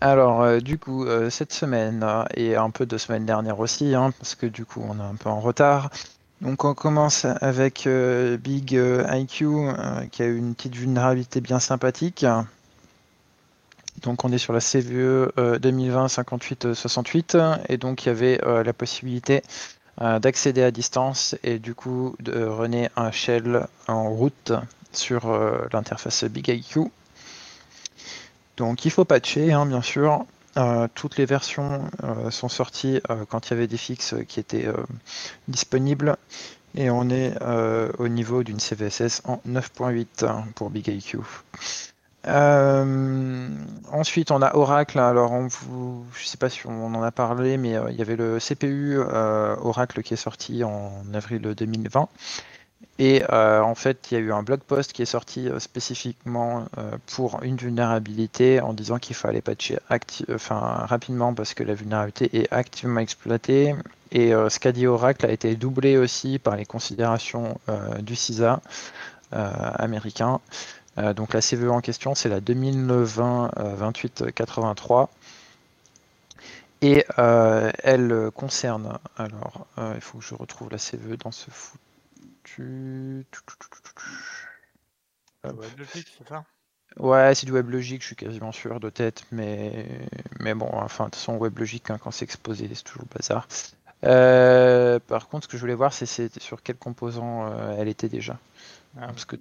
Alors, 0.00 0.42
euh, 0.42 0.60
du 0.60 0.78
coup, 0.78 1.06
cette 1.28 1.52
semaine, 1.52 2.06
et 2.34 2.56
un 2.56 2.70
peu 2.70 2.86
de 2.86 2.96
semaine 2.96 3.26
dernière 3.26 3.58
aussi, 3.58 3.94
hein, 3.94 4.12
parce 4.18 4.34
que 4.34 4.46
du 4.46 4.64
coup, 4.64 4.82
on 4.88 4.98
est 4.98 5.02
un 5.02 5.16
peu 5.16 5.28
en 5.28 5.40
retard. 5.40 5.90
Donc, 6.40 6.64
on 6.64 6.72
commence 6.72 7.26
avec 7.40 7.86
Big 8.40 8.72
IQ, 8.72 9.46
qui 10.12 10.22
a 10.22 10.26
eu 10.26 10.38
une 10.38 10.54
petite 10.54 10.76
vulnérabilité 10.76 11.40
bien 11.40 11.58
sympathique. 11.58 12.24
Donc 14.02 14.24
on 14.24 14.32
est 14.32 14.38
sur 14.38 14.52
la 14.52 14.58
CVE 14.60 15.32
2020-58-68 15.36 17.60
et 17.68 17.76
donc 17.76 18.04
il 18.04 18.08
y 18.08 18.10
avait 18.10 18.40
euh, 18.44 18.64
la 18.64 18.72
possibilité 18.72 19.42
euh, 20.00 20.18
d'accéder 20.18 20.62
à 20.62 20.70
distance 20.70 21.36
et 21.42 21.58
du 21.58 21.74
coup 21.74 22.16
de 22.20 22.44
runner 22.44 22.88
un 22.96 23.10
shell 23.10 23.66
en 23.88 24.08
route 24.10 24.52
sur 24.92 25.28
euh, 25.28 25.66
l'interface 25.72 26.24
BigIQ. 26.24 26.84
Donc 28.56 28.84
il 28.84 28.90
faut 28.90 29.04
patcher 29.04 29.52
hein, 29.52 29.66
bien 29.66 29.82
sûr. 29.82 30.24
toutes 30.94 31.16
les 31.16 31.24
versions 31.24 31.88
sont 32.30 32.48
sorties 32.48 33.00
quand 33.28 33.46
il 33.46 33.50
y 33.52 33.54
avait 33.54 33.68
des 33.68 33.78
fixes 33.78 34.14
qui 34.28 34.40
étaient 34.40 34.68
disponibles 35.48 36.16
et 36.74 36.90
on 36.90 37.08
est 37.08 37.32
au 37.98 38.08
niveau 38.08 38.42
d'une 38.42 38.60
CVSS 38.60 39.22
en 39.24 39.40
9.8 39.46 40.52
pour 40.54 40.68
BigIQ. 40.68 41.20
Euh, 42.26 43.48
ensuite, 43.92 44.30
on 44.30 44.42
a 44.42 44.54
Oracle. 44.54 44.98
Alors, 44.98 45.32
on 45.32 45.46
vous, 45.46 46.04
je 46.14 46.22
ne 46.22 46.26
sais 46.26 46.36
pas 46.36 46.48
si 46.48 46.66
on 46.66 46.94
en 46.94 47.02
a 47.02 47.10
parlé, 47.10 47.56
mais 47.56 47.76
euh, 47.76 47.90
il 47.90 47.96
y 47.96 48.02
avait 48.02 48.16
le 48.16 48.38
CPU 48.38 48.98
euh, 48.98 49.56
Oracle 49.62 50.02
qui 50.02 50.14
est 50.14 50.18
sorti 50.18 50.64
en 50.64 50.92
avril 51.14 51.42
2020. 51.42 52.08
Et 52.98 53.22
en 53.30 53.74
fait, 53.74 54.10
il 54.10 54.14
y 54.14 54.16
a 54.18 54.20
eu 54.20 54.30
un 54.30 54.42
blog 54.42 54.60
post 54.60 54.92
qui 54.92 55.00
est 55.00 55.06
sorti 55.06 55.48
spécifiquement 55.58 56.66
pour 57.06 57.42
une 57.42 57.56
vulnérabilité 57.56 58.60
en 58.60 58.74
disant 58.74 58.98
qu'il 58.98 59.16
fallait 59.16 59.40
patcher 59.40 59.78
rapidement 59.88 61.32
parce 61.32 61.54
que 61.54 61.62
la 61.62 61.72
vulnérabilité 61.72 62.40
est 62.40 62.52
activement 62.52 63.00
exploitée. 63.00 63.74
Et 64.12 64.32
ce 64.32 64.58
qu'a 64.58 64.72
dit 64.72 64.86
Oracle 64.86 65.24
a 65.24 65.30
été 65.30 65.56
doublé 65.56 65.96
aussi 65.96 66.38
par 66.38 66.56
les 66.56 66.66
considérations 66.66 67.58
du 68.00 68.16
CISA 68.16 68.60
américain. 69.32 70.40
Euh, 70.98 71.14
donc 71.14 71.34
la 71.34 71.40
CVE 71.40 71.70
en 71.70 71.80
question, 71.80 72.14
c'est 72.14 72.28
la 72.28 72.40
2020-2883. 72.40 75.02
Euh, 75.02 75.06
Et 76.82 77.04
euh, 77.18 77.70
elle 77.82 78.30
concerne, 78.34 78.98
alors 79.16 79.66
il 79.94 80.00
faut 80.00 80.18
que 80.18 80.24
je 80.24 80.34
retrouve 80.34 80.70
la 80.70 80.78
CVE 80.78 81.16
dans 81.18 81.30
ce 81.30 81.50
foutu. 81.50 83.26
WebLogic, 85.44 86.08
c'est 86.18 86.28
ça? 86.28 86.44
Ouais, 86.96 87.34
c'est 87.34 87.46
du 87.46 87.52
WebLogic, 87.52 88.00
je 88.02 88.06
suis 88.06 88.16
quasiment 88.16 88.50
sûr 88.50 88.80
de 88.80 88.90
tête, 88.90 89.24
mais, 89.30 89.86
mais 90.40 90.54
bon, 90.54 90.68
enfin, 90.72 91.04
de 91.04 91.10
toute 91.10 91.16
façon, 91.16 91.38
WebLogic, 91.38 91.88
hein, 91.90 91.98
quand 91.98 92.10
c'est 92.10 92.24
exposé, 92.24 92.68
c'est 92.74 92.82
toujours 92.82 93.04
bazar. 93.14 93.46
par 95.06 95.28
contre, 95.28 95.44
ce 95.44 95.48
que 95.48 95.56
je 95.56 95.60
voulais 95.60 95.74
voir, 95.74 95.92
c'est 95.92 96.06
sur 96.40 96.62
quel 96.62 96.76
composant 96.76 97.52
elle 97.76 97.88
était 97.88 98.08
déjà. 98.08 98.38
Ah, 98.96 99.08
Parce 99.08 99.24
que 99.24 99.36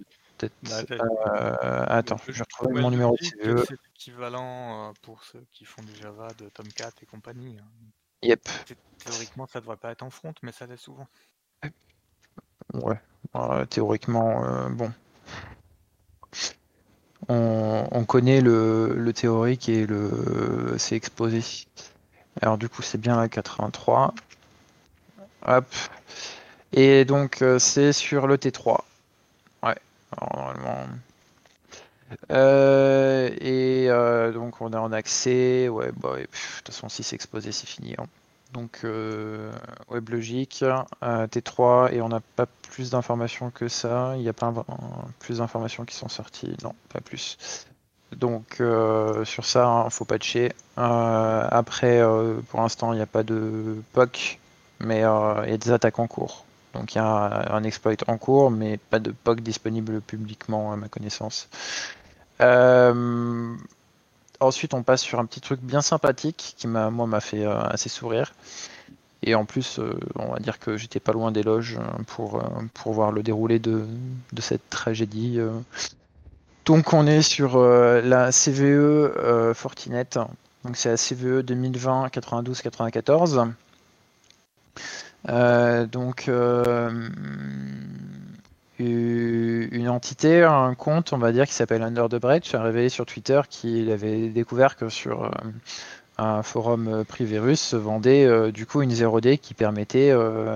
bah, 0.63 0.81
euh, 0.91 1.85
attends, 1.87 2.19
je 2.27 2.43
retrouve 2.43 2.73
mon 2.73 2.91
numéro 2.91 3.15
de 3.15 3.25
CVE. 3.25 3.65
C'est 3.67 3.75
équivalent 3.95 4.89
euh, 4.89 4.93
pour 5.01 5.23
ceux 5.23 5.43
qui 5.51 5.65
font 5.65 5.81
du 5.83 5.95
Java 5.95 6.27
de 6.37 6.49
Tomcat 6.49 6.91
et 7.01 7.05
compagnie. 7.05 7.57
Hein. 7.59 7.67
Yep. 8.21 8.47
Théoriquement, 9.03 9.47
ça 9.47 9.59
devrait 9.59 9.77
pas 9.77 9.91
être 9.91 10.03
en 10.03 10.09
front, 10.09 10.33
mais 10.41 10.51
ça 10.51 10.65
l'est 10.65 10.77
souvent. 10.77 11.07
Ouais, 12.73 12.99
euh, 13.35 13.65
théoriquement, 13.65 14.69
bon. 14.69 14.91
On, 17.27 18.05
connaît 18.05 18.41
le, 18.41 19.11
théorique 19.13 19.69
et 19.69 19.85
le 19.85 20.75
c'est 20.77 20.95
exposé. 20.95 21.41
Alors 22.41 22.57
du 22.57 22.69
coup, 22.69 22.81
c'est 22.81 22.97
bien 22.97 23.17
la 23.17 23.29
83. 23.29 24.13
Hop. 25.45 25.65
Et 26.71 27.05
donc, 27.05 27.43
c'est 27.59 27.93
sur 27.93 28.27
le 28.27 28.37
T3 28.37 28.83
normalement. 30.17 30.87
Euh, 32.31 33.29
et 33.39 33.87
euh, 33.89 34.31
donc 34.31 34.61
on 34.61 34.71
est 34.73 34.77
en 34.77 34.91
accès, 34.91 35.69
ouais, 35.69 35.91
bah, 35.95 36.17
de 36.17 36.25
toute 36.25 36.67
façon 36.67 36.89
si 36.89 37.03
c'est 37.03 37.15
exposé 37.15 37.51
c'est 37.51 37.67
fini. 37.67 37.95
Hein. 37.97 38.05
Donc 38.53 38.81
euh, 38.83 39.51
WebLogic, 39.89 40.63
T3, 41.03 41.93
et 41.93 42.01
on 42.01 42.09
n'a 42.09 42.21
pas 42.35 42.47
plus 42.47 42.89
d'informations 42.89 43.51
que 43.51 43.67
ça. 43.67 44.13
Il 44.15 44.21
n'y 44.21 44.29
a 44.29 44.33
pas 44.33 44.53
plus 45.19 45.37
d'informations 45.37 45.85
qui 45.85 45.95
sont 45.95 46.09
sorties, 46.09 46.55
non, 46.63 46.73
pas 46.91 47.01
plus. 47.01 47.37
Donc 48.15 48.63
sur 49.23 49.45
ça, 49.45 49.59
il 49.59 49.85
hein, 49.85 49.89
faut 49.91 50.05
patcher. 50.05 50.51
après, 50.77 52.01
pour 52.49 52.61
l'instant, 52.61 52.93
il 52.93 52.95
n'y 52.95 53.03
a 53.03 53.07
pas 53.07 53.21
de 53.21 53.83
POC, 53.93 54.39
mais 54.79 54.97
il 54.97 55.01
y 55.01 55.03
a 55.53 55.57
des 55.57 55.71
attaques 55.71 55.99
en 55.99 56.07
cours. 56.07 56.43
Donc 56.73 56.93
il 56.93 56.97
y 56.97 57.01
a 57.01 57.53
un, 57.53 57.63
exploit 57.63 57.93
en 58.07 58.17
cours, 58.17 58.51
mais 58.51 58.77
pas 58.77 58.99
de 58.99 59.11
POC 59.11 59.41
disponible 59.41 60.01
publiquement 60.01 60.71
à 60.71 60.75
ma 60.75 60.87
connaissance. 60.87 61.49
Euh, 62.41 63.55
ensuite, 64.39 64.73
on 64.73 64.83
passe 64.83 65.01
sur 65.01 65.19
un 65.19 65.25
petit 65.25 65.41
truc 65.41 65.61
bien 65.61 65.81
sympathique 65.81 66.53
qui 66.57 66.67
m'a, 66.67 66.89
moi, 66.89 67.07
m'a 67.07 67.21
fait 67.21 67.45
euh, 67.45 67.59
assez 67.61 67.89
sourire. 67.89 68.33
Et 69.23 69.35
en 69.35 69.45
plus, 69.45 69.79
euh, 69.79 69.99
on 70.15 70.31
va 70.33 70.39
dire 70.39 70.59
que 70.59 70.77
j'étais 70.77 70.99
pas 70.99 71.11
loin 71.11 71.31
des 71.31 71.43
loges 71.43 71.77
pour, 72.07 72.41
pour 72.73 72.93
voir 72.93 73.11
le 73.11 73.23
déroulé 73.23 73.59
de, 73.59 73.85
cette 74.39 74.69
tragédie. 74.69 75.39
Donc 76.65 76.93
on 76.93 77.07
est 77.07 77.23
sur 77.23 77.59
la 77.59 78.31
CVE 78.31 79.53
Fortinet. 79.53 80.07
Donc 80.63 80.75
c'est 80.75 80.89
la 80.89 80.97
CVE 80.97 81.41
2020 81.41 82.09
92 82.09 82.61
94. 82.61 83.39
Euh, 83.39 83.45
donc, 85.27 86.25
euh, 86.29 87.09
une 88.79 89.89
entité, 89.89 90.43
un 90.43 90.73
compte, 90.75 91.11
on 91.13 91.17
va 91.17 91.31
dire, 91.31 91.45
qui 91.45 91.53
s'appelle 91.53 91.83
Under 91.83 92.07
the 92.07 92.15
Breach, 92.15 92.53
a 92.55 92.61
révélé 92.61 92.89
sur 92.89 93.05
Twitter 93.05 93.41
qu'il 93.49 93.91
avait 93.91 94.29
découvert 94.29 94.77
que 94.77 94.89
sur 94.89 95.25
euh, 95.25 95.29
un 96.17 96.43
forum 96.43 97.03
privé 97.05 97.39
russe 97.39 97.61
se 97.61 97.75
vendait 97.75 98.51
du 98.51 98.65
coup 98.65 98.81
une 98.81 98.91
0D 98.91 99.37
qui 99.37 99.53
permettait 99.53 100.13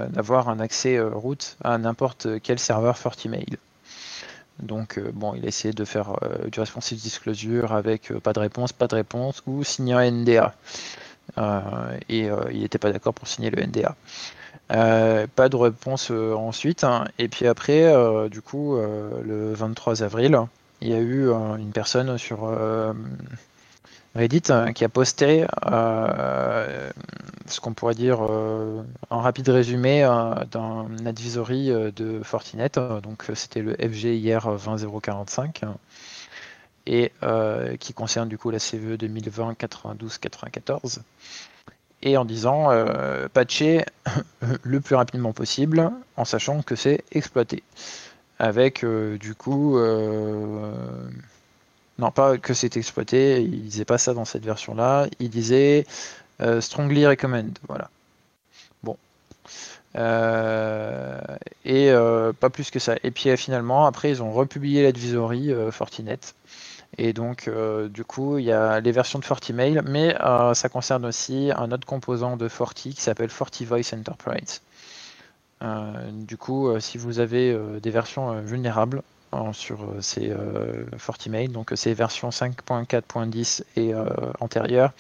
d'avoir 0.09 0.49
un 0.49 0.59
accès 0.59 0.99
route 0.99 1.55
à 1.64 1.78
n'importe 1.78 2.28
quel 2.41 2.59
serveur 2.59 2.97
FortiMail. 2.97 3.57
Donc 4.59 4.99
bon, 5.14 5.36
il 5.36 5.45
a 5.45 5.47
essayé 5.47 5.74
de 5.74 5.86
faire 5.86 6.18
du 6.51 6.59
responsive 6.59 6.99
disclosure 6.99 7.72
avec 7.72 8.11
pas 8.20 8.34
de 8.34 8.39
réponse, 8.39 8.74
pas 8.74 8.88
de 8.88 8.95
réponse, 8.95 9.41
ou 9.47 9.64
signer 9.64 9.93
un 9.93 10.11
NDA. 10.11 10.53
et 12.09 12.28
il 12.51 12.59
n'était 12.59 12.78
pas 12.78 12.91
d'accord 12.91 13.14
pour 13.14 13.30
signer 13.30 13.49
le 13.49 13.66
NDA. 13.66 13.95
Euh, 14.74 15.28
pas 15.28 15.50
de 15.50 15.56
réponse 15.56 16.10
euh, 16.12 16.34
ensuite. 16.34 16.84
Hein. 16.84 17.06
Et 17.20 17.28
puis 17.28 17.48
après, 17.48 17.84
euh, 17.84 18.30
du 18.30 18.42
coup, 18.42 18.76
le 18.76 19.54
23 19.54 20.04
avril, 20.04 20.40
il 20.82 20.90
y 20.90 20.94
a 20.94 21.00
eu 21.00 21.30
une 21.30 21.72
personne 21.72 22.18
sur 22.18 22.50
Reddit 24.16 24.42
qui 24.76 24.84
a 24.84 24.90
posté 24.90 25.46
ce 27.46 27.60
qu'on 27.62 27.74
pourrait 27.74 27.96
dire 27.96 28.20
un 28.22 29.22
rapide 29.22 29.48
résumé 29.48 30.02
d'un 30.52 30.88
advisory 31.06 31.68
de 31.68 32.22
Fortinet. 32.22 32.72
Donc 33.02 33.26
c'était 33.34 33.62
le 33.62 33.76
FGIR 33.76 34.58
20045 34.58 35.62
et 36.86 37.14
qui 37.80 37.94
concerne 37.94 38.28
du 38.28 38.38
coup 38.38 38.50
la 38.52 38.60
CVE 38.60 38.98
2020 38.98 39.56
92 39.56 40.18
94 40.18 41.02
et 42.04 42.18
en 42.18 42.26
disant 42.26 42.70
euh, 42.70 43.28
patcher 43.34 43.86
le 44.64 44.80
plus 44.82 44.95
rapidement 44.95 45.34
possible 45.34 45.89
en 46.18 46.26
sachant 46.26 46.62
que 46.62 46.76
c'est 46.76 47.04
exploité. 47.12 47.64
Avec 48.39 48.84
euh, 48.84 49.18
du 49.18 49.36
coup, 49.36 49.78
euh, 49.78 50.72
non 51.97 52.12
pas 52.12 52.38
que 52.38 52.54
c'est 52.54 52.78
exploité, 52.78 53.41
il 53.41 53.64
disait 53.64 53.86
pas 53.86 53.97
ça 53.97 54.14
dans 54.14 54.26
cette 54.26 54.43
version 54.43 54.76
là, 54.76 55.08
il 55.20 55.30
disait 55.30 55.86
strongly 56.60 57.08
recommend, 57.08 57.54
voilà. 57.70 57.89
Bon. 58.84 58.97
et 61.64 61.93
pas 62.39 62.49
plus 62.49 62.70
que 62.70 62.80
ça. 62.80 62.95
Et 63.04 63.12
puis 63.12 63.36
finalement, 63.38 63.86
après, 63.86 64.10
ils 64.10 64.22
ont 64.22 64.34
republié 64.34 64.84
l'advisory 64.84 65.54
Fortinet 65.72 66.20
et 66.98 67.14
donc, 67.14 67.48
euh, 67.48 67.89
du 67.89 68.04
coup, 68.04 68.38
il 68.38 68.46
y 68.46 68.52
a 68.52 68.80
les 68.80 68.91
versions 68.91 69.20
de 69.20 69.26
FortiMail, 69.26 69.82
mais 69.86 70.16
euh, 70.22 70.54
ça 70.54 70.70
concerne 70.70 71.06
aussi 71.06 71.52
un 71.56 71.72
autre 71.72 71.86
composant 71.88 72.38
de 72.38 72.48
Forti 72.48 72.94
qui 72.94 73.02
s'appelle 73.02 73.30
FortiVoice 73.30 73.94
Enterprise. 73.94 74.62
Euh, 75.64 76.12
du 76.12 76.38
coup, 76.38 76.80
si 76.80 76.98
vous 76.98 77.20
avez 77.20 77.58
des 77.82 77.89
versions 77.89 78.41
vulnérables 78.41 79.02
sur 79.54 79.80
ces 80.02 80.32
FortiMail, 80.98 81.48
donc 81.48 81.72
ces 81.76 81.94
versions 81.94 82.30
5.4.10 82.30 83.64
et 83.78 83.94
antérieures, 84.39 84.91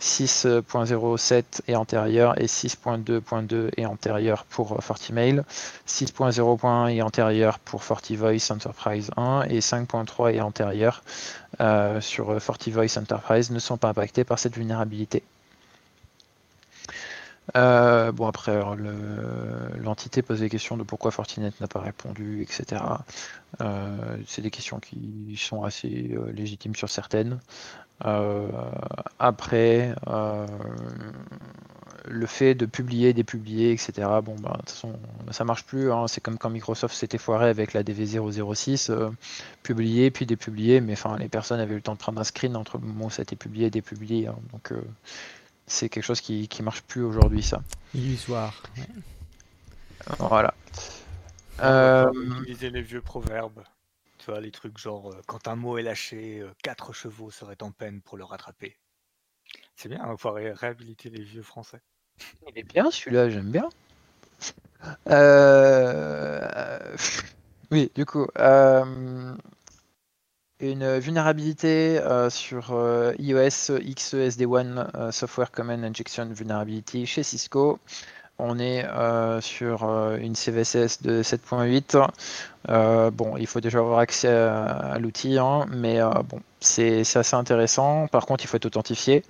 6.07 0.00 1.62
et 1.66 1.76
antérieur 1.76 2.40
et 2.40 2.46
6.2.2 2.46 3.70
et 3.76 3.86
antérieur 3.86 4.44
pour 4.44 4.82
FortiMail, 4.82 5.42
6.0.1 5.86 6.90
et 6.90 7.02
antérieur 7.02 7.58
pour 7.58 7.82
FortiVoice 7.82 8.50
Enterprise 8.50 9.10
1 9.16 9.42
et 9.48 9.58
5.3 9.58 10.34
et 10.34 10.40
antérieur 10.40 11.02
euh, 11.60 12.00
sur 12.00 12.40
FortiVoice 12.40 12.96
Enterprise 12.96 13.50
ne 13.50 13.58
sont 13.58 13.76
pas 13.76 13.88
impactés 13.88 14.24
par 14.24 14.38
cette 14.38 14.54
vulnérabilité. 14.54 15.22
Euh, 17.56 18.12
bon 18.12 18.26
après 18.26 18.60
l'entité 19.78 20.20
pose 20.20 20.40
des 20.40 20.50
questions 20.50 20.76
de 20.76 20.82
pourquoi 20.82 21.10
Fortinet 21.10 21.50
n'a 21.60 21.66
pas 21.66 21.80
répondu, 21.80 22.42
etc. 22.42 22.82
Euh, 23.62 24.18
c'est 24.26 24.42
des 24.42 24.50
questions 24.50 24.78
qui 24.80 25.34
sont 25.36 25.64
assez 25.64 26.14
légitimes 26.34 26.76
sur 26.76 26.90
certaines. 26.90 27.40
Euh, 28.04 28.48
après, 29.18 29.94
euh, 30.06 30.46
le 32.04 32.26
fait 32.26 32.54
de 32.54 32.66
publier, 32.66 33.12
dépublier, 33.12 33.72
etc. 33.72 34.08
Bon, 34.22 34.36
bah, 34.36 34.52
de 34.52 34.58
toute 34.58 34.70
façon, 34.70 34.98
ça 35.30 35.44
marche 35.44 35.64
plus. 35.64 35.92
Hein. 35.92 36.06
C'est 36.08 36.20
comme 36.20 36.38
quand 36.38 36.50
Microsoft 36.50 36.94
s'était 36.94 37.18
foiré 37.18 37.48
avec 37.48 37.72
la 37.72 37.82
DV006, 37.82 38.90
euh, 38.90 39.10
publier 39.62 40.10
puis 40.10 40.26
dépublier, 40.26 40.80
mais 40.80 40.92
enfin, 40.92 41.16
les 41.18 41.28
personnes 41.28 41.60
avaient 41.60 41.74
eu 41.74 41.76
le 41.76 41.82
temps 41.82 41.94
de 41.94 41.98
prendre 41.98 42.20
un 42.20 42.24
screen 42.24 42.56
entre 42.56 42.78
le 42.78 42.86
moment 42.86 43.06
où 43.06 43.10
ça 43.10 43.22
a 43.22 43.24
été 43.24 43.36
publié 43.36 43.66
et 43.66 43.70
dépublié. 43.70 44.28
Hein. 44.28 44.36
donc, 44.52 44.72
c'est 45.66 45.90
quelque 45.90 46.04
chose 46.04 46.22
qui, 46.22 46.48
qui 46.48 46.62
marche 46.62 46.82
plus 46.82 47.02
aujourd'hui, 47.02 47.42
ça. 47.42 47.62
Illusoire. 47.94 48.62
Voilà. 50.18 50.54
Utiliser 51.60 52.70
les 52.70 52.80
vieux 52.80 53.02
proverbes. 53.02 53.62
Tu 54.18 54.26
vois, 54.30 54.40
les 54.40 54.50
trucs 54.50 54.78
genre 54.78 55.14
quand 55.26 55.48
un 55.48 55.56
mot 55.56 55.78
est 55.78 55.82
lâché, 55.82 56.44
quatre 56.62 56.92
chevaux 56.92 57.30
seraient 57.30 57.62
en 57.62 57.72
peine 57.72 58.02
pour 58.02 58.16
le 58.18 58.24
rattraper. 58.24 58.76
C'est 59.76 59.88
bien, 59.88 60.00
on 60.04 60.08
va 60.08 60.16
pouvoir 60.16 60.34
ré- 60.34 60.52
réhabiliter 60.52 61.08
les 61.10 61.22
vieux 61.22 61.42
français. 61.42 61.80
Il 62.48 62.58
est 62.58 62.64
bien 62.64 62.90
celui-là, 62.90 63.30
j'aime 63.30 63.50
bien. 63.50 63.68
Euh, 65.08 66.96
Oui, 67.70 67.90
du 67.94 68.06
coup, 68.06 68.26
une 70.60 70.98
vulnérabilité 70.98 71.98
euh, 72.00 72.30
sur 72.30 72.72
euh, 72.72 73.12
iOS 73.18 73.78
XESD1 73.80 74.88
euh, 74.94 75.12
Software 75.12 75.50
Common 75.52 75.82
Injection 75.84 76.26
Vulnerability 76.32 77.06
chez 77.06 77.22
Cisco. 77.22 77.78
On 78.40 78.60
est 78.60 78.84
euh, 78.84 79.40
sur 79.40 79.82
euh, 79.82 80.16
une 80.16 80.36
CVSS 80.36 81.02
de 81.02 81.24
7.8. 81.24 82.08
Euh, 82.68 83.10
bon, 83.10 83.36
il 83.36 83.48
faut 83.48 83.60
déjà 83.60 83.80
avoir 83.80 83.98
accès 83.98 84.28
à, 84.28 84.96
l'outil, 85.00 85.38
hein, 85.38 85.66
mais 85.70 85.98
c'est 86.60 87.00
assez 87.00 87.34
intéressant. 87.34 88.06
Par 88.06 88.26
contre, 88.26 88.44
il 88.44 88.46
faut 88.46 88.56
être 88.56 88.66
authentifié. 88.66 89.24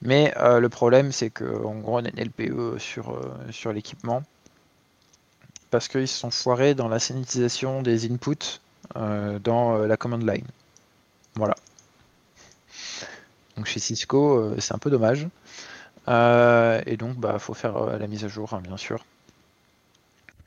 Mais 0.00 0.32
le 0.38 0.68
problème, 0.68 1.12
c'est 1.12 1.28
qu'en 1.28 1.74
gros, 1.74 1.98
on 1.98 2.04
a 2.04 2.08
une 2.08 2.24
LPE 2.24 2.78
sur, 2.78 3.72
l'équipement 3.72 4.22
parce 5.70 5.86
qu'ils 5.86 6.08
se 6.08 6.18
sont 6.18 6.30
foirés 6.30 6.74
dans 6.74 6.88
la 6.88 6.98
sanititisation 6.98 7.82
des 7.82 8.10
inputs 8.10 8.60
dans 8.94 9.76
la 9.76 9.96
command 9.98 10.26
line. 10.26 10.46
Voilà. 11.34 11.54
Donc 13.56 13.66
chez 13.66 13.80
Cisco, 13.80 14.54
c'est 14.58 14.74
un 14.74 14.78
peu 14.78 14.90
dommage. 14.90 15.28
Euh, 16.10 16.80
et 16.86 16.96
donc, 16.96 17.16
bah, 17.16 17.38
faut 17.38 17.54
faire 17.54 17.76
euh, 17.76 17.98
la 17.98 18.06
mise 18.06 18.24
à 18.24 18.28
jour, 18.28 18.52
hein, 18.52 18.60
bien 18.62 18.76
sûr. 18.76 19.04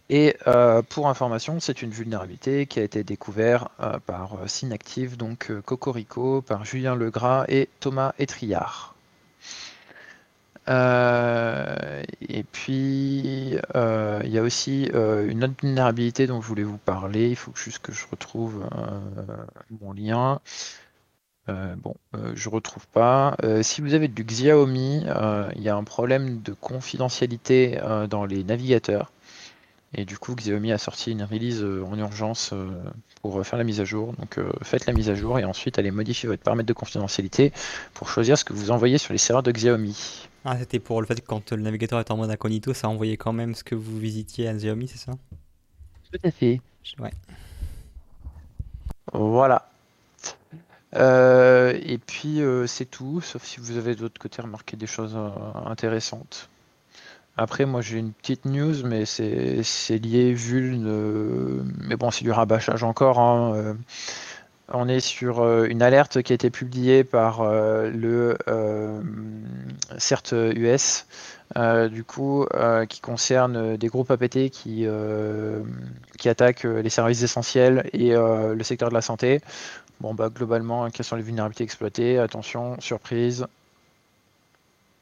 Et 0.10 0.36
euh, 0.48 0.82
pour 0.82 1.08
information, 1.08 1.60
c'est 1.60 1.82
une 1.82 1.92
vulnérabilité 1.92 2.66
qui 2.68 2.80
a 2.80 2.84
été 2.84 3.04
découverte 3.04 3.70
par 4.06 4.38
Synactive, 4.48 5.18
donc 5.18 5.52
Cocorico, 5.62 6.42
par 6.42 6.66
Julien 6.66 6.94
Legras 6.96 7.46
et 7.48 7.70
Thomas 7.80 8.14
Etriard. 8.20 8.96
Et 10.68 12.44
puis, 12.52 13.56
il 13.56 14.30
y 14.30 14.38
a 14.38 14.42
aussi 14.42 14.84
une 14.94 15.44
autre 15.44 15.56
vulnérabilité 15.62 16.28
dont 16.28 16.42
je 16.42 16.48
voulais 16.48 16.64
vous 16.64 16.78
parler. 16.78 17.30
Il 17.30 17.36
faut 17.36 17.54
juste 17.56 17.80
que 17.80 17.94
je 17.94 18.06
retrouve 18.12 18.68
mon 19.82 19.94
lien. 19.94 20.42
Euh, 21.50 21.76
bon, 21.76 21.96
euh, 22.16 22.32
je 22.36 22.50
retrouve 22.50 22.88
pas. 22.88 23.36
Euh, 23.44 23.64
si 23.64 23.82
vous 23.82 23.94
avez 23.94 24.08
du 24.08 24.24
Xiaomi, 24.24 25.04
euh, 25.08 25.50
il 25.56 25.62
y 25.62 25.70
a 25.70 25.76
un 25.76 25.84
problème 25.84 26.42
de 26.42 26.54
confidentialité 26.54 27.80
euh, 27.82 28.08
dans 28.08 28.26
les 28.26 28.44
navigateurs. 28.44 29.12
Et 29.96 30.06
du 30.06 30.18
coup, 30.18 30.36
Xiaomi 30.36 30.72
a 30.72 30.78
sorti 30.78 31.12
une 31.12 31.24
release 31.24 31.62
euh, 31.62 31.84
en 31.86 31.98
urgence 32.00 32.52
euh, 32.54 32.72
pour 33.22 33.46
faire 33.46 33.60
la 33.60 33.64
mise 33.66 33.80
à 33.80 33.86
jour. 33.86 34.14
Donc, 34.14 34.38
euh, 34.38 34.52
faites 34.64 34.86
la 34.86 34.94
mise 34.94 35.10
à 35.10 35.16
jour 35.16 35.38
et 35.38 35.44
ensuite 35.44 35.78
allez 35.78 35.92
modifier 35.92 36.28
votre 36.28 36.42
paramètre 36.42 36.68
de 36.68 36.74
confidentialité 36.74 37.52
pour 37.94 38.10
choisir 38.10 38.38
ce 38.38 38.46
que 38.46 38.54
vous 38.54 38.72
envoyez 38.72 38.98
sur 38.98 39.14
les 39.14 39.20
serveurs 39.20 39.44
de 39.44 39.52
Xiaomi. 39.52 40.28
Ah, 40.46 40.58
c'était 40.58 40.80
pour 40.80 41.00
le 41.00 41.08
fait 41.08 41.22
que 41.22 41.26
quand 41.28 41.52
le 41.52 41.62
navigateur 41.62 42.00
est 42.00 42.10
en 42.10 42.18
mode 42.18 42.32
incognito, 42.32 42.74
ça 42.74 42.90
envoyait 42.90 43.18
quand 43.18 43.34
même 43.34 43.54
ce 43.54 43.64
que 43.64 43.76
vous 43.76 44.00
visitiez 44.00 44.48
à 44.48 44.54
Xiaomi, 44.54 44.88
c'est 44.88 44.98
ça? 44.98 45.12
Tout 46.12 46.20
à 46.24 46.32
fait. 46.32 46.60
Ouais. 47.00 47.12
Voilà. 49.14 49.70
Euh, 50.96 51.80
et 51.84 51.98
puis 51.98 52.42
euh, 52.42 52.68
c'est 52.68 52.86
tout, 52.86 53.20
sauf 53.22 53.44
si 53.44 53.60
vous 53.60 53.78
avez 53.78 53.96
de 53.96 54.02
l'autre 54.02 54.22
côté 54.22 54.42
remarqué 54.42 54.78
des 54.78 54.86
choses 54.86 55.16
euh, 55.16 55.30
intéressantes. 55.66 56.50
Après, 57.36 57.66
moi 57.66 57.82
j'ai 57.82 57.98
une 57.98 58.12
petite 58.12 58.46
news, 58.46 58.86
mais 58.86 59.06
c'est 59.06 59.98
lié 59.98 60.34
Vuln, 60.34 60.86
euh, 60.86 61.64
mais 61.80 61.96
bon, 61.96 62.12
c'est 62.12 62.24
du 62.24 62.32
rabâchage 62.32 62.84
encore. 62.84 63.20
hein, 63.20 63.76
on 64.70 64.88
est 64.88 65.00
sur 65.00 65.64
une 65.66 65.82
alerte 65.82 66.22
qui 66.22 66.32
a 66.32 66.36
été 66.36 66.50
publiée 66.50 67.04
par 67.04 67.44
le 67.44 68.38
CERT 69.98 70.34
US, 70.56 71.06
du 71.92 72.04
coup, 72.04 72.46
qui 72.88 73.02
concerne 73.02 73.78
des 73.78 73.88
groupes 73.88 74.10
APT 74.10 74.50
qui, 74.52 74.88
qui 76.18 76.30
attaquent 76.30 76.64
les 76.64 76.90
services 76.90 77.24
essentiels 77.24 77.90
et 77.94 78.12
le 78.14 78.64
secteur 78.64 78.90
de 78.90 78.94
la 78.94 79.02
santé. 79.02 79.42
Bon, 80.04 80.14
bah, 80.14 80.30
globalement, 80.30 80.88
quelles 80.92 81.06
sont 81.06 81.16
les 81.16 81.24
vulnérabilités 81.24 81.64
exploitées? 81.64 82.20
Attention, 82.20 82.80
surprise. 82.80 83.48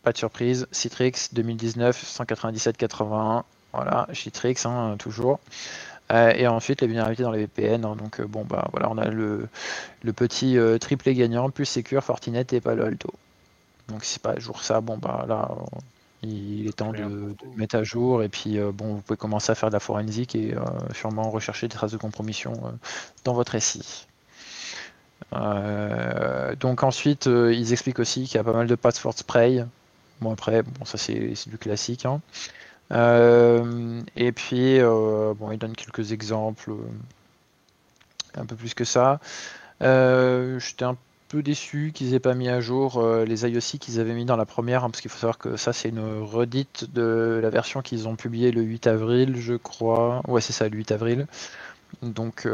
Pas 0.03 0.11
de 0.11 0.17
surprise. 0.17 0.67
Citrix 0.71 1.29
2019 1.33 2.03
197-81. 2.03 3.43
Voilà, 3.73 4.07
Citrix, 4.13 4.55
hein, 4.65 4.95
toujours. 4.99 5.39
Euh, 6.11 6.31
et 6.35 6.47
ensuite, 6.47 6.81
les 6.81 6.87
vulnérabilités 6.87 7.23
dans 7.23 7.31
les 7.31 7.41
VPN. 7.41 7.85
hein, 7.85 7.95
donc, 7.95 8.19
euh, 8.21 8.27
bon, 8.27 8.45
bah 8.45 8.67
voilà, 8.71 8.89
on 8.91 8.97
a 8.97 9.07
le, 9.09 9.49
le 10.03 10.13
petit 10.13 10.57
euh, 10.57 10.77
triplé 10.79 11.15
gagnant, 11.15 11.49
plus 11.51 11.65
Secure, 11.65 12.03
Fortinet 12.03 12.45
et 12.53 12.61
Palo 12.61 12.83
Alto. 12.85 13.11
Donc, 13.89 14.05
si 14.05 14.13
c'est 14.13 14.21
pas 14.23 14.31
à 14.33 14.39
jour 14.39 14.63
ça, 14.63 14.81
bon, 14.81 14.97
bah 14.97 15.25
là, 15.27 15.49
il 16.23 16.67
est 16.67 16.73
temps 16.77 16.93
de, 16.93 17.35
mettre 17.55 17.75
à 17.77 17.83
jour. 17.83 18.23
Et 18.23 18.29
puis, 18.29 18.59
euh, 18.59 18.71
bon, 18.73 18.95
vous 18.95 19.01
pouvez 19.01 19.17
commencer 19.17 19.51
à 19.51 19.55
faire 19.55 19.69
de 19.69 19.73
la 19.75 19.79
forensique 19.79 20.35
et 20.35 20.55
euh, 20.55 20.61
sûrement 20.93 21.29
rechercher 21.31 21.67
des 21.67 21.75
traces 21.75 21.91
de 21.93 21.97
compromission 21.97 22.53
euh, 22.65 22.71
dans 23.25 23.33
votre 23.33 23.57
SI. 23.59 24.07
Euh, 25.33 26.55
donc 26.55 26.83
ensuite, 26.83 27.27
euh, 27.27 27.53
ils 27.53 27.73
expliquent 27.73 27.99
aussi 27.99 28.25
qu'il 28.25 28.35
y 28.35 28.37
a 28.39 28.43
pas 28.43 28.53
mal 28.53 28.67
de 28.67 28.75
password 28.75 29.13
spray. 29.13 29.65
Bon 30.19 30.33
après, 30.33 30.63
bon 30.63 30.85
ça 30.85 30.97
c'est 30.97 31.33
du 31.49 31.57
classique. 31.57 32.05
hein. 32.05 32.21
Euh, 32.91 34.01
et 34.15 34.31
puis 34.31 34.79
bon, 34.81 35.51
ils 35.51 35.57
donnent 35.57 35.75
quelques 35.75 36.11
exemples, 36.11 36.73
un 38.35 38.45
peu 38.45 38.55
plus 38.55 38.73
que 38.73 38.83
ça. 38.85 39.19
J'étais 39.79 40.85
un 40.85 40.97
peu 41.29 41.41
déçu 41.41 41.91
qu'ils 41.95 42.13
aient 42.13 42.19
pas 42.19 42.33
mis 42.33 42.49
à 42.49 42.59
jour 42.59 43.01
les 43.25 43.47
IOC 43.47 43.79
qu'ils 43.79 43.99
avaient 43.99 44.13
mis 44.13 44.25
dans 44.25 44.35
la 44.35 44.45
première, 44.45 44.83
hein, 44.83 44.89
parce 44.89 45.01
qu'il 45.01 45.09
faut 45.09 45.17
savoir 45.17 45.37
que 45.37 45.55
ça 45.55 45.71
c'est 45.73 45.89
une 45.89 46.21
redite 46.21 46.93
de 46.93 47.39
la 47.41 47.49
version 47.49 47.81
qu'ils 47.81 48.07
ont 48.07 48.15
publiée 48.15 48.51
le 48.51 48.61
8 48.61 48.87
avril, 48.87 49.37
je 49.37 49.53
crois. 49.55 50.21
Ouais, 50.27 50.41
c'est 50.41 50.53
ça, 50.53 50.67
le 50.67 50.77
8 50.77 50.91
avril. 50.91 51.27
Donc 52.03 52.45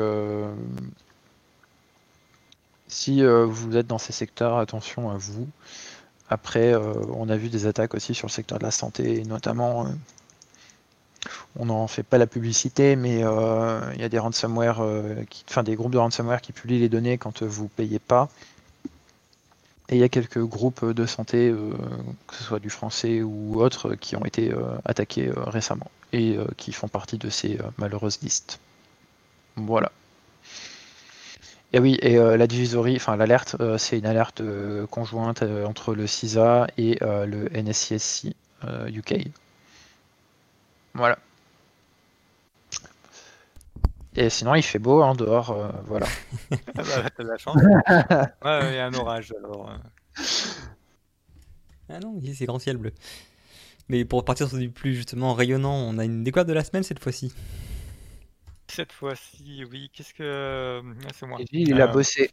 si 2.88 3.24
euh, 3.24 3.46
vous 3.46 3.76
êtes 3.76 3.88
dans 3.88 3.98
ces 3.98 4.14
secteurs, 4.14 4.58
attention 4.58 5.10
à 5.10 5.18
vous. 5.18 5.48
Après, 6.30 6.74
euh, 6.74 6.94
on 7.14 7.30
a 7.30 7.38
vu 7.38 7.50
des 7.50 7.66
attaques 7.66 7.94
aussi 7.94 8.14
sur 8.14 8.28
le 8.28 8.32
secteur 8.32 8.60
de 8.60 8.64
la 8.64 8.72
santé, 8.72 9.20
et 9.20 9.24
notamment, 9.24 9.86
euh, 9.86 9.90
on 11.58 11.66
n'en 11.66 11.88
fait 11.88 12.04
pas 12.04 12.18
la 12.18 12.28
publicité, 12.28 12.96
mais 12.96 13.20
il 13.20 14.02
y 14.02 14.04
a 14.04 14.10
des 14.10 14.20
ransomware, 14.20 14.82
qui, 15.30 15.44
des 15.64 15.76
groupes 15.76 15.92
de 15.92 15.98
ransomware 15.98 16.42
qui 16.42 16.54
publient 16.54 16.80
les 16.80 16.90
données 16.90 17.18
quand 17.18 17.44
vous 17.44 17.68
payez 17.68 18.00
pas. 18.00 18.30
Et 19.90 19.96
il 19.96 20.00
y 20.00 20.04
a 20.04 20.10
quelques 20.10 20.42
groupes 20.42 20.86
de 20.86 21.06
santé, 21.06 21.54
que 22.28 22.36
ce 22.36 22.44
soit 22.44 22.60
du 22.60 22.70
français 22.70 23.24
ou 23.24 23.62
autres, 23.62 23.96
qui 23.96 24.16
ont 24.16 24.26
été 24.26 24.54
attaqués 24.86 25.32
récemment 25.36 25.90
et 26.14 26.38
qui 26.56 26.72
font 26.72 26.88
partie 26.88 27.18
de 27.18 27.30
ces 27.30 27.58
malheureuses 27.78 28.20
listes. 28.22 28.60
Voilà. 29.56 29.92
Et 31.74 31.80
oui, 31.80 31.98
et 32.02 32.18
euh, 32.18 32.38
la 32.38 32.48
divisory, 32.48 32.96
enfin 32.96 33.18
l'alerte, 33.18 33.58
euh, 33.60 33.78
c'est 33.78 34.00
une 34.00 34.06
alerte 34.06 34.42
euh, 34.42 34.88
conjointe 34.88 35.42
euh, 35.44 35.66
entre 35.66 35.94
le 35.94 36.08
CISA 36.08 36.68
et 36.78 36.98
euh, 37.02 37.26
le 37.26 37.50
NSCSC 37.50 38.36
euh, 38.64 38.88
UK. 38.88 39.28
Voilà. 40.94 41.20
Et 44.16 44.30
sinon, 44.30 44.56
il 44.56 44.64
fait 44.64 44.80
beau 44.80 45.04
hein, 45.04 45.14
dehors, 45.14 45.52
euh, 45.52 45.70
voilà. 45.86 46.08
Ah 46.52 46.84
bah, 46.84 47.10
t'as 47.16 47.24
de 47.24 47.30
la 47.30 47.38
chance. 47.38 47.56
ouais, 48.46 48.70
il 48.72 48.76
y 48.76 48.80
a 48.80 48.88
un 48.88 48.94
orage 48.94 49.34
alors. 49.38 49.70
Ah 51.90 52.00
non, 52.00 52.18
ici 52.22 52.36
c'est 52.36 52.46
grand 52.46 52.60
ciel 52.60 52.78
bleu. 52.78 52.94
Mais 53.90 54.06
pour 54.06 54.26
partir 54.26 54.50
sur 54.50 54.58
du 54.58 54.70
plus 54.70 54.96
justement 54.96 55.34
rayonnant, 55.34 55.76
on 55.76 55.98
a 55.98 56.06
une 56.06 56.24
découverte 56.24 56.48
de 56.48 56.54
la 56.54 56.64
semaine 56.64 56.84
cette 56.84 57.02
fois-ci. 57.04 57.34
Cette 58.78 58.92
fois-ci, 58.92 59.66
oui, 59.66 59.90
qu'est-ce 59.92 60.14
que. 60.14 60.84
Ah, 61.08 61.10
c'est 61.12 61.26
moi. 61.26 61.40
Lui, 61.52 61.64
il 61.64 61.82
a 61.82 61.88
Euh, 61.88 61.92
bossé. 61.92 62.30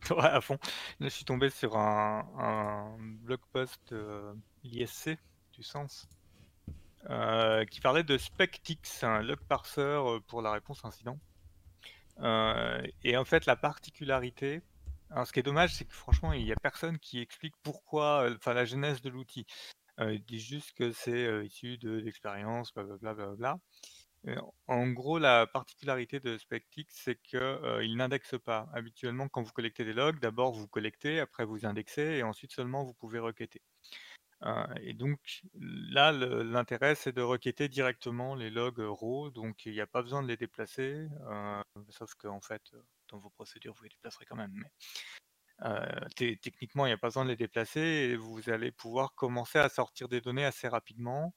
Ouais, 0.10 0.18
à 0.26 0.42
fond. 0.42 0.58
Là, 1.00 1.08
je 1.08 1.14
suis 1.14 1.24
tombé 1.24 1.48
sur 1.48 1.78
un, 1.78 2.28
un 2.38 2.96
blog 3.00 3.40
post 3.52 3.80
de 3.94 4.34
l'ISC, 4.62 5.16
du 5.54 5.62
sens, 5.62 6.06
euh, 7.10 7.64
qui 7.66 7.80
parlait 7.80 8.02
de 8.04 8.18
SpecTix, 8.18 9.02
un 9.04 9.22
log 9.22 9.38
parser 9.48 9.80
euh, 9.80 10.20
pour 10.26 10.42
la 10.42 10.52
réponse 10.52 10.84
incident. 10.84 11.18
Euh, 12.20 12.82
et 13.02 13.16
en 13.16 13.24
fait, 13.24 13.46
la 13.46 13.56
particularité, 13.56 14.62
alors 15.10 15.26
ce 15.26 15.32
qui 15.32 15.40
est 15.40 15.42
dommage, 15.44 15.74
c'est 15.74 15.84
que 15.86 15.94
franchement, 15.94 16.32
il 16.32 16.44
n'y 16.44 16.52
a 16.52 16.56
personne 16.56 16.98
qui 16.98 17.20
explique 17.20 17.54
pourquoi, 17.62 18.24
euh, 18.30 18.34
enfin 18.36 18.54
la 18.54 18.64
genèse 18.66 19.00
de 19.02 19.10
l'outil. 19.10 19.46
Euh, 20.00 20.14
ils 20.14 20.24
disent 20.24 20.44
juste 20.46 20.72
que 20.74 20.92
c'est 20.92 21.26
euh, 21.26 21.44
issu 21.44 21.78
de 21.78 21.92
l'expérience, 21.92 22.72
blablabla. 22.74 23.14
blablabla. 23.14 23.52
Euh, 23.52 23.56
En 24.66 24.88
gros, 24.88 25.18
la 25.18 25.46
particularité 25.46 26.20
de 26.20 26.38
SpecTix, 26.38 26.86
c'est 26.88 27.20
qu'il 27.22 27.96
n'indexe 27.96 28.36
pas. 28.38 28.68
Habituellement, 28.72 29.28
quand 29.28 29.42
vous 29.42 29.52
collectez 29.52 29.84
des 29.84 29.92
logs, 29.92 30.18
d'abord 30.20 30.52
vous 30.52 30.68
collectez, 30.68 31.20
après 31.20 31.44
vous 31.44 31.66
indexez, 31.66 32.02
et 32.02 32.22
ensuite 32.22 32.52
seulement 32.52 32.84
vous 32.84 32.94
pouvez 32.94 33.18
requêter. 33.18 33.60
Euh, 34.42 34.66
et 34.82 34.92
donc 34.92 35.42
là, 35.54 36.12
l'intérêt, 36.12 36.94
c'est 36.94 37.12
de 37.12 37.22
requêter 37.22 37.68
directement 37.68 38.34
les 38.34 38.50
logs 38.50 38.78
raw, 38.80 39.30
donc 39.30 39.64
il 39.66 39.72
n'y 39.72 39.80
a 39.80 39.86
pas 39.86 40.02
besoin 40.02 40.22
de 40.22 40.28
les 40.28 40.36
déplacer, 40.36 41.08
euh, 41.28 41.62
sauf 41.88 42.14
qu'en 42.14 42.40
fait, 42.40 42.62
euh, 42.74 42.82
dans 43.10 43.18
vos 43.18 43.30
procédures, 43.30 43.74
vous 43.74 43.84
les 43.84 43.90
déplacerez 43.90 44.26
quand 44.26 44.36
même. 44.36 44.64
Techniquement, 46.16 46.84
il 46.86 46.90
n'y 46.90 46.94
a 46.94 46.98
pas 46.98 47.08
besoin 47.08 47.24
de 47.24 47.30
les 47.30 47.36
déplacer 47.36 47.80
et 47.80 48.16
vous 48.16 48.50
allez 48.50 48.72
pouvoir 48.72 49.14
commencer 49.14 49.58
à 49.58 49.68
sortir 49.68 50.08
des 50.08 50.20
données 50.20 50.44
assez 50.44 50.68
rapidement. 50.68 51.34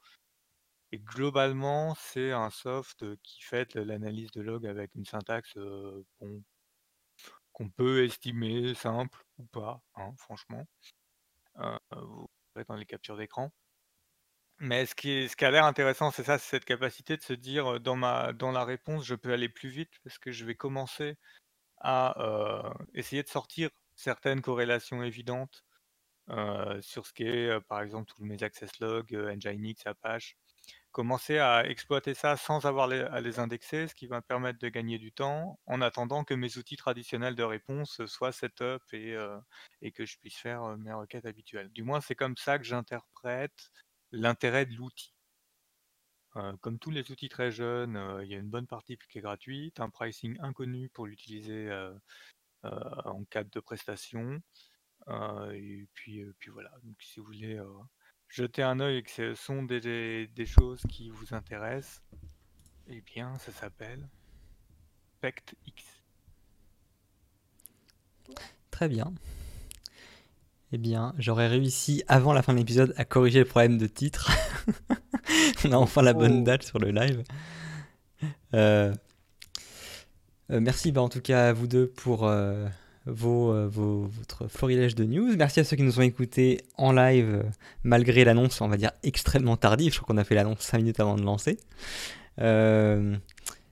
Et 0.92 1.00
globalement, 1.00 1.96
c'est 1.96 2.32
un 2.32 2.50
soft 2.50 3.04
qui 3.22 3.42
fait 3.42 3.76
l'analyse 3.76 4.32
de 4.32 4.42
log 4.42 4.66
avec 4.66 4.96
une 4.96 5.06
syntaxe 5.06 5.58
qu'on 7.52 7.70
peut 7.70 8.06
estimer 8.06 8.74
simple 8.74 9.26
ou 9.38 9.46
pas, 9.46 9.82
hein, 9.96 10.14
franchement. 10.18 10.66
vous 11.92 12.30
dans 12.68 12.76
les 12.76 12.86
captures 12.86 13.18
d'écran. 13.18 13.52
Mais 14.60 14.88
ce 14.88 14.96
qui, 14.96 15.46
a 15.46 15.52
l'air 15.52 15.66
intéressant, 15.66 16.10
c'est 16.10 16.24
ça, 16.24 16.40
c'est 16.40 16.50
cette 16.50 16.66
capacité 16.66 17.16
de 17.16 17.22
se 17.22 17.34
dire 17.34 17.80
dans, 17.80 17.96
la 17.96 18.66
réponse, 18.66 19.06
je 19.06 19.14
peux 19.14 19.32
aller 19.32 19.50
plus 19.50 19.70
vite 19.70 19.92
parce 20.04 20.18
que 20.18 20.32
je 20.32 20.46
vais 20.46 20.56
commencer 20.56 21.18
à 21.80 22.74
essayer 22.96 23.22
de 23.22 23.28
sortir 23.28 23.70
certaines 23.96 24.42
corrélations 24.42 25.04
évidentes 25.04 25.64
sur 26.82 27.06
ce 27.06 27.14
qui 27.14 27.24
est, 27.24 27.60
par 27.62 27.82
exemple, 27.82 28.12
tous 28.12 28.24
mes 28.24 28.42
access 28.42 28.80
logs, 28.80 29.14
Nginx, 29.14 29.86
Apache. 29.86 30.38
Commencer 30.92 31.38
à 31.38 31.68
exploiter 31.70 32.16
ça 32.16 32.38
sans 32.38 32.66
avoir 32.66 32.90
à 32.92 33.22
les 33.22 33.40
indexer, 33.40 33.88
ce 33.88 33.94
qui 33.94 34.08
va 34.08 34.18
me 34.18 34.22
permettre 34.22 34.58
de 34.60 34.68
gagner 34.70 34.98
du 34.98 35.12
temps 35.12 35.60
en 35.68 35.80
attendant 35.82 36.24
que 36.24 36.34
mes 36.34 36.58
outils 36.58 36.76
traditionnels 36.78 37.36
de 37.36 37.44
réponse 37.44 38.04
soient 38.08 38.32
set-up 38.32 38.82
et, 38.94 39.16
et 39.82 39.92
que 39.92 40.06
je 40.08 40.18
puisse 40.18 40.38
faire 40.38 40.76
mes 40.78 40.94
requêtes 40.94 41.26
habituelles. 41.26 41.70
Du 41.72 41.84
moins, 41.84 42.02
c'est 42.02 42.16
comme 42.16 42.36
ça 42.36 42.58
que 42.58 42.64
j'interprète 42.66 43.70
l'intérêt 44.12 44.66
de 44.66 44.74
l'outil. 44.74 45.14
comme 46.62 46.80
tous 46.80 46.92
les 46.92 47.12
outils 47.12 47.30
très 47.30 47.52
jeunes, 47.52 48.00
il 48.24 48.30
y 48.30 48.36
a 48.36 48.38
une 48.38 48.50
bonne 48.50 48.68
partie 48.68 48.98
qui 49.10 49.18
est 49.18 49.22
gratuite, 49.22 49.80
un 49.80 49.90
pricing 49.90 50.38
inconnu 50.40 50.90
pour 50.90 51.06
l'utiliser 51.08 51.70
en 52.64 53.24
cadre 53.26 53.50
de 53.52 53.60
prestation. 53.60 54.42
et 55.54 55.88
puis 55.94 56.24
voilà, 56.52 56.72
donc 56.84 57.02
si 57.02 57.20
vous 57.20 57.26
voulez 57.28 57.60
jeter 58.30 58.64
un 58.64 58.80
œil 58.80 58.98
et 58.98 59.04
que 59.04 59.12
ce 59.12 59.36
sont 59.36 59.64
des, 59.64 60.28
des 60.28 60.46
choses 60.46 60.82
qui 60.90 61.10
vous 61.10 61.34
intéressent, 61.34 62.02
eh 62.88 63.02
bien 63.02 63.38
ça 63.40 63.52
s'appelle 63.52 64.08
PectX. 65.22 65.84
Très 68.72 68.88
bien. 68.88 69.14
Eh 70.74 70.78
bien, 70.78 71.14
j'aurais 71.18 71.48
réussi 71.48 72.04
avant 72.08 72.34
la 72.34 72.42
fin 72.42 72.54
de 72.54 72.58
l'épisode 72.58 72.94
à 72.98 73.06
corriger 73.06 73.40
le 73.40 73.46
problème 73.46 73.78
de 73.78 73.88
titre. 73.88 74.30
On 75.66 75.72
a 75.72 75.78
enfin 75.78 76.02
la 76.02 76.14
bonne 76.14 76.42
oh. 76.42 76.44
date 76.44 76.64
sur 76.64 76.78
le 76.78 76.92
live. 76.92 77.24
Euh, 78.54 78.94
euh, 80.52 80.60
merci 80.60 80.92
bah, 80.92 81.02
en 81.02 81.10
tout 81.10 81.22
cas 81.22 81.50
à 81.50 81.54
vous 81.54 81.68
deux 81.68 81.88
pour 81.88 82.28
euh, 82.28 82.68
vos, 83.08 83.68
votre 83.68 84.48
florilège 84.48 84.96
de 84.96 85.06
news. 85.06 85.36
Merci 85.38 85.60
à 85.60 85.64
ceux 85.64 85.76
qui 85.76 85.84
nous 85.84 86.00
ont 86.00 86.04
écoutés 86.04 86.62
en 86.78 86.92
live 86.92 87.44
malgré 87.84 88.24
l'annonce, 88.24 88.62
on 88.62 88.68
va 88.68 88.78
dire, 88.78 88.92
extrêmement 89.04 89.58
tardive. 89.58 89.94
Je 89.94 90.00
crois 90.00 90.14
qu'on 90.14 90.20
a 90.20 90.24
fait 90.24 90.36
l'annonce 90.36 90.60
5 90.60 90.78
minutes 90.78 91.00
avant 91.00 91.16
de 91.16 91.24
lancer. 91.24 91.58
on 92.38 93.18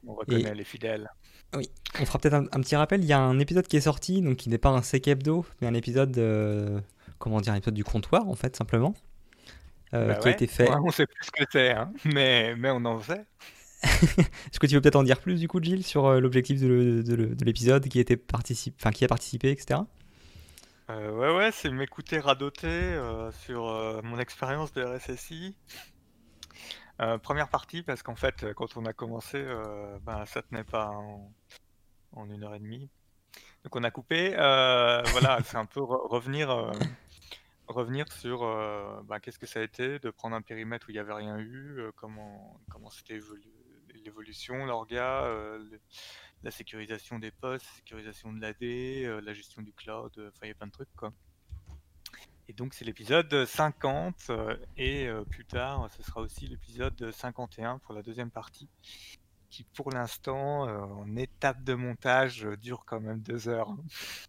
reconnaît 0.08 0.56
les 0.56 0.64
fidèles. 0.64 1.10
Oui, 1.56 1.70
on 2.00 2.06
fera 2.06 2.20
peut-être 2.20 2.34
un, 2.34 2.62
petit 2.62 2.76
rappel. 2.76 3.02
Il 3.04 3.08
y 3.08 3.14
a 3.14 3.20
un 3.20 3.40
épisode 3.40 3.68
qui 3.68 3.78
est 3.78 3.82
sorti, 3.82 4.22
donc 4.22 4.38
qui 4.38 4.50
n'est 4.50 4.58
pas 4.58 4.70
un 4.70 4.82
sec 4.82 5.08
hebdo, 5.08 5.46
mais 5.62 5.68
un 5.68 5.74
épisode, 5.74 6.84
comment 7.20 7.42
dire, 7.42 7.54
un 7.54 7.58
épisode 7.58 7.76
du 7.76 7.84
comptoir 7.84 8.28
en 8.28 8.36
fait, 8.36 8.56
simplement. 8.56 8.94
Euh, 9.94 10.08
bah 10.08 10.16
qui 10.16 10.28
a 10.28 10.32
été 10.32 10.48
fait. 10.48 10.70
on 10.70 10.92
sait 10.92 11.06
plus 11.06 11.26
ce 11.26 11.32
que 11.32 11.44
c'est, 11.52 11.72
hein. 11.72 11.92
mais, 12.06 12.56
mais 12.56 12.70
on 12.72 12.84
en 12.86 13.02
sait. 13.02 13.24
Est-ce 14.18 14.60
que 14.60 14.68
tu 14.68 14.76
veux 14.76 14.82
peut-être 14.82 14.96
en 14.96 15.04
dire 15.04 15.20
plus 15.20 15.40
du 15.40 15.48
coup, 15.48 15.62
Gilles, 15.62 15.86
sur 15.86 16.06
euh, 16.06 16.20
l'objectif 16.20 16.60
de, 16.60 17.04
de, 17.04 17.46
l'épisode, 17.46 17.88
qui, 17.88 18.00
était 18.00 18.18
participe... 18.18 18.76
enfin, 18.80 18.92
qui 18.92 19.06
a 19.06 19.08
participé, 19.08 19.52
etc. 19.52 19.82
Euh, 20.90 21.12
ouais, 21.12 21.36
ouais, 21.36 21.52
c'est 21.52 21.70
m'écouter 21.70 22.20
radoter 22.20 23.00
sur 23.32 23.64
mon 24.04 24.20
expérience 24.20 24.74
de 24.74 24.84
RSSI. 24.84 25.56
première 27.22 27.50
partie, 27.50 27.84
parce 27.84 28.04
qu'en 28.04 28.16
fait, 28.16 28.54
quand 28.56 28.78
on 28.78 28.86
a 28.86 28.94
commencé, 28.94 29.44
ben, 30.04 30.26
ça 30.26 30.42
tenait 30.42 30.64
pas 30.64 30.88
en, 30.88 31.32
en, 32.14 32.30
une 32.30 32.44
heure 32.44 32.56
et 32.56 32.60
demie. 32.60 32.90
Donc 33.64 33.76
on 33.76 33.84
a 33.84 33.92
coupé. 33.92 34.30
voilà, 34.36 35.40
c'est 35.46 35.58
un 35.58 35.66
peu 35.66 35.82
revenir 35.82 36.72
revenir 37.68 38.12
sur 38.12 38.42
bah, 39.06 39.20
qu'est-ce 39.20 39.40
que 39.40 39.48
ça 39.48 39.60
a 39.60 39.64
été 39.64 39.98
de 39.98 40.12
prendre 40.12 40.36
un 40.36 40.42
périmètre 40.44 40.88
où 40.88 40.92
il 40.92 40.96
n'y 40.96 41.00
avait 41.00 41.14
rien 41.14 41.40
eu, 41.40 41.82
comment 41.96 42.60
comment 42.70 42.92
c'était 42.92 43.18
l'évolution, 44.06 44.66
l'orga, 44.66 45.30
la 46.44 46.52
sécurisation 46.52 47.20
des 47.20 47.32
postes, 47.32 47.66
la 47.66 47.76
sécurisation 47.76 48.32
de 48.34 48.42
l'AD, 48.42 49.24
la 49.24 49.34
gestion 49.34 49.62
du 49.62 49.74
cloud, 49.74 50.12
enfin 50.18 50.40
il 50.44 50.48
y 50.48 50.52
a 50.52 50.56
plein 50.56 50.68
de 50.68 50.72
trucs. 50.72 50.90
Et 52.48 52.54
donc 52.54 52.74
c'est 52.74 52.86
l'épisode 52.86 53.46
50 53.46 54.32
et 54.78 55.10
plus 55.30 55.46
tard 55.46 55.90
ce 55.98 56.04
sera 56.04 56.22
aussi 56.22 56.48
l'épisode 56.48 57.12
51 57.12 57.80
pour 57.80 57.96
la 57.96 58.04
deuxième 58.04 58.30
partie 58.30 58.70
qui 59.50 59.64
pour 59.64 59.92
l'instant 59.92 60.62
en 60.64 61.16
étape 61.16 61.64
de 61.64 61.74
montage 61.74 62.48
dure 62.62 62.84
quand 62.86 63.00
même 63.00 63.20
deux 63.20 63.48
heures. 63.48 63.76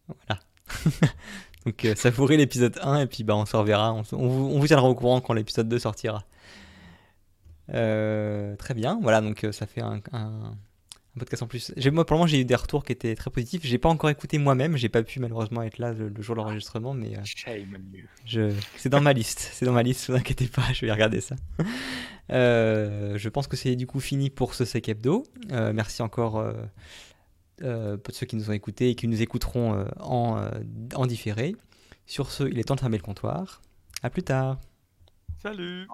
Voilà. 0.07 0.41
Donc 1.67 1.85
euh, 1.85 1.95
savourez 1.95 2.37
l'épisode 2.37 2.79
1 2.83 3.01
et 3.01 3.07
puis 3.07 3.25
bah, 3.25 3.35
on 3.35 3.45
se 3.47 3.57
reverra. 3.57 3.93
On, 3.93 4.03
vous, 4.03 4.67
tiendra 4.67 4.89
au 4.89 4.95
courant 4.95 5.21
quand 5.21 5.35
l'épisode 5.35 5.69
2 5.69 5.79
sortira. 5.79 6.23
Euh, 7.73 8.57
très 8.57 8.75
bien, 8.75 8.99
voilà, 9.03 9.21
donc 9.21 9.45
euh, 9.45 9.53
ça 9.53 9.67
fait 9.67 9.81
un, 9.81 10.01
un, 10.13 10.55
podcast 11.19 11.43
en 11.43 11.47
plus. 11.47 11.73
Moi, 11.93 12.05
pour 12.05 12.15
le 12.15 12.19
moment, 12.19 12.27
j'ai 12.27 12.41
eu 12.41 12.45
des 12.45 12.55
retours 12.55 12.85
qui 12.85 12.93
étaient 12.93 13.15
très 13.15 13.31
positifs. 13.31 13.63
J'ai 13.65 13.79
pas 13.79 13.89
encore 13.89 14.11
écouté 14.11 14.39
moi-même, 14.39 14.77
j'ai 14.77 14.89
pas 14.89 15.03
pu 15.03 15.19
malheureusement 15.19 15.63
être 15.63 15.79
là 15.79 15.93
le, 15.93 16.13
jour 16.23 16.37
de 16.37 16.41
l'enregistrement, 16.41 16.95
mais 16.95 17.15
je, 18.25 18.53
c'est 18.77 18.89
dans 18.89 19.01
ma 19.01 19.13
liste. 19.13 19.51
C'est 19.53 19.65
dans 19.65 19.73
ma 19.73 19.83
liste, 19.83 20.09
ne 20.09 20.15
vous 20.15 20.21
inquiétez 20.21 20.47
pas, 20.47 20.63
je 20.73 20.85
vais 20.85 20.93
regarder 20.93 21.21
ça. 21.21 21.37
je 22.29 23.29
pense 23.29 23.47
que 23.47 23.57
c'est 23.57 23.77
du 23.77 23.87
coup 23.87 24.01
fini 24.01 24.31
pour 24.31 24.55
ce 24.55 24.65
Sec 24.65 24.89
Hebdo. 24.89 25.25
merci 25.51 26.03
encore 26.03 26.45
euh, 27.63 27.97
pour 27.97 28.15
ceux 28.15 28.27
qui 28.27 28.37
nous 28.37 28.51
ont 28.51 28.53
écoutés 28.53 28.91
et 28.91 28.95
qui 28.95 29.09
nous 29.09 29.23
écouteront 29.23 29.73
euh, 29.73 29.85
en, 30.01 30.37
euh, 30.37 30.51
en 30.95 31.07
différé. 31.07 31.57
Sur 32.05 32.31
ce, 32.31 32.45
il 32.45 32.59
est 32.59 32.65
temps 32.65 32.75
de 32.75 32.81
fermer 32.81 32.99
le 32.99 33.03
comptoir. 33.03 33.63
À 34.03 34.11
plus 34.11 34.23
tard. 34.23 34.61
Salut. 35.43 35.87